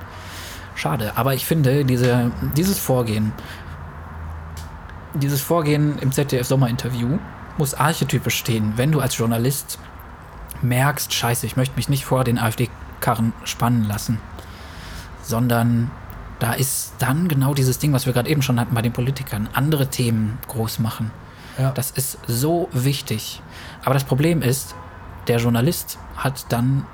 [0.73, 1.11] Schade.
[1.15, 3.31] Aber ich finde, diese, dieses Vorgehen,
[5.14, 7.19] dieses Vorgehen im ZDF-Sommerinterview
[7.57, 9.80] muss archetypisch stehen, wenn du als Journalist
[10.61, 14.19] merkst, scheiße, ich möchte mich nicht vor den AfD-Karren spannen lassen,
[15.23, 15.91] sondern
[16.40, 19.49] da ist dann genau dieses Ding, was wir gerade eben schon hatten bei den Politikern,
[19.53, 21.11] andere Themen groß machen.
[21.57, 21.72] Ja.
[21.72, 23.41] Das ist so wichtig.
[23.84, 24.76] Aber das Problem ist,
[25.27, 26.86] der Journalist hat dann,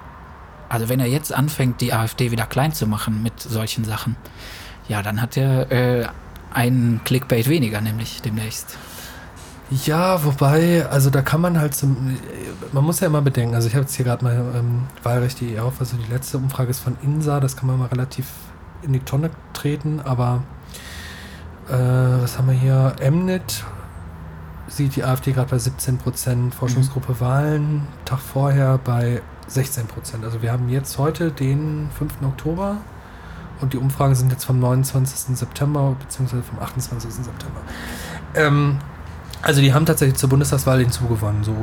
[0.70, 4.16] also wenn er jetzt anfängt, die AfD wieder klein zu machen mit solchen Sachen,
[4.88, 6.08] ja, dann hat er äh,
[6.54, 8.78] einen Clickbait weniger, nämlich demnächst.
[9.86, 12.18] Ja, wobei, also da kann man halt zum,
[12.74, 15.80] man muss ja immer bedenken, also ich habe jetzt hier gerade mal ähm, Wahlrecht.de auf,
[15.80, 18.26] also die letzte Umfrage ist von INSA, das kann man mal relativ
[18.82, 20.44] in die Tonne treten, aber
[21.70, 22.96] äh, was haben wir hier?
[23.10, 23.64] Mnet
[24.68, 30.24] sieht die AfD gerade bei 17 Prozent, Forschungsgruppe Wahlen, Tag vorher bei 16 Prozent.
[30.26, 32.22] Also wir haben jetzt heute den 5.
[32.24, 32.78] Oktober
[33.62, 35.38] und die Umfragen sind jetzt vom 29.
[35.38, 37.12] September beziehungsweise vom 28.
[37.12, 37.62] September.
[38.36, 38.80] Ähm,
[39.42, 41.56] also die haben tatsächlich zur Bundestagswahl hinzugewonnen, so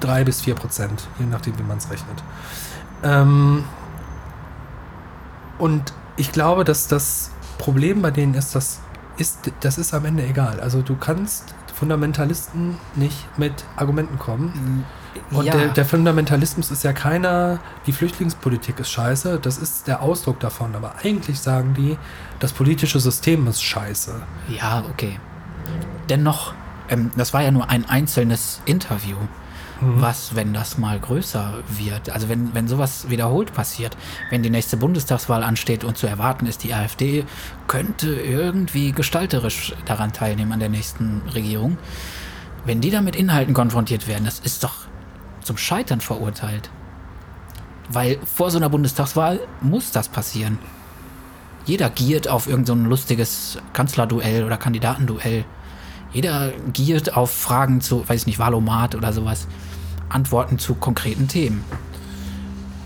[0.00, 2.22] drei bis vier Prozent, je nachdem, wie man es rechnet.
[3.02, 3.64] Ähm,
[5.58, 8.80] und ich glaube, dass das Problem bei denen ist, das
[9.18, 10.60] ist, das ist am Ende egal.
[10.60, 14.84] Also du kannst Fundamentalisten nicht mit Argumenten kommen.
[15.30, 20.02] Und ja, der, der Fundamentalismus ist ja keiner, die Flüchtlingspolitik ist scheiße, das ist der
[20.02, 20.74] Ausdruck davon.
[20.74, 21.96] Aber eigentlich sagen die,
[22.38, 24.14] das politische System ist scheiße.
[24.48, 25.18] ja, okay.
[26.10, 26.52] Dennoch,
[26.90, 29.16] ähm, das war ja nur ein einzelnes Interview.
[29.80, 30.02] Mhm.
[30.02, 32.10] Was, wenn das mal größer wird?
[32.10, 33.96] Also wenn, wenn sowas wiederholt passiert,
[34.28, 37.24] wenn die nächste Bundestagswahl ansteht und zu erwarten ist, die AfD
[37.66, 41.78] könnte irgendwie gestalterisch daran teilnehmen an der nächsten Regierung.
[42.66, 44.74] Wenn die da mit Inhalten konfrontiert werden, das ist doch
[45.42, 46.68] zum Scheitern verurteilt.
[47.88, 50.58] Weil vor so einer Bundestagswahl muss das passieren.
[51.64, 55.44] Jeder giert auf irgendein so lustiges Kanzlerduell oder Kandidatenduell.
[56.12, 59.46] Jeder giert auf Fragen zu, weiß ich nicht, Wahlomat oder sowas.
[60.08, 61.64] Antworten zu konkreten Themen.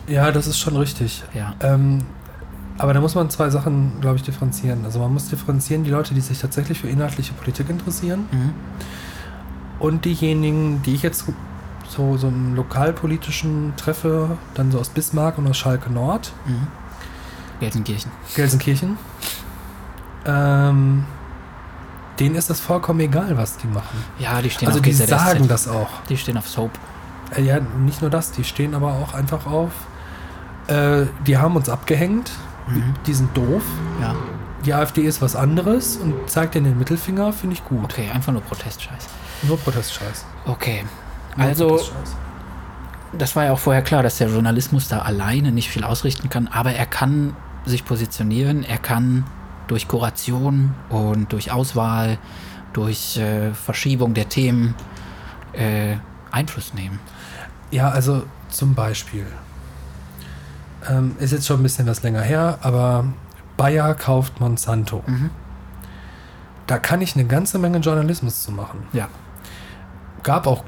[0.06, 1.22] Ja, das ist schon richtig.
[1.32, 1.54] Ja.
[1.60, 2.00] Ähm,
[2.76, 4.84] aber da muss man zwei Sachen, glaube ich, differenzieren.
[4.84, 8.52] Also man muss differenzieren die Leute, die sich tatsächlich für inhaltliche Politik interessieren Mhm.
[9.78, 11.24] und diejenigen, die ich jetzt
[11.88, 16.66] so, so im lokalpolitischen treffe, dann so aus Bismarck und aus Schalke Nord, Mhm.
[17.60, 18.10] Gelsenkirchen.
[18.34, 18.98] Gelsenkirchen.
[20.26, 21.04] Ähm,
[22.20, 24.04] denen ist das vollkommen egal, was die machen.
[24.18, 25.08] Ja, die stehen Also auf die GZSZ.
[25.08, 25.88] sagen das auch.
[26.08, 26.70] Die stehen auf Soap.
[27.36, 29.72] Äh, Ja, nicht nur das, die stehen aber auch einfach auf.
[30.68, 32.30] Äh, die haben uns abgehängt.
[32.68, 32.94] Mhm.
[33.06, 33.62] Die sind doof.
[34.00, 34.14] Ja.
[34.64, 37.84] die AfD ist was anderes und zeigt in den Mittelfinger, finde ich gut.
[37.84, 39.08] Okay, einfach nur Protestscheiß.
[39.42, 40.24] Nur Protestscheiß.
[40.46, 40.84] Okay.
[41.36, 42.16] Nur Also, Protestscheiß.
[43.12, 46.48] das war ja auch vorher klar, dass der Journalismus da alleine nicht viel ausrichten kann,
[46.48, 47.36] aber er kann
[47.66, 49.24] sich positionieren, er kann
[49.66, 52.18] durch Kuration und durch Auswahl,
[52.72, 54.74] durch äh, Verschiebung der Themen
[55.52, 55.96] äh,
[56.30, 56.98] Einfluss nehmen.
[57.70, 59.26] Ja, also zum Beispiel.
[60.88, 63.06] Ähm, ist jetzt schon ein bisschen was länger her, aber
[63.56, 65.02] Bayer kauft Monsanto.
[65.06, 65.30] Mhm.
[66.66, 68.82] Da kann ich eine ganze Menge Journalismus zu machen.
[68.92, 69.08] Ja.
[70.22, 70.64] Gab auch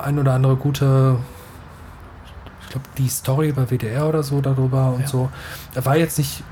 [0.00, 1.16] ein oder andere gute,
[2.62, 5.06] ich glaube, die Story bei WDR oder so darüber und Ja.
[5.06, 5.30] so.
[5.72, 6.42] Da war jetzt nicht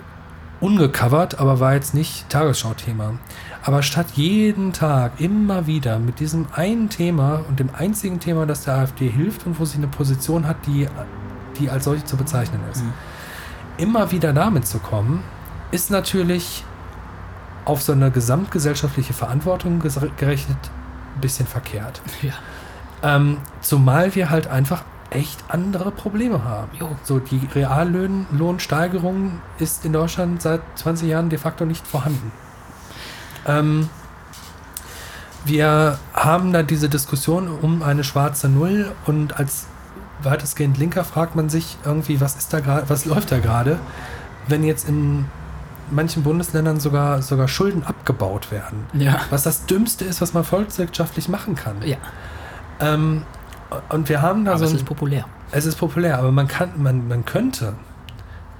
[0.62, 3.14] ungecovert, aber war jetzt nicht Tagesschau-Thema.
[3.64, 8.64] Aber statt jeden Tag immer wieder mit diesem einen Thema und dem einzigen Thema, das
[8.64, 10.86] der AfD hilft und wo sie eine Position hat, die,
[11.58, 12.92] die als solche zu bezeichnen ist, Mhm.
[13.76, 15.22] immer wieder damit zu kommen,
[15.72, 16.64] ist natürlich
[17.64, 19.80] auf so eine gesamtgesellschaftliche Verantwortung
[20.16, 20.58] gerechnet
[21.14, 22.00] ein bisschen verkehrt.
[22.22, 22.32] Ja.
[23.04, 24.84] Ähm, zumal wir halt einfach
[25.14, 26.70] echt andere Probleme haben.
[26.78, 26.88] Jo.
[27.02, 32.32] So, die Reallohnsteigerung ist in Deutschland seit 20 Jahren de facto nicht vorhanden.
[33.46, 33.88] Ähm,
[35.44, 39.66] wir haben da diese Diskussion um eine schwarze Null und als
[40.22, 43.78] weitestgehend Linker fragt man sich irgendwie, was ist da gerade, was läuft da gerade,
[44.46, 45.24] wenn jetzt in
[45.90, 48.86] manchen Bundesländern sogar, sogar Schulden abgebaut werden.
[48.94, 49.20] Ja.
[49.30, 51.76] Was das Dümmste ist, was man volkswirtschaftlich machen kann.
[51.84, 51.96] Ja.
[52.80, 53.22] Ähm,
[53.90, 55.24] und wir haben da Aber so es ist populär.
[55.50, 57.74] es ist populär, aber man kann, man, man könnte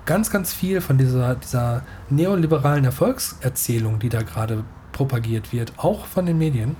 [0.07, 6.27] ganz, ganz viel von dieser, dieser neoliberalen Erfolgserzählung, die da gerade propagiert wird, auch von
[6.27, 6.77] den Medien,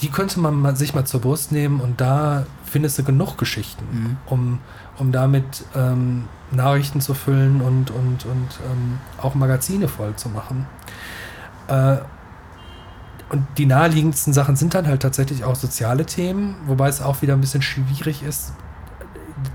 [0.00, 4.16] die könnte man sich mal zur Brust nehmen und da findest du genug Geschichten, Mhm.
[4.26, 4.58] um,
[4.98, 10.66] um damit ähm, Nachrichten zu füllen und, und, und ähm, auch Magazine voll zu machen.
[11.68, 11.96] Äh,
[13.32, 17.32] und die naheliegendsten Sachen sind dann halt tatsächlich auch soziale Themen, wobei es auch wieder
[17.34, 18.52] ein bisschen schwierig ist,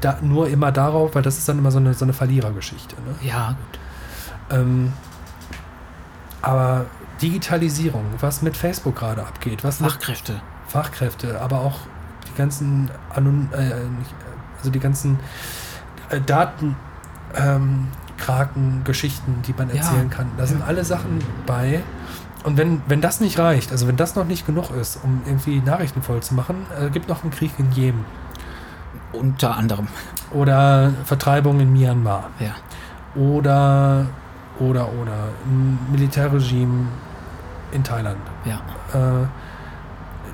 [0.02, 2.96] da, nur immer darauf, weil das ist dann immer so eine, so eine Verlierergeschichte.
[2.96, 3.16] Ne?
[3.28, 3.80] Ja, gut.
[4.60, 4.94] Ähm,
[6.42, 6.86] aber
[7.22, 10.42] Digitalisierung, was mit Facebook gerade abgeht, was mit Fachkräfte.
[10.68, 11.80] Fachkräfte, aber auch
[12.28, 13.74] die ganzen Anon äh,
[14.60, 15.20] also die ganzen
[16.10, 16.76] äh, Daten
[17.36, 17.88] ähm,
[18.18, 19.76] Kraken, Geschichten, die man Ja.
[19.76, 20.32] erzählen kann.
[20.38, 21.84] Da sind alle Sachen bei.
[22.44, 25.60] Und wenn, wenn das nicht reicht, also wenn das noch nicht genug ist, um irgendwie
[25.60, 28.06] Nachrichten voll zu machen, äh, gibt noch einen Krieg in Jemen
[29.12, 29.88] Unter anderem.
[30.32, 32.52] oder Vertreibung in Myanmar Ja.
[33.22, 34.06] oder
[34.60, 36.88] oder oder ein Militärregime
[37.72, 38.18] in Thailand.
[38.46, 38.62] Ja.
[38.94, 39.26] äh,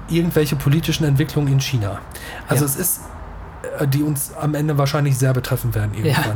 [0.09, 1.99] irgendwelche politischen Entwicklungen in China.
[2.49, 2.71] Also Ja.
[2.71, 3.01] es ist,
[3.79, 6.35] äh, die uns am Ende wahrscheinlich sehr betreffen werden irgendwann.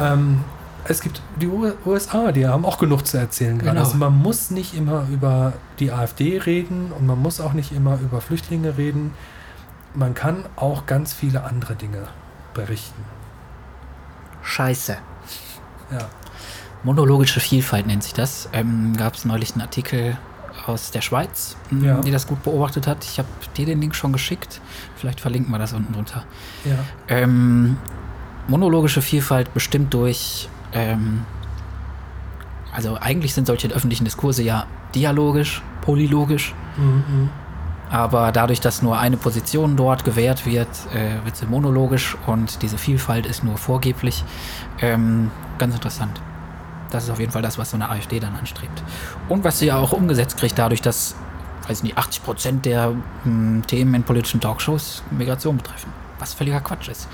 [0.00, 0.44] Ähm,
[0.84, 1.48] es gibt die
[1.86, 3.72] USA, die haben auch genug zu erzählen gerade.
[3.72, 3.84] Genau.
[3.84, 7.98] Also man muss nicht immer über die AfD reden und man muss auch nicht immer
[8.00, 9.14] über Flüchtlinge reden.
[9.94, 12.08] Man kann auch ganz viele andere Dinge
[12.54, 13.02] berichten.
[14.42, 14.96] Scheiße.
[15.92, 15.98] Ja.
[16.82, 18.48] Monologische Vielfalt nennt sich das.
[18.52, 20.16] Ähm, Gab es neulich einen Artikel
[20.66, 22.00] aus der Schweiz, m, Ja.
[22.00, 23.04] die das gut beobachtet hat.
[23.04, 24.60] Ich habe dir den Link schon geschickt.
[24.96, 26.24] Vielleicht verlinken wir das unten drunter.
[26.64, 26.74] Ja.
[27.08, 27.76] Ähm,
[28.48, 30.48] monologische Vielfalt bestimmt durch.
[30.72, 31.24] Ähm,
[32.74, 37.28] also eigentlich sind solche öffentlichen Diskurse ja dialogisch, polylogisch, Mhm.
[37.90, 42.78] aber dadurch, dass nur eine Position dort gewährt wird, äh, wird sie monologisch und diese
[42.78, 44.24] Vielfalt ist nur vorgeblich.
[44.80, 46.20] Ähm, ganz interessant.
[46.90, 48.82] Das ist auf jeden Fall das, was so eine AfD dann anstrebt.
[49.28, 51.14] Und was sie ja auch umgesetzt kriegt, dadurch, dass,
[51.68, 52.92] weiß nicht, 80 Prozent der
[53.24, 55.90] mh, Themen in politischen Talkshows Migration betreffen.
[56.18, 57.08] Was völliger Quatsch ist.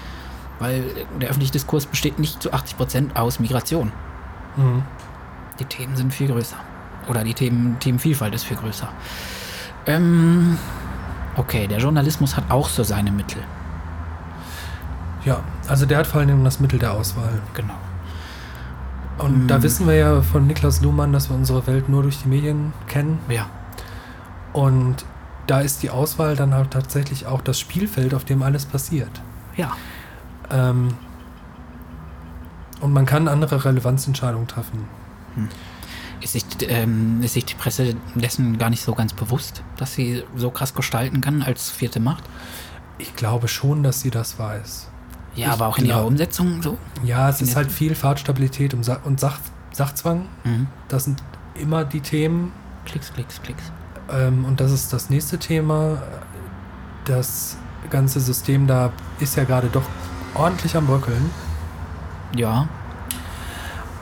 [0.59, 0.85] Weil
[1.21, 3.93] der öffentliche Diskurs besteht nicht zu 80 Prozent aus Migration.
[4.57, 4.83] Mhm.
[5.61, 6.57] Die Themen sind viel größer.
[7.09, 8.89] Oder die Themen, Themenvielfalt ist viel größer.
[9.87, 10.59] Ähm,
[11.37, 13.43] okay, der Journalismus hat auch so seine Mittel.
[15.25, 17.41] Ja, also der hat vor allem das Mittel der Auswahl.
[17.55, 17.75] Genau.
[19.19, 19.49] Und Mm.
[19.49, 22.73] da wissen wir ja von Niklas Luhmann, dass wir unsere Welt nur durch die Medien
[22.87, 23.19] kennen.
[23.29, 23.47] Ja.
[24.53, 25.05] Und
[25.47, 29.11] da ist die Auswahl dann halt tatsächlich auch das Spielfeld, auf dem alles passiert.
[29.57, 29.73] Ja.
[30.51, 30.95] Ähm,
[32.81, 34.85] und man kann andere Relevanzentscheidungen treffen.
[36.21, 40.25] Ist sich, ähm, ist sich die Presse dessen gar nicht so ganz bewusst, dass sie
[40.37, 42.25] so krass gestalten kann als vierte Macht?
[42.99, 44.89] Ich glaube schon, dass sie das weiß.
[45.35, 46.79] Ja, Ich aber auch in ihrer glaub- Umsetzung so?
[47.05, 49.39] Ja, es In ist halt viel Fahrtstabilität und, Sa und Sach
[49.73, 50.27] Sachzwang.
[50.45, 50.67] Mhm.
[50.89, 51.23] Das sind
[51.55, 52.53] immer die Themen.
[52.85, 53.63] Klicks, klicks, klicks.
[54.11, 56.03] Ähm, und das ist das nächste Thema.
[57.05, 57.57] Das
[57.91, 59.85] ganze System da ist ja gerade doch
[60.35, 61.31] ordentlich am Bröckeln.
[62.37, 62.69] Ja,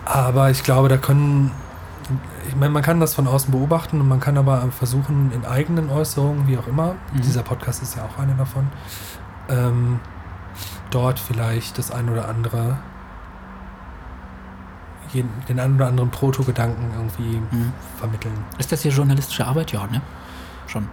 [0.05, 1.51] Aber ich glaube, da können
[2.49, 5.91] ich meine, man kann das von außen beobachten und man kann aber versuchen, in eigenen
[5.91, 7.21] Äußerungen, wie auch immer, Mhm.
[7.23, 8.69] dieser Podcast ist ja auch eine davon,
[9.49, 9.99] ähm,
[10.91, 12.77] dort vielleicht das ein oder andere,
[15.49, 17.73] den ein oder anderen Proto-Gedanken irgendwie Mhm.
[17.99, 18.35] vermitteln.
[18.59, 19.73] Ist das hier journalistische Arbeit?
[19.73, 20.01] Ja, ne?
[20.69, 20.87] Schon.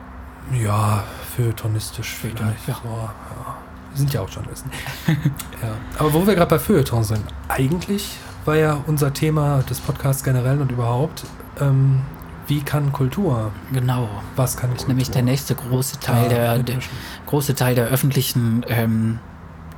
[0.54, 1.04] Ja,
[1.36, 2.68] feuilletonistisch Feuilleton, vielleicht.
[2.68, 2.76] ja.
[2.82, 3.56] So, ja.
[3.94, 4.72] Sind ja auch Journalisten.
[5.08, 5.76] ja.
[6.00, 10.60] Aber wo wir gerade bei Feuilleton sind, eigentlich war ja unser Thema des Podcasts generell
[10.60, 11.24] und überhaupt,
[11.60, 12.02] ähm,
[12.48, 13.52] wie kann Kultur?
[13.72, 14.10] Genau.
[14.36, 16.80] Was kann Das ist nämlich der nächste große Teil Ja, der, der
[17.26, 19.20] große Teil der öffentlichen ähm,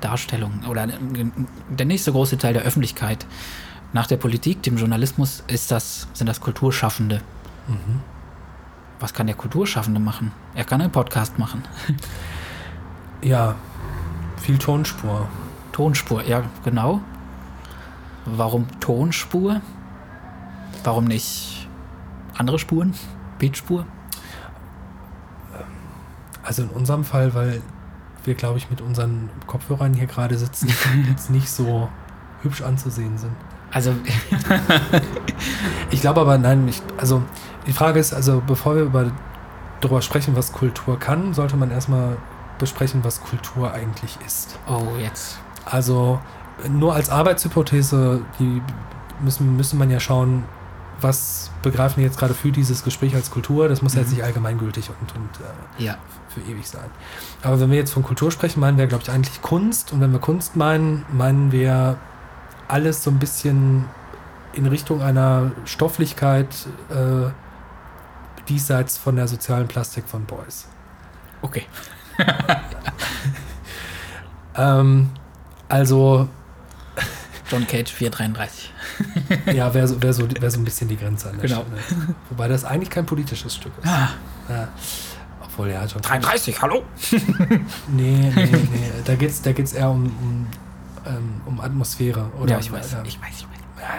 [0.02, 0.92] Darstellung oder äh,
[1.70, 3.26] der nächste große Teil der Öffentlichkeit
[3.94, 7.22] nach der Politik, dem Journalismus, ist das, sind das Kulturschaffende.
[7.68, 8.02] Mhm.
[9.00, 10.32] Was kann der Kulturschaffende machen?
[10.54, 11.64] Er kann einen Podcast machen.
[13.22, 13.56] Ja,
[14.46, 15.28] viel Tonspur.
[15.72, 17.02] Tonspur, ja, genau.
[18.26, 19.62] Warum Tonspur?
[20.84, 21.68] Warum nicht
[22.38, 22.94] andere Spuren?
[23.40, 23.86] Beatspur?
[26.44, 27.62] Also in unserem Fall, weil
[28.24, 30.70] wir, glaube ich, mit unseren Kopfhörern hier gerade sitzen,
[31.10, 31.90] jetzt nicht so
[32.44, 33.34] hübsch anzusehen sind.
[33.72, 33.96] Also,
[35.90, 37.24] Ich glaube aber, nein, ich, also
[37.66, 39.12] die Frage ist, also bevor wir über,
[39.82, 42.18] darüber sprechen, was Kultur kann, sollte man erstmal
[42.60, 44.58] besprechen, was Kultur eigentlich ist.
[44.68, 45.38] oh, jetzt.
[45.66, 46.20] Also
[46.70, 48.62] nur als Arbeitshypothese, die
[49.22, 50.44] müssen, müsste man ja schauen,
[51.02, 53.68] was begreifen wir jetzt gerade für dieses Gespräch als Kultur.
[53.68, 54.16] Das muss ja jetzt Mhm.
[54.16, 55.30] nicht allgemeingültig und, und
[55.80, 55.98] äh, Ja.
[56.30, 56.90] für ewig sein.
[57.44, 59.92] Aber wenn wir jetzt von Kultur sprechen, meinen wir, glaube ich, eigentlich Kunst.
[59.92, 61.98] Und wenn wir Kunst meinen, meinen wir
[62.70, 63.86] alles so ein bisschen
[64.54, 66.48] in Richtung einer Stofflichkeit
[66.90, 67.30] äh,
[68.48, 70.68] diesseits von der sozialen Plastik von Beuys.
[71.42, 71.64] Okay.
[74.58, 75.10] Ähm,
[75.68, 76.30] also,
[77.50, 78.74] John Cage 433.
[79.54, 81.66] ja, wäre so, wär so, wär so ein bisschen die Grenze an der Genau.
[81.88, 82.16] Stelle.
[82.30, 83.88] Wobei das eigentlich kein politisches Stück ist.
[83.88, 84.10] Ah,
[84.50, 84.68] Ja.
[85.44, 86.02] Obwohl, ja, schon.
[86.02, 86.84] 33, hallo?
[87.88, 88.92] Nee, nee, nee.
[89.06, 90.48] Da geht es da geht's eher um, um,
[91.06, 92.30] ähm, um Atmosphäre.
[92.42, 93.04] Oder ja, ich weiß, Ja.
[93.06, 93.60] ich weiß, ich weiß.
[93.82, 93.90] Ja,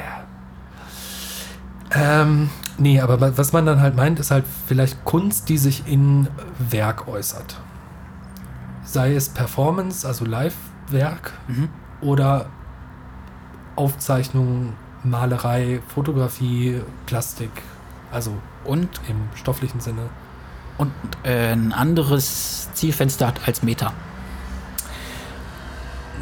[2.01, 2.23] ja.
[2.23, 5.87] Ähm, nee, aber wa- was man dann halt meint, ist halt vielleicht Kunst, die sich
[5.87, 6.29] in
[6.59, 7.59] Werk äußert.
[8.87, 11.69] Sei es Performance, also Live-Werk, Mhm.
[12.01, 12.47] oder
[13.77, 14.73] Aufzeichnung,
[15.05, 17.51] Malerei, Fotografie, Plastik,
[18.11, 18.33] also
[18.65, 20.03] Und, im stofflichen Sinne.
[20.79, 20.93] und
[21.25, 23.93] äh, ein anderes Zielfenster hat als Meta.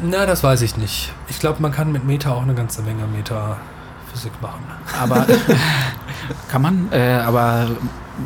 [0.03, 1.13] Na, das weiß ich nicht.
[1.29, 4.63] Ich glaube, man kann mit Meta auch eine ganze Menge Metaphysik machen.
[5.01, 5.25] Aber
[6.49, 7.67] kann man, äh, aber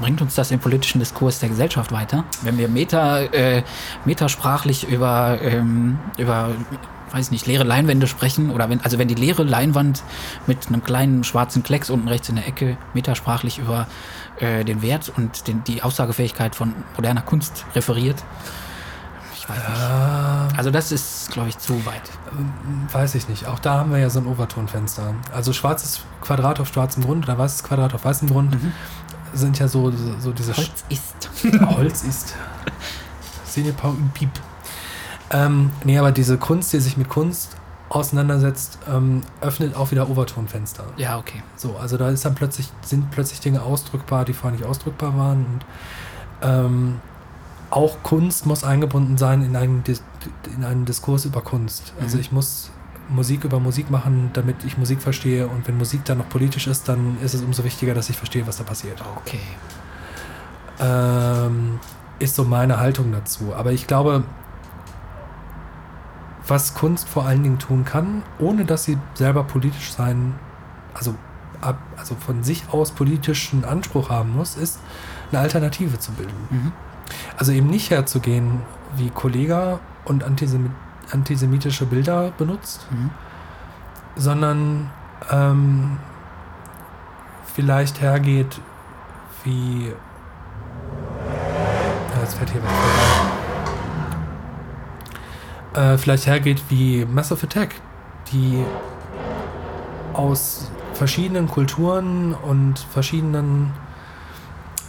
[0.01, 2.23] bringt uns das im politischen Diskurs der Gesellschaft weiter?
[2.41, 3.63] Wenn wir meta, äh,
[4.05, 6.49] metasprachlich über, ähm, über,
[7.11, 10.03] weiß nicht, leere Leinwände sprechen, oder wenn, also wenn die leere Leinwand
[10.47, 13.87] mit einem kleinen schwarzen Klecks unten rechts in der Ecke metasprachlich über
[14.39, 18.23] äh, den Wert und den, die Aussagefähigkeit von moderner Kunst referiert.
[19.35, 19.67] Ich weiß nicht.
[19.79, 22.01] Ah, Also das ist, glaube ich, zu weit.
[22.91, 23.47] weiß ich nicht.
[23.47, 25.15] Auch da haben wir ja so ein Overtonfenster.
[25.33, 28.71] Also schwarzes Quadrat auf schwarzem Grund oder weißes Quadrat auf weißem Grund Mhm.
[29.33, 31.29] Sind ja so, so, so diese Holz ist.
[31.75, 32.35] Holz ist.
[33.45, 34.39] Sine pas une pipe.
[35.31, 37.55] Ähm, nee, aber diese Kunst, die sich mit Kunst
[37.89, 40.85] auseinandersetzt, ähm, öffnet auch wieder Overtonfenster.
[40.97, 41.41] Ja, okay.
[41.55, 45.45] So, also da ist dann plötzlich, sind plötzlich Dinge ausdrückbar, die vorher nicht ausdrückbar waren.
[45.45, 45.65] Und
[46.41, 47.01] ähm,
[47.71, 50.03] auch Kunst muss eingebunden sein in einen, Dis
[50.55, 51.93] in einen Diskurs über Kunst.
[51.99, 52.21] Also Mhm.
[52.21, 52.71] ich muss
[53.09, 55.47] Musik über Musik machen, damit ich Musik verstehe.
[55.47, 58.45] Und wenn Musik dann noch politisch ist, dann ist es umso wichtiger, dass ich verstehe,
[58.47, 59.03] was da passiert.
[59.17, 59.39] Okay.
[60.79, 61.79] Ähm,
[62.19, 63.53] ist so meine Haltung dazu.
[63.55, 64.23] Aber ich glaube,
[66.47, 70.35] was Kunst vor allen Dingen tun kann, ohne dass sie selber politisch sein,
[70.93, 71.15] also,
[71.61, 74.79] ab, also von sich aus politischen Anspruch haben muss, ist
[75.31, 76.47] eine Alternative zu bilden.
[76.49, 76.71] Mhm.
[77.37, 78.61] Also eben nicht herzugehen
[78.95, 80.69] wie Kollega und antisemi
[81.11, 83.09] antisemitische Bilder benutzt, Mhm.
[84.15, 84.89] sondern
[85.31, 85.97] ähm,
[87.55, 88.59] vielleicht hergeht
[89.43, 89.87] wie.
[92.15, 92.71] Ja, jetzt fährt hier was
[95.73, 95.93] vorbei.
[95.93, 97.75] Äh, vielleicht hergeht wie Massive Attack,
[98.31, 98.63] die
[100.13, 103.71] aus verschiedenen Kulturen und verschiedenen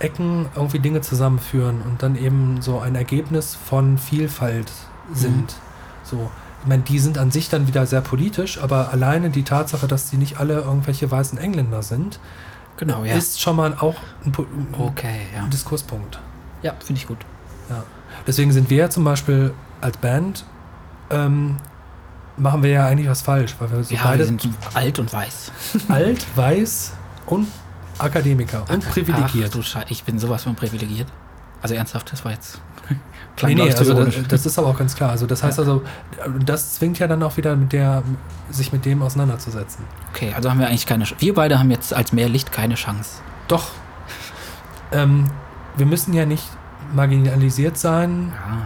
[0.00, 4.72] Ecken irgendwie Dinge zusammenführen und dann eben so ein Ergebnis von Vielfalt
[5.12, 5.54] sind.
[6.10, 6.30] So,
[6.62, 10.10] ich meine, die sind an sich dann wieder sehr politisch, aber alleine die Tatsache, dass
[10.10, 12.20] die nicht alle irgendwelche weißen Engländer sind,
[12.80, 13.14] Genau, ja.
[13.14, 15.46] ist schon mal auch ein, ein Okay, ja.
[15.48, 16.18] Diskurspunkt.
[16.62, 17.18] Ja, finde ich gut.
[17.68, 17.84] Ja.
[18.26, 20.46] Deswegen sind wir ja zum Beispiel als Band,
[21.10, 21.58] ähm,
[22.38, 25.12] machen wir ja eigentlich was falsch, weil wir so ja, beide wir sind alt und
[25.12, 25.52] weiß.
[25.88, 26.92] alt, weiß
[27.26, 27.48] und
[27.98, 29.54] Akademiker und privilegiert.
[29.74, 31.08] Ach, ich bin sowas von privilegiert.
[31.60, 32.62] Also ernsthaft, das war jetzt.
[33.42, 35.10] Nee, glaub nee, zu also das, das ist aber auch ganz klar.
[35.10, 35.82] Also das heißt also,
[36.44, 38.02] das zwingt ja dann auch wieder mit der,
[38.50, 39.84] sich mit dem auseinanderzusetzen.
[40.12, 41.06] okay, also haben wir eigentlich keine.
[41.06, 43.22] Sch wir beide haben jetzt als Mehrlicht keine Chance.
[43.48, 43.68] Doch.
[44.92, 45.26] Ähm,
[45.76, 46.44] wir müssen ja nicht
[46.92, 48.58] marginalisiert sein, Ja.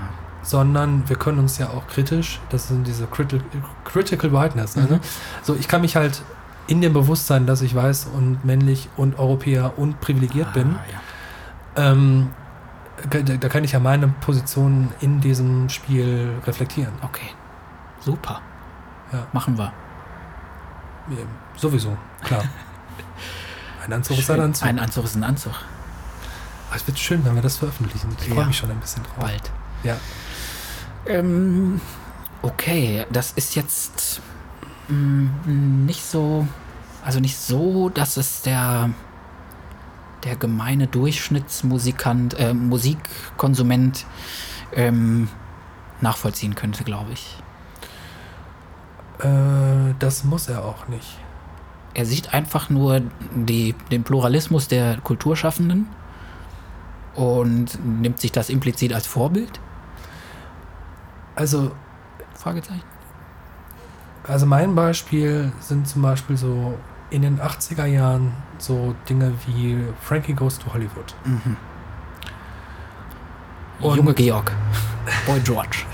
[0.43, 3.41] sondern wir können uns ja auch kritisch, das sind diese criti
[3.85, 4.77] Critical Whiteness.
[4.77, 4.87] Ne?
[4.91, 5.01] Mhm.
[5.43, 6.23] So, ich kann mich halt
[6.67, 10.81] in dem Bewusstsein, dass ich weiß und männlich und Europäer und privilegiert bin, Ah,
[11.77, 11.93] ja.
[11.93, 12.31] ähm,
[13.11, 16.93] da kann ich ja meine Position in diesem Spiel reflektieren.
[17.03, 17.31] Okay.
[18.01, 18.41] Super.
[19.13, 19.27] Ja.
[19.33, 19.73] Machen wir.
[21.11, 21.19] Ja,
[21.57, 22.45] Sowieso, klar.
[23.85, 24.45] Ein Anzug ist ein Schön.
[24.45, 24.67] Anzug.
[24.69, 25.53] Ein Anzug ist ein Anzug.
[26.71, 28.09] Ah, Es wird schön, wenn wir das veröffentlichen.
[28.19, 28.35] Ich Ja.
[28.35, 29.17] freue mich schon ein bisschen drauf.
[29.19, 29.51] Bald.
[29.83, 29.97] Ja.
[31.07, 31.81] Ähm,
[32.41, 34.23] okay, das ist jetzt
[34.89, 36.49] mm, nicht so,
[37.05, 38.89] also nicht so, dass es der
[40.25, 44.07] der gemeine Durchschnittsmusikant, äh, Musikkonsument
[44.75, 45.29] ähm,
[46.01, 47.39] nachvollziehen könnte, glaube ich.
[49.21, 51.19] Äh, das muss er auch nicht.
[51.95, 53.03] Er sieht einfach nur
[53.35, 55.87] die, den Pluralismus der Kulturschaffenden
[57.15, 59.61] und nimmt sich das implizit als Vorbild?
[61.37, 61.73] Also,
[62.35, 62.83] Fragezeichen.
[64.27, 66.77] also mein Beispiel sind zum Beispiel so
[67.11, 71.15] in den 80er Jahren so Dinge wie Frankie Goes to Hollywood.
[71.25, 71.57] Mhm.
[73.81, 74.53] Und- Junge Georg.
[75.27, 75.79] Boy George.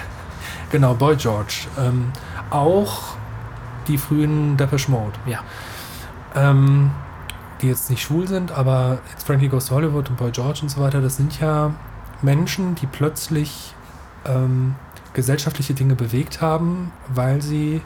[0.72, 1.66] Genau, Boy George.
[1.80, 2.12] Ähm,
[2.50, 3.16] auch
[3.88, 5.18] die frühen Depeche Mode.
[5.26, 5.40] Ja.
[6.36, 6.92] Ähm,
[7.60, 10.68] die jetzt nicht schwul sind, aber jetzt Frankie Goes to Hollywood und Boy George und
[10.68, 11.72] so weiter, das sind ja
[12.22, 13.74] Menschen, die plötzlich
[14.24, 14.76] ähm,
[15.12, 17.82] gesellschaftliche Dinge bewegt haben, weil sie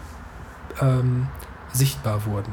[0.83, 1.29] ähm,
[1.73, 2.53] sichtbar wurden.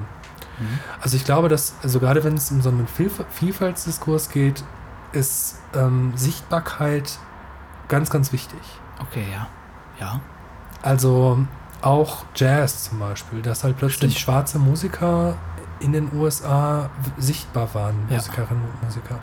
[0.61, 0.79] Mhm.
[1.01, 4.63] Also ich glaube, dass, also gerade wenn es um so einen Vielf Vielfaltsdiskurs geht,
[5.11, 7.17] ist ähm, Sichtbarkeit
[7.87, 8.59] ganz, ganz wichtig.
[9.01, 9.47] Okay, ja.
[9.99, 10.21] Ja.
[10.81, 11.45] Also
[11.81, 14.19] auch Jazz zum Beispiel, dass halt plötzlich Stimmt.
[14.19, 15.35] schwarze Musiker
[15.79, 18.17] in den USA sichtbar waren, Ja.
[18.17, 19.19] Musikerinnen und Musiker.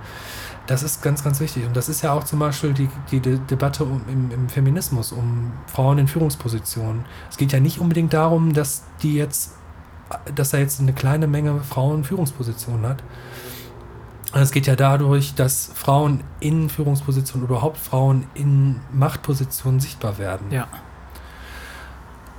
[0.67, 1.65] Das ist ganz, ganz wichtig.
[1.65, 5.13] Und das ist ja auch zum Beispiel die, die De Debatte um, im, im Feminismus,
[5.13, 7.07] um Frauen in Führungspositionen.
[7.31, 9.55] Es geht ja nicht unbedingt darum, dass die jetzt,
[10.35, 13.03] dass er jetzt eine kleine Menge Frauen in Führungspositionen hat.
[14.35, 20.51] Es geht ja dadurch, dass Frauen in Führungspositionen, überhaupt Frauen in Machtpositionen sichtbar werden.
[20.51, 20.67] Ja.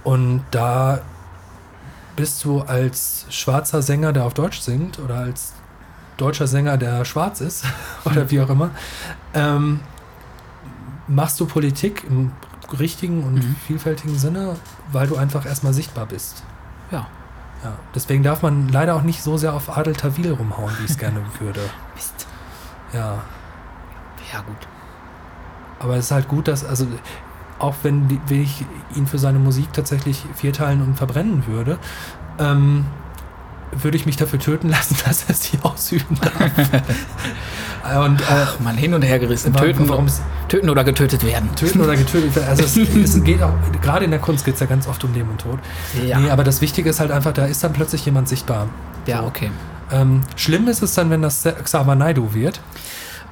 [0.03, 1.01] Und da
[2.15, 5.53] bist du als schwarzer Sänger, der auf Deutsch singt, oder als
[6.17, 7.65] deutscher Sänger, der schwarz ist,
[8.05, 8.71] oder wie auch immer,
[9.33, 9.79] ähm,
[11.07, 12.31] machst du Politik im
[12.79, 13.55] richtigen und Mhm.
[13.65, 14.55] vielfältigen Sinne,
[14.91, 16.43] weil du einfach erstmal sichtbar bist.
[16.91, 17.07] Ja.
[17.63, 17.73] Ja.
[17.93, 20.97] Deswegen darf man leider auch nicht so sehr auf Adel Tawil rumhauen, wie ich es
[20.97, 21.61] gerne würde.
[21.95, 22.27] Mist.
[22.93, 23.21] Ja.
[24.31, 24.67] Ja, gut.
[25.79, 26.87] Aber es ist halt gut, dass, also
[27.57, 28.65] auch wenn, wenn ich
[28.95, 31.77] ihn für seine Musik tatsächlich vierteilen und verbrennen würde,
[32.37, 32.85] ähm,
[33.71, 38.05] würde ich mich dafür töten lassen, dass er sie ausüben darf.
[38.05, 39.53] und äh, Ach, man, hin und her gerissen.
[39.53, 40.07] Töten, warum
[40.47, 41.53] töten oder getötet werden.
[41.55, 42.47] töten oder getötet wird.
[42.47, 45.13] Also es, es geht auch, gerade in der Kunst geht es ja ganz oft um
[45.13, 45.59] Leben und Tod.
[46.05, 46.19] Ja.
[46.19, 48.67] Nee, aber das Wichtige ist halt einfach, da ist dann plötzlich jemand sichtbar.
[49.05, 49.51] ja, okay.
[49.91, 52.61] Ähm, schlimm ist es dann, wenn das Xaver Naidu wird,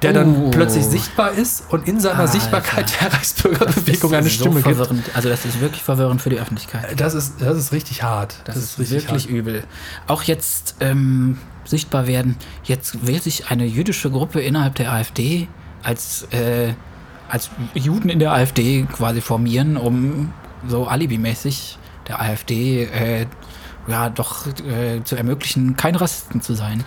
[0.02, 0.50] der dann Oh.
[0.50, 2.32] plötzlich sichtbar ist und in seiner Alter.
[2.32, 4.76] Sichtbarkeit der Reichsbürgerbewegung eine so Stimme gibt.
[4.76, 5.04] verwirrend.
[5.14, 7.00] Also das ist wirklich verwirrend für die Öffentlichkeit.
[7.00, 8.36] Das ist, das ist richtig hart.
[8.44, 9.64] Das, ist, wirklich übel.
[10.06, 12.36] Auch jetzt ähm, sichtbar werden.
[12.64, 15.48] Jetzt will sich eine jüdische Gruppe innerhalb der AfD
[15.82, 16.74] als, äh,
[17.28, 20.32] als Juden in der AfD quasi formieren, um
[20.66, 23.26] so alibimäßig der AfD äh,
[23.86, 26.84] ja doch äh, zu ermöglichen, kein Rassisten zu sein.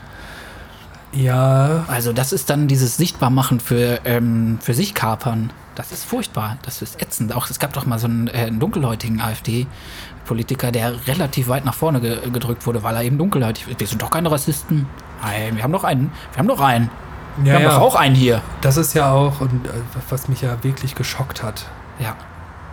[1.13, 5.51] Ja, Also das ist dann dieses Sichtbarmachen für, ähm, für sich kapern.
[5.75, 6.57] Das ist furchtbar.
[6.63, 7.33] Das ist ätzend.
[7.35, 11.73] Auch es gab doch mal so einen, äh, einen dunkelhäutigen AfD-Politiker, der relativ weit nach
[11.73, 13.79] vorne ge gedrückt wurde, weil er eben dunkelhäutig ist.
[13.79, 14.85] Wir sind doch keine Rassisten.
[15.21, 16.11] Nein, wir haben doch einen.
[16.33, 16.89] Wir haben doch einen.
[17.38, 17.79] Wir ja, haben doch ja.
[17.79, 18.41] auch einen hier.
[18.61, 19.71] das ist ja auch, und äh,
[20.09, 21.65] was mich ja wirklich geschockt hat,
[21.99, 22.15] Ja.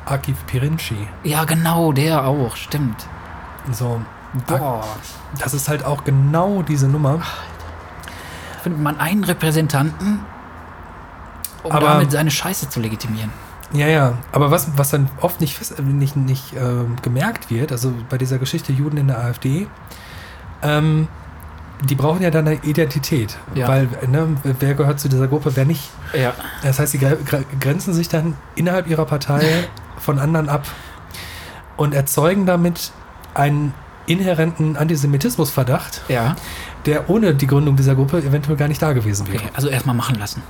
[0.07, 0.97] Akif Pirinci.
[1.23, 2.57] Ja, genau, der auch.
[2.57, 3.07] Stimmt.
[3.73, 4.01] So,
[4.47, 4.83] Boah.
[5.39, 7.21] das ist halt auch genau diese Nummer.
[8.63, 10.21] Findet man einen Repräsentanten,
[11.63, 13.31] um Aber- damit seine Scheiße zu legitimieren.
[13.73, 17.71] Ja, ja, aber was, was dann oft nicht, fest- äh, nicht, nicht ähm, gemerkt wird,
[17.71, 19.67] also bei dieser Geschichte Juden in der AfD,
[20.63, 21.07] ähm,
[21.83, 23.37] die brauchen ja dann eine Identität.
[23.55, 23.69] Ja.
[23.69, 25.91] Weil, ne, wer gehört zu dieser Gruppe, wer nicht.
[26.15, 26.33] Ja.
[26.63, 29.69] Das heißt, sie gre- gre- grenzen sich dann innerhalb ihrer Partei
[29.99, 30.65] von anderen ab
[31.77, 32.91] und erzeugen damit
[33.35, 33.75] ein
[34.09, 36.37] inhärenten Antisemitismusverdacht, Ja.
[36.87, 39.39] der ohne die Gründung dieser Gruppe eventuell gar nicht da gewesen wäre.
[39.45, 40.43] Okay, also erstmal machen lassen.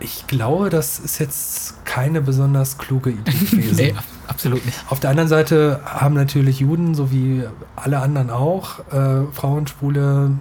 [0.00, 3.76] Ich glaube, das ist jetzt keine besonders kluge Idee gewesen.
[3.76, 3.94] Nee,
[4.26, 4.76] absolut nicht.
[4.90, 7.44] Auf der anderen Seite haben natürlich Juden, so wie
[7.76, 10.32] alle anderen auch, äh, Frauen, Schwule,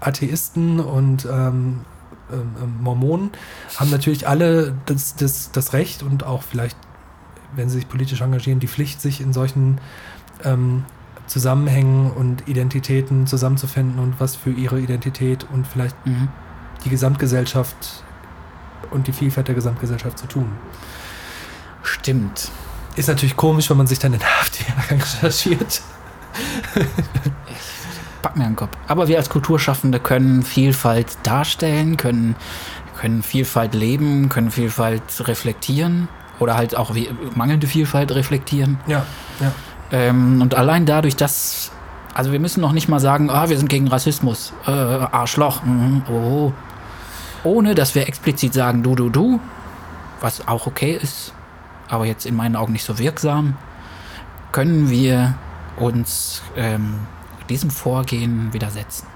[0.00, 1.80] Atheisten und ähm,
[2.32, 3.30] ähm, ähm, Mormonen,
[3.76, 6.76] haben natürlich alle das, das, das Recht und auch vielleicht,
[7.54, 9.78] wenn sie sich politisch engagieren, die Pflicht, sich in solchen
[10.42, 10.84] ähm,
[11.32, 16.28] Zusammenhängen und Identitäten zusammenzufinden und was für ihre Identität und vielleicht Mhm.
[16.84, 18.04] die Gesamtgesellschaft
[18.90, 20.52] und die Vielfalt der Gesamtgesellschaft zu tun.
[21.82, 22.50] Stimmt.
[22.96, 24.62] Ist natürlich komisch, wenn man sich dann in AfD
[24.94, 25.80] recherchiert.
[28.20, 28.76] Pack mir den Kopf.
[28.86, 32.36] Aber wir als Kulturschaffende können Vielfalt darstellen, können,
[32.98, 36.08] können Vielfalt leben, können Vielfalt reflektieren
[36.40, 36.94] oder halt auch
[37.34, 38.78] mangelnde Vielfalt reflektieren.
[38.86, 39.06] Ja,
[39.40, 39.52] ja.
[39.92, 41.70] Ähm, und allein dadurch, dass.
[42.14, 46.02] Also wir müssen noch nicht mal sagen, ah, wir sind gegen Rassismus, äh, Arschloch, mhm,
[46.10, 46.52] oh.
[47.42, 49.40] Ohne dass wir explizit sagen, du, du, du,
[50.20, 51.32] was auch okay ist,
[51.88, 53.56] aber jetzt in meinen Augen nicht so wirksam,
[54.52, 55.34] können wir
[55.76, 57.00] uns ähm,
[57.48, 59.06] diesem Vorgehen widersetzen.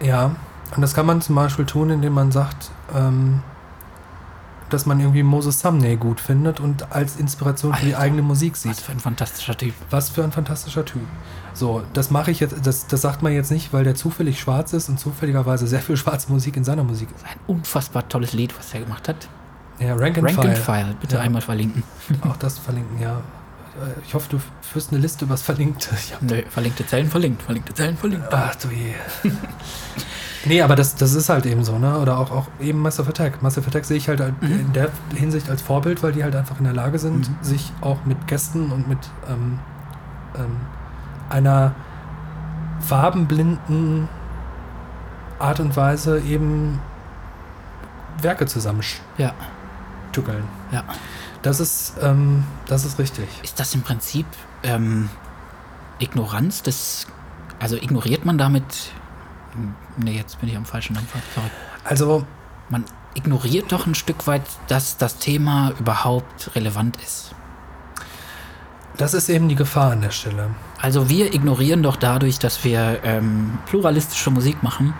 [0.00, 0.32] Ja,
[0.74, 3.42] und das kann man zum Beispiel tun, indem man sagt, ähm,
[4.72, 8.62] dass man irgendwie Moses Sumney gut findet und als Inspiration für die eigene Musik Was
[8.62, 8.76] sieht.
[8.76, 9.74] für ein fantastischer Typ.
[9.90, 11.02] Was für ein fantastischer Typ.
[11.54, 14.72] So, das mache ich jetzt, das, das sagt man jetzt nicht, weil der zufällig schwarz
[14.72, 17.24] ist und zufälligerweise sehr viel schwarze Musik in seiner Musik ist.
[17.24, 19.28] Ein unfassbar tolles Lied, was er gemacht hat.
[19.78, 20.84] Ja, Rank and Rank and File.
[20.84, 21.22] File, bitte Ja.
[21.22, 21.82] einmal verlinken.
[22.22, 23.16] Auch das verlinken, ja.
[23.18, 25.90] Äh, Ich hoffe, du führst eine Liste übers Verlinkte.
[25.94, 28.28] Ich Nö, verlinkte Zellen verlinkt, verlinkte Zellen verlinkt.
[28.30, 28.94] Ach du je.
[30.46, 31.98] nee, aber das, das ist halt eben so, ne?
[31.98, 33.42] Oder auch, auch eben Massive Attack.
[33.42, 34.52] Massive Attack sehe ich halt, halt Mhm.
[34.60, 37.36] in der Hinsicht als Vorbild, weil die halt einfach in der Lage sind, Mhm.
[37.42, 38.98] sich auch mit Gästen und mit
[39.28, 39.58] ähm,
[40.36, 40.56] ähm,
[41.30, 41.74] einer
[42.80, 44.08] farbenblinden
[45.38, 46.80] Art und Weise eben
[48.20, 49.02] Werke zusammenstückeln.
[50.70, 50.84] Ja, ja.
[51.42, 53.26] Das ist, ähm, das ist richtig.
[53.42, 54.26] Ist das im Prinzip
[54.62, 55.08] ähm,
[55.98, 57.06] Ignoranz des.
[57.58, 58.92] Also ignoriert man damit.
[59.96, 61.18] Nee, jetzt bin ich am falschen Dampfer.
[61.34, 61.50] Sorry.
[61.84, 62.24] Also,
[62.68, 67.34] Man ignoriert doch ein Stück weit, dass das Thema überhaupt relevant ist.
[68.96, 70.50] das ist eben die Gefahr an der Stelle.
[70.80, 74.94] Also wir ignorieren doch dadurch, dass wir ähm, pluralistische Musik machen,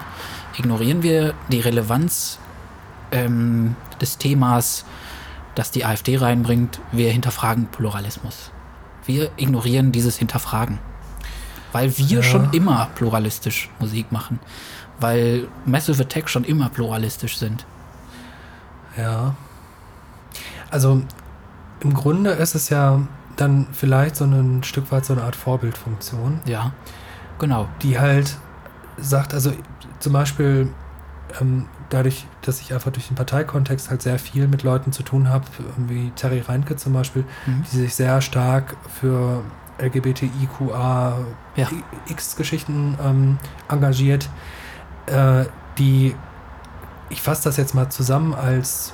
[0.59, 2.39] ignorieren wir die Relevanz
[3.13, 4.85] ähm, des Themas,
[5.55, 6.81] das die AfD reinbringt.
[6.91, 8.51] Wir hinterfragen Pluralismus.
[9.07, 10.79] Wir ignorieren dieses Hinterfragen.
[11.73, 12.23] Weil wir Ja.
[12.23, 14.39] schon immer pluralistisch Musik machen.
[15.01, 17.65] Weil Massive Attack schon immer pluralistisch sind.
[18.97, 19.35] Ja.
[20.71, 21.03] Also
[21.81, 23.01] im Grunde ist es ja
[23.37, 26.73] dann vielleicht so ein Stück weit so eine Art Vorbildfunktion, Ja,
[27.39, 27.67] genau.
[27.83, 28.37] die halt
[28.99, 29.53] sagt, also
[29.99, 30.69] zum Beispiel
[31.41, 35.29] ähm, dadurch, dass ich einfach durch den Parteikontext halt sehr viel mit Leuten zu tun
[35.31, 35.47] habe,
[35.89, 37.65] wie Terry Reinke zum Beispiel, Mhm.
[37.73, 39.43] die sich sehr stark für
[39.79, 41.19] LGBTIQA
[41.57, 41.69] Ja.
[42.09, 43.39] X-Geschichten ähm,
[43.69, 44.29] engagiert,
[45.07, 45.45] äh,
[45.79, 46.15] die,
[47.09, 48.93] ich fasse das jetzt mal zusammen als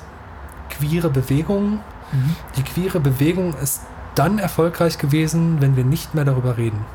[0.69, 1.79] queere Bewegung.
[2.11, 2.35] Mhm.
[2.57, 3.81] Die queere Bewegung ist
[4.15, 6.85] dann erfolgreich gewesen, wenn wir nicht mehr darüber reden.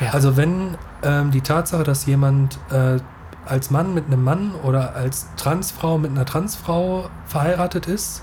[0.00, 0.12] Ja.
[0.12, 2.98] Also wenn ähm, die Tatsache, dass jemand äh,
[3.46, 8.22] als Mann mit einem Mann oder als Transfrau mit einer Transfrau verheiratet ist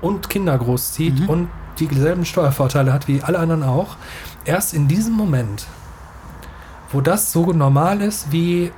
[0.00, 1.28] und Kinder großzieht Mhm.
[1.28, 3.96] und dieselben Steuervorteile hat wie alle anderen auch,
[4.44, 5.66] erst in diesem Moment,
[6.90, 8.72] wo das so normal ist, wie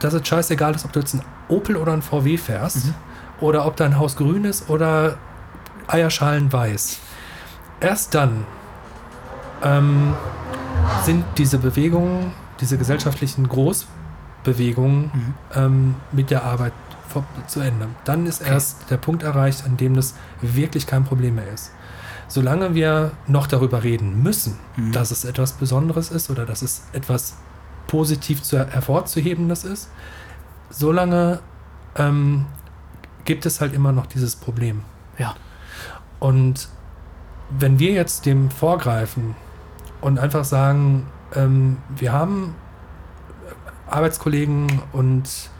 [0.00, 2.94] dass es scheißegal ist, ob du jetzt ein Opel oder ein VW fährst Mhm.
[3.40, 5.16] oder ob dein Haus grün ist oder
[5.86, 6.98] Eierschalen weiß.
[7.80, 8.44] Erst dann
[9.62, 10.14] ähm,
[11.04, 15.34] sind diese Bewegungen, diese gesellschaftlichen Großbewegungen Mhm.
[15.54, 16.72] ähm, mit der Arbeit
[17.48, 17.88] zu Ende.
[18.04, 18.52] Dann ist Okay.
[18.52, 21.72] erst der Punkt erreicht, an dem das wirklich kein Problem mehr ist.
[22.28, 24.92] Solange wir noch darüber reden müssen, Mhm.
[24.92, 27.34] dass es etwas Besonderes ist oder dass es etwas
[27.90, 29.90] positiv zu hervorzuhebendes ist,
[30.70, 31.40] solange
[31.96, 32.46] ähm,
[33.24, 34.82] gibt es halt immer noch dieses Problem.
[35.18, 35.34] Ja.
[36.20, 36.68] Und
[37.50, 39.34] wenn wir jetzt dem vorgreifen
[40.00, 42.54] und einfach sagen, ähm, wir haben
[43.88, 45.50] Arbeitskollegen und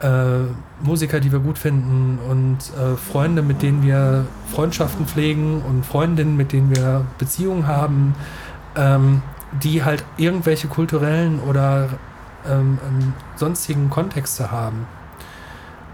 [0.00, 0.40] äh,
[0.82, 6.36] Musiker, die wir gut finden und äh, Freunde, mit denen wir Freundschaften pflegen und Freundinnen,
[6.36, 8.14] mit denen wir Beziehungen haben,
[8.76, 9.22] ähm,
[9.62, 11.88] die halt irgendwelche kulturellen oder
[12.48, 14.86] ähm, ähm, sonstigen Kontexte haben.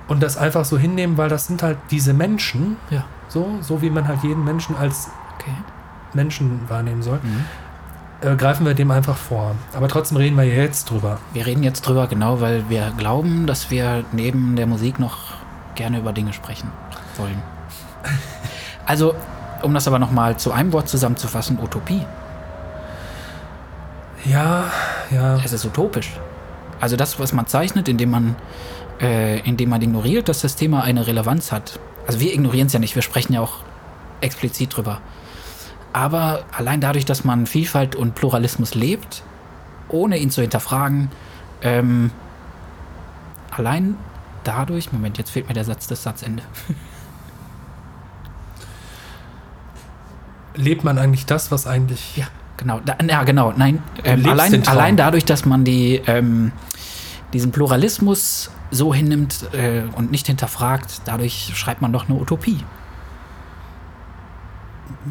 [0.07, 3.05] Und das einfach so hinnehmen, weil das sind halt diese Menschen, Ja.
[3.29, 5.53] so, so wie man halt jeden Menschen als Okay.
[6.15, 7.21] Menschen wahrnehmen soll.
[7.23, 7.45] Mhm.
[8.27, 9.55] äh, greifen wir dem einfach vor.
[9.75, 11.19] Aber trotzdem reden wir jetzt drüber.
[11.33, 15.17] Wir reden jetzt drüber, genau, weil wir glauben, dass wir neben der Musik noch
[15.77, 16.71] gerne über Dinge sprechen
[17.17, 17.41] wollen.
[18.87, 19.15] Also,
[19.63, 22.07] um das aber nochmal zu einem Wort zusammenzufassen, Utopie.
[24.31, 24.71] Ja,
[25.11, 25.41] ja.
[25.45, 26.11] Es ist utopisch.
[26.81, 28.37] Also das, was man zeichnet, indem man,
[29.01, 31.79] äh, indem man ignoriert, dass das Thema eine Relevanz hat.
[32.07, 33.61] Also wir ignorieren es ja nicht, wir sprechen ja auch
[34.21, 35.01] explizit drüber.
[35.93, 39.23] Aber allein dadurch, dass man Vielfalt und Pluralismus lebt,
[39.89, 41.11] ohne ihn zu hinterfragen,
[41.63, 42.11] ähm,
[43.51, 43.97] allein
[44.45, 46.43] dadurch, Moment, jetzt fehlt mir der Satz, das Satzende.
[50.55, 52.17] Lebt man eigentlich das, was eigentlich.
[52.17, 52.27] Ja,
[52.59, 52.81] genau.
[52.85, 53.55] Da, ja, genau.
[53.57, 56.53] Nein, ähm, allein, allein dadurch, dass man die, ähm,
[57.33, 62.63] diesen Pluralismus so hinnimmt äh, und nicht hinterfragt, dadurch schreibt man doch eine Utopie.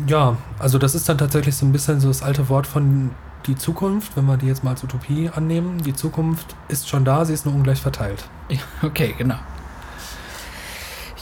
[0.08, 3.12] Ja, also das ist dann tatsächlich so ein bisschen so das alte Wort von
[3.48, 5.82] die Zukunft, wenn wir die jetzt mal als Utopie annehmen.
[5.82, 8.26] Die Zukunft ist schon da, sie ist nur ungleich verteilt.
[8.50, 9.38] Ja, okay, genau.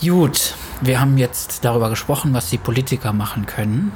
[0.01, 3.91] Gut, wir haben jetzt darüber gesprochen, was die Politiker machen können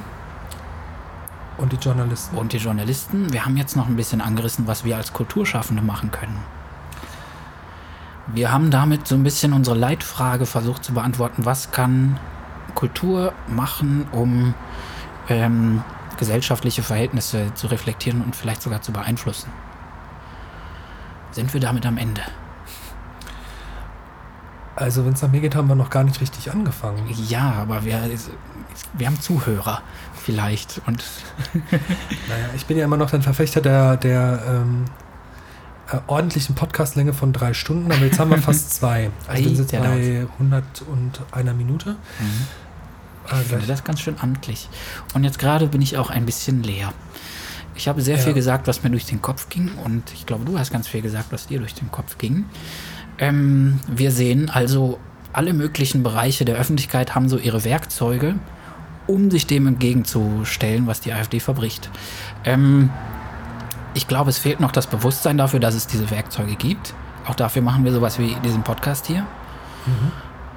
[1.60, 2.36] Und die Journalisten.
[2.36, 3.32] und die Journalisten.
[3.32, 6.38] Wir haben jetzt noch ein bisschen angerissen, was wir als Kulturschaffende machen können.
[8.28, 12.18] Wir haben damit so ein bisschen unsere Leitfrage versucht zu beantworten, was kann
[12.74, 14.54] Kultur machen, um
[15.28, 15.82] ähm,
[16.16, 19.50] gesellschaftliche Verhältnisse zu reflektieren und vielleicht sogar zu beeinflussen.
[21.32, 22.22] Sind wir damit am Ende?
[24.76, 27.04] Also, wenn es nach mir geht, haben wir noch gar nicht richtig angefangen.
[27.28, 28.00] Ja, aber wir,
[28.94, 29.82] wir haben Zuhörer
[30.30, 31.02] vielleicht und
[31.72, 34.84] Naja, ich bin ja immer noch ein Verfechter der, der ähm,
[35.90, 39.10] äh, ordentlichen Podcastlänge von drei Stunden, aber jetzt haben wir fast zwei.
[39.26, 41.96] Also sind jetzt bei 100 und einer Minute.
[43.28, 44.68] Ah, Ich finde das ganz schön amtlich.
[45.14, 46.92] Und jetzt gerade bin ich auch ein bisschen leer.
[47.74, 48.22] Ich habe sehr Ja.
[48.22, 49.70] viel gesagt, was mir durch den Kopf ging.
[49.84, 52.44] Und ich glaube, du hast ganz viel gesagt, was dir durch den Kopf ging.
[53.18, 54.98] Ähm, wir sehen also,
[55.32, 58.34] alle möglichen Bereiche der Öffentlichkeit haben so ihre Werkzeuge,
[59.10, 61.90] um sich dem entgegenzustellen, was die AfD verbricht.
[62.44, 62.90] Ähm,
[63.94, 66.94] ich glaube, es fehlt noch das Bewusstsein dafür, dass es diese Werkzeuge gibt.
[67.26, 69.26] Auch dafür machen wir sowas wie diesen Podcast hier.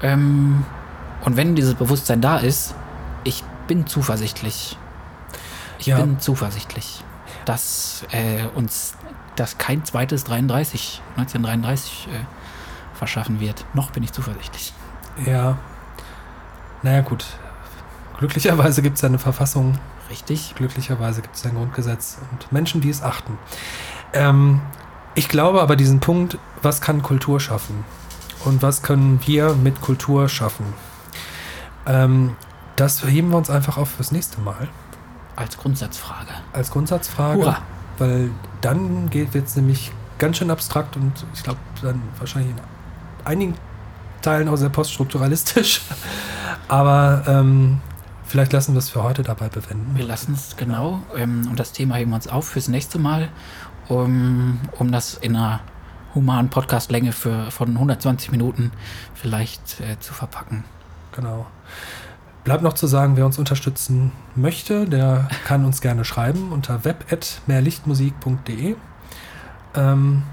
[0.01, 0.65] Ähm,
[1.25, 2.75] und wenn dieses Bewusstsein da ist,
[3.23, 4.77] ich bin zuversichtlich.
[5.79, 5.97] Ich Ja.
[5.97, 7.03] bin zuversichtlich,
[7.45, 8.95] dass äh, uns
[9.35, 13.65] das kein zweites 33, 1933 äh, verschaffen wird.
[13.73, 14.73] Noch bin ich zuversichtlich.
[15.25, 15.57] Ja.
[16.83, 17.25] Naja, gut.
[18.23, 19.77] Glücklicherweise gibt es eine Verfassung,
[20.09, 20.53] Richtig?
[20.55, 23.37] glücklicherweise gibt es ein Grundgesetz und Menschen, die es achten.
[24.13, 24.61] Ähm,
[25.13, 27.83] ich glaube aber diesen Punkt, was kann Kultur schaffen?
[28.45, 30.65] Und was können wir mit Kultur schaffen?
[31.85, 32.37] Ähm,
[32.77, 34.69] das heben wir uns einfach auf fürs nächste Mal
[35.35, 36.31] Als Grundsatzfrage.
[36.53, 37.41] als Grundsatzfrage.
[37.41, 37.57] Hurra.
[37.97, 38.29] Weil
[38.61, 42.61] dann wird es nämlich ganz schön abstrakt und ich glaube dann wahrscheinlich in
[43.25, 43.55] einigen
[44.21, 45.81] Teilen auch sehr poststrukturalistisch.
[46.69, 47.81] Aber ähm,
[48.33, 49.95] vielleicht lassen wir es für heute dabei bewenden.
[49.95, 53.29] Wir lassen es genau ähm, und das Thema heben wir uns auf fürs nächste Mal,
[53.89, 55.59] um, um das in einer
[56.15, 58.71] humanen Podcastlänge für, von 120 Minuten
[59.13, 60.63] vielleicht äh, zu verpacken.
[61.11, 61.45] Genau.
[62.43, 68.75] Bleibt noch zu sagen, wer uns unterstützen möchte, der kann uns gerne schreiben unter web.mehrlichtmusik.de.
[69.75, 70.23] Ähm,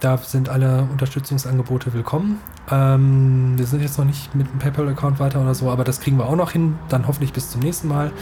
[0.00, 2.40] da sind alle Unterstützungsangebote willkommen.
[2.70, 6.18] Ähm, wir sind jetzt noch nicht mit dem PayPal-Account weiter oder so, aber das kriegen
[6.18, 6.78] wir auch noch hin.
[6.88, 8.12] Dann hoffentlich bis zum nächsten Mal.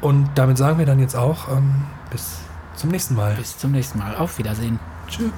[0.00, 2.38] Und damit sagen wir dann jetzt auch ähm, bis
[2.74, 3.34] zum nächsten Mal.
[3.34, 4.16] Bis zum nächsten Mal.
[4.16, 4.78] Auf Wiedersehen.
[5.08, 5.30] Tschüss.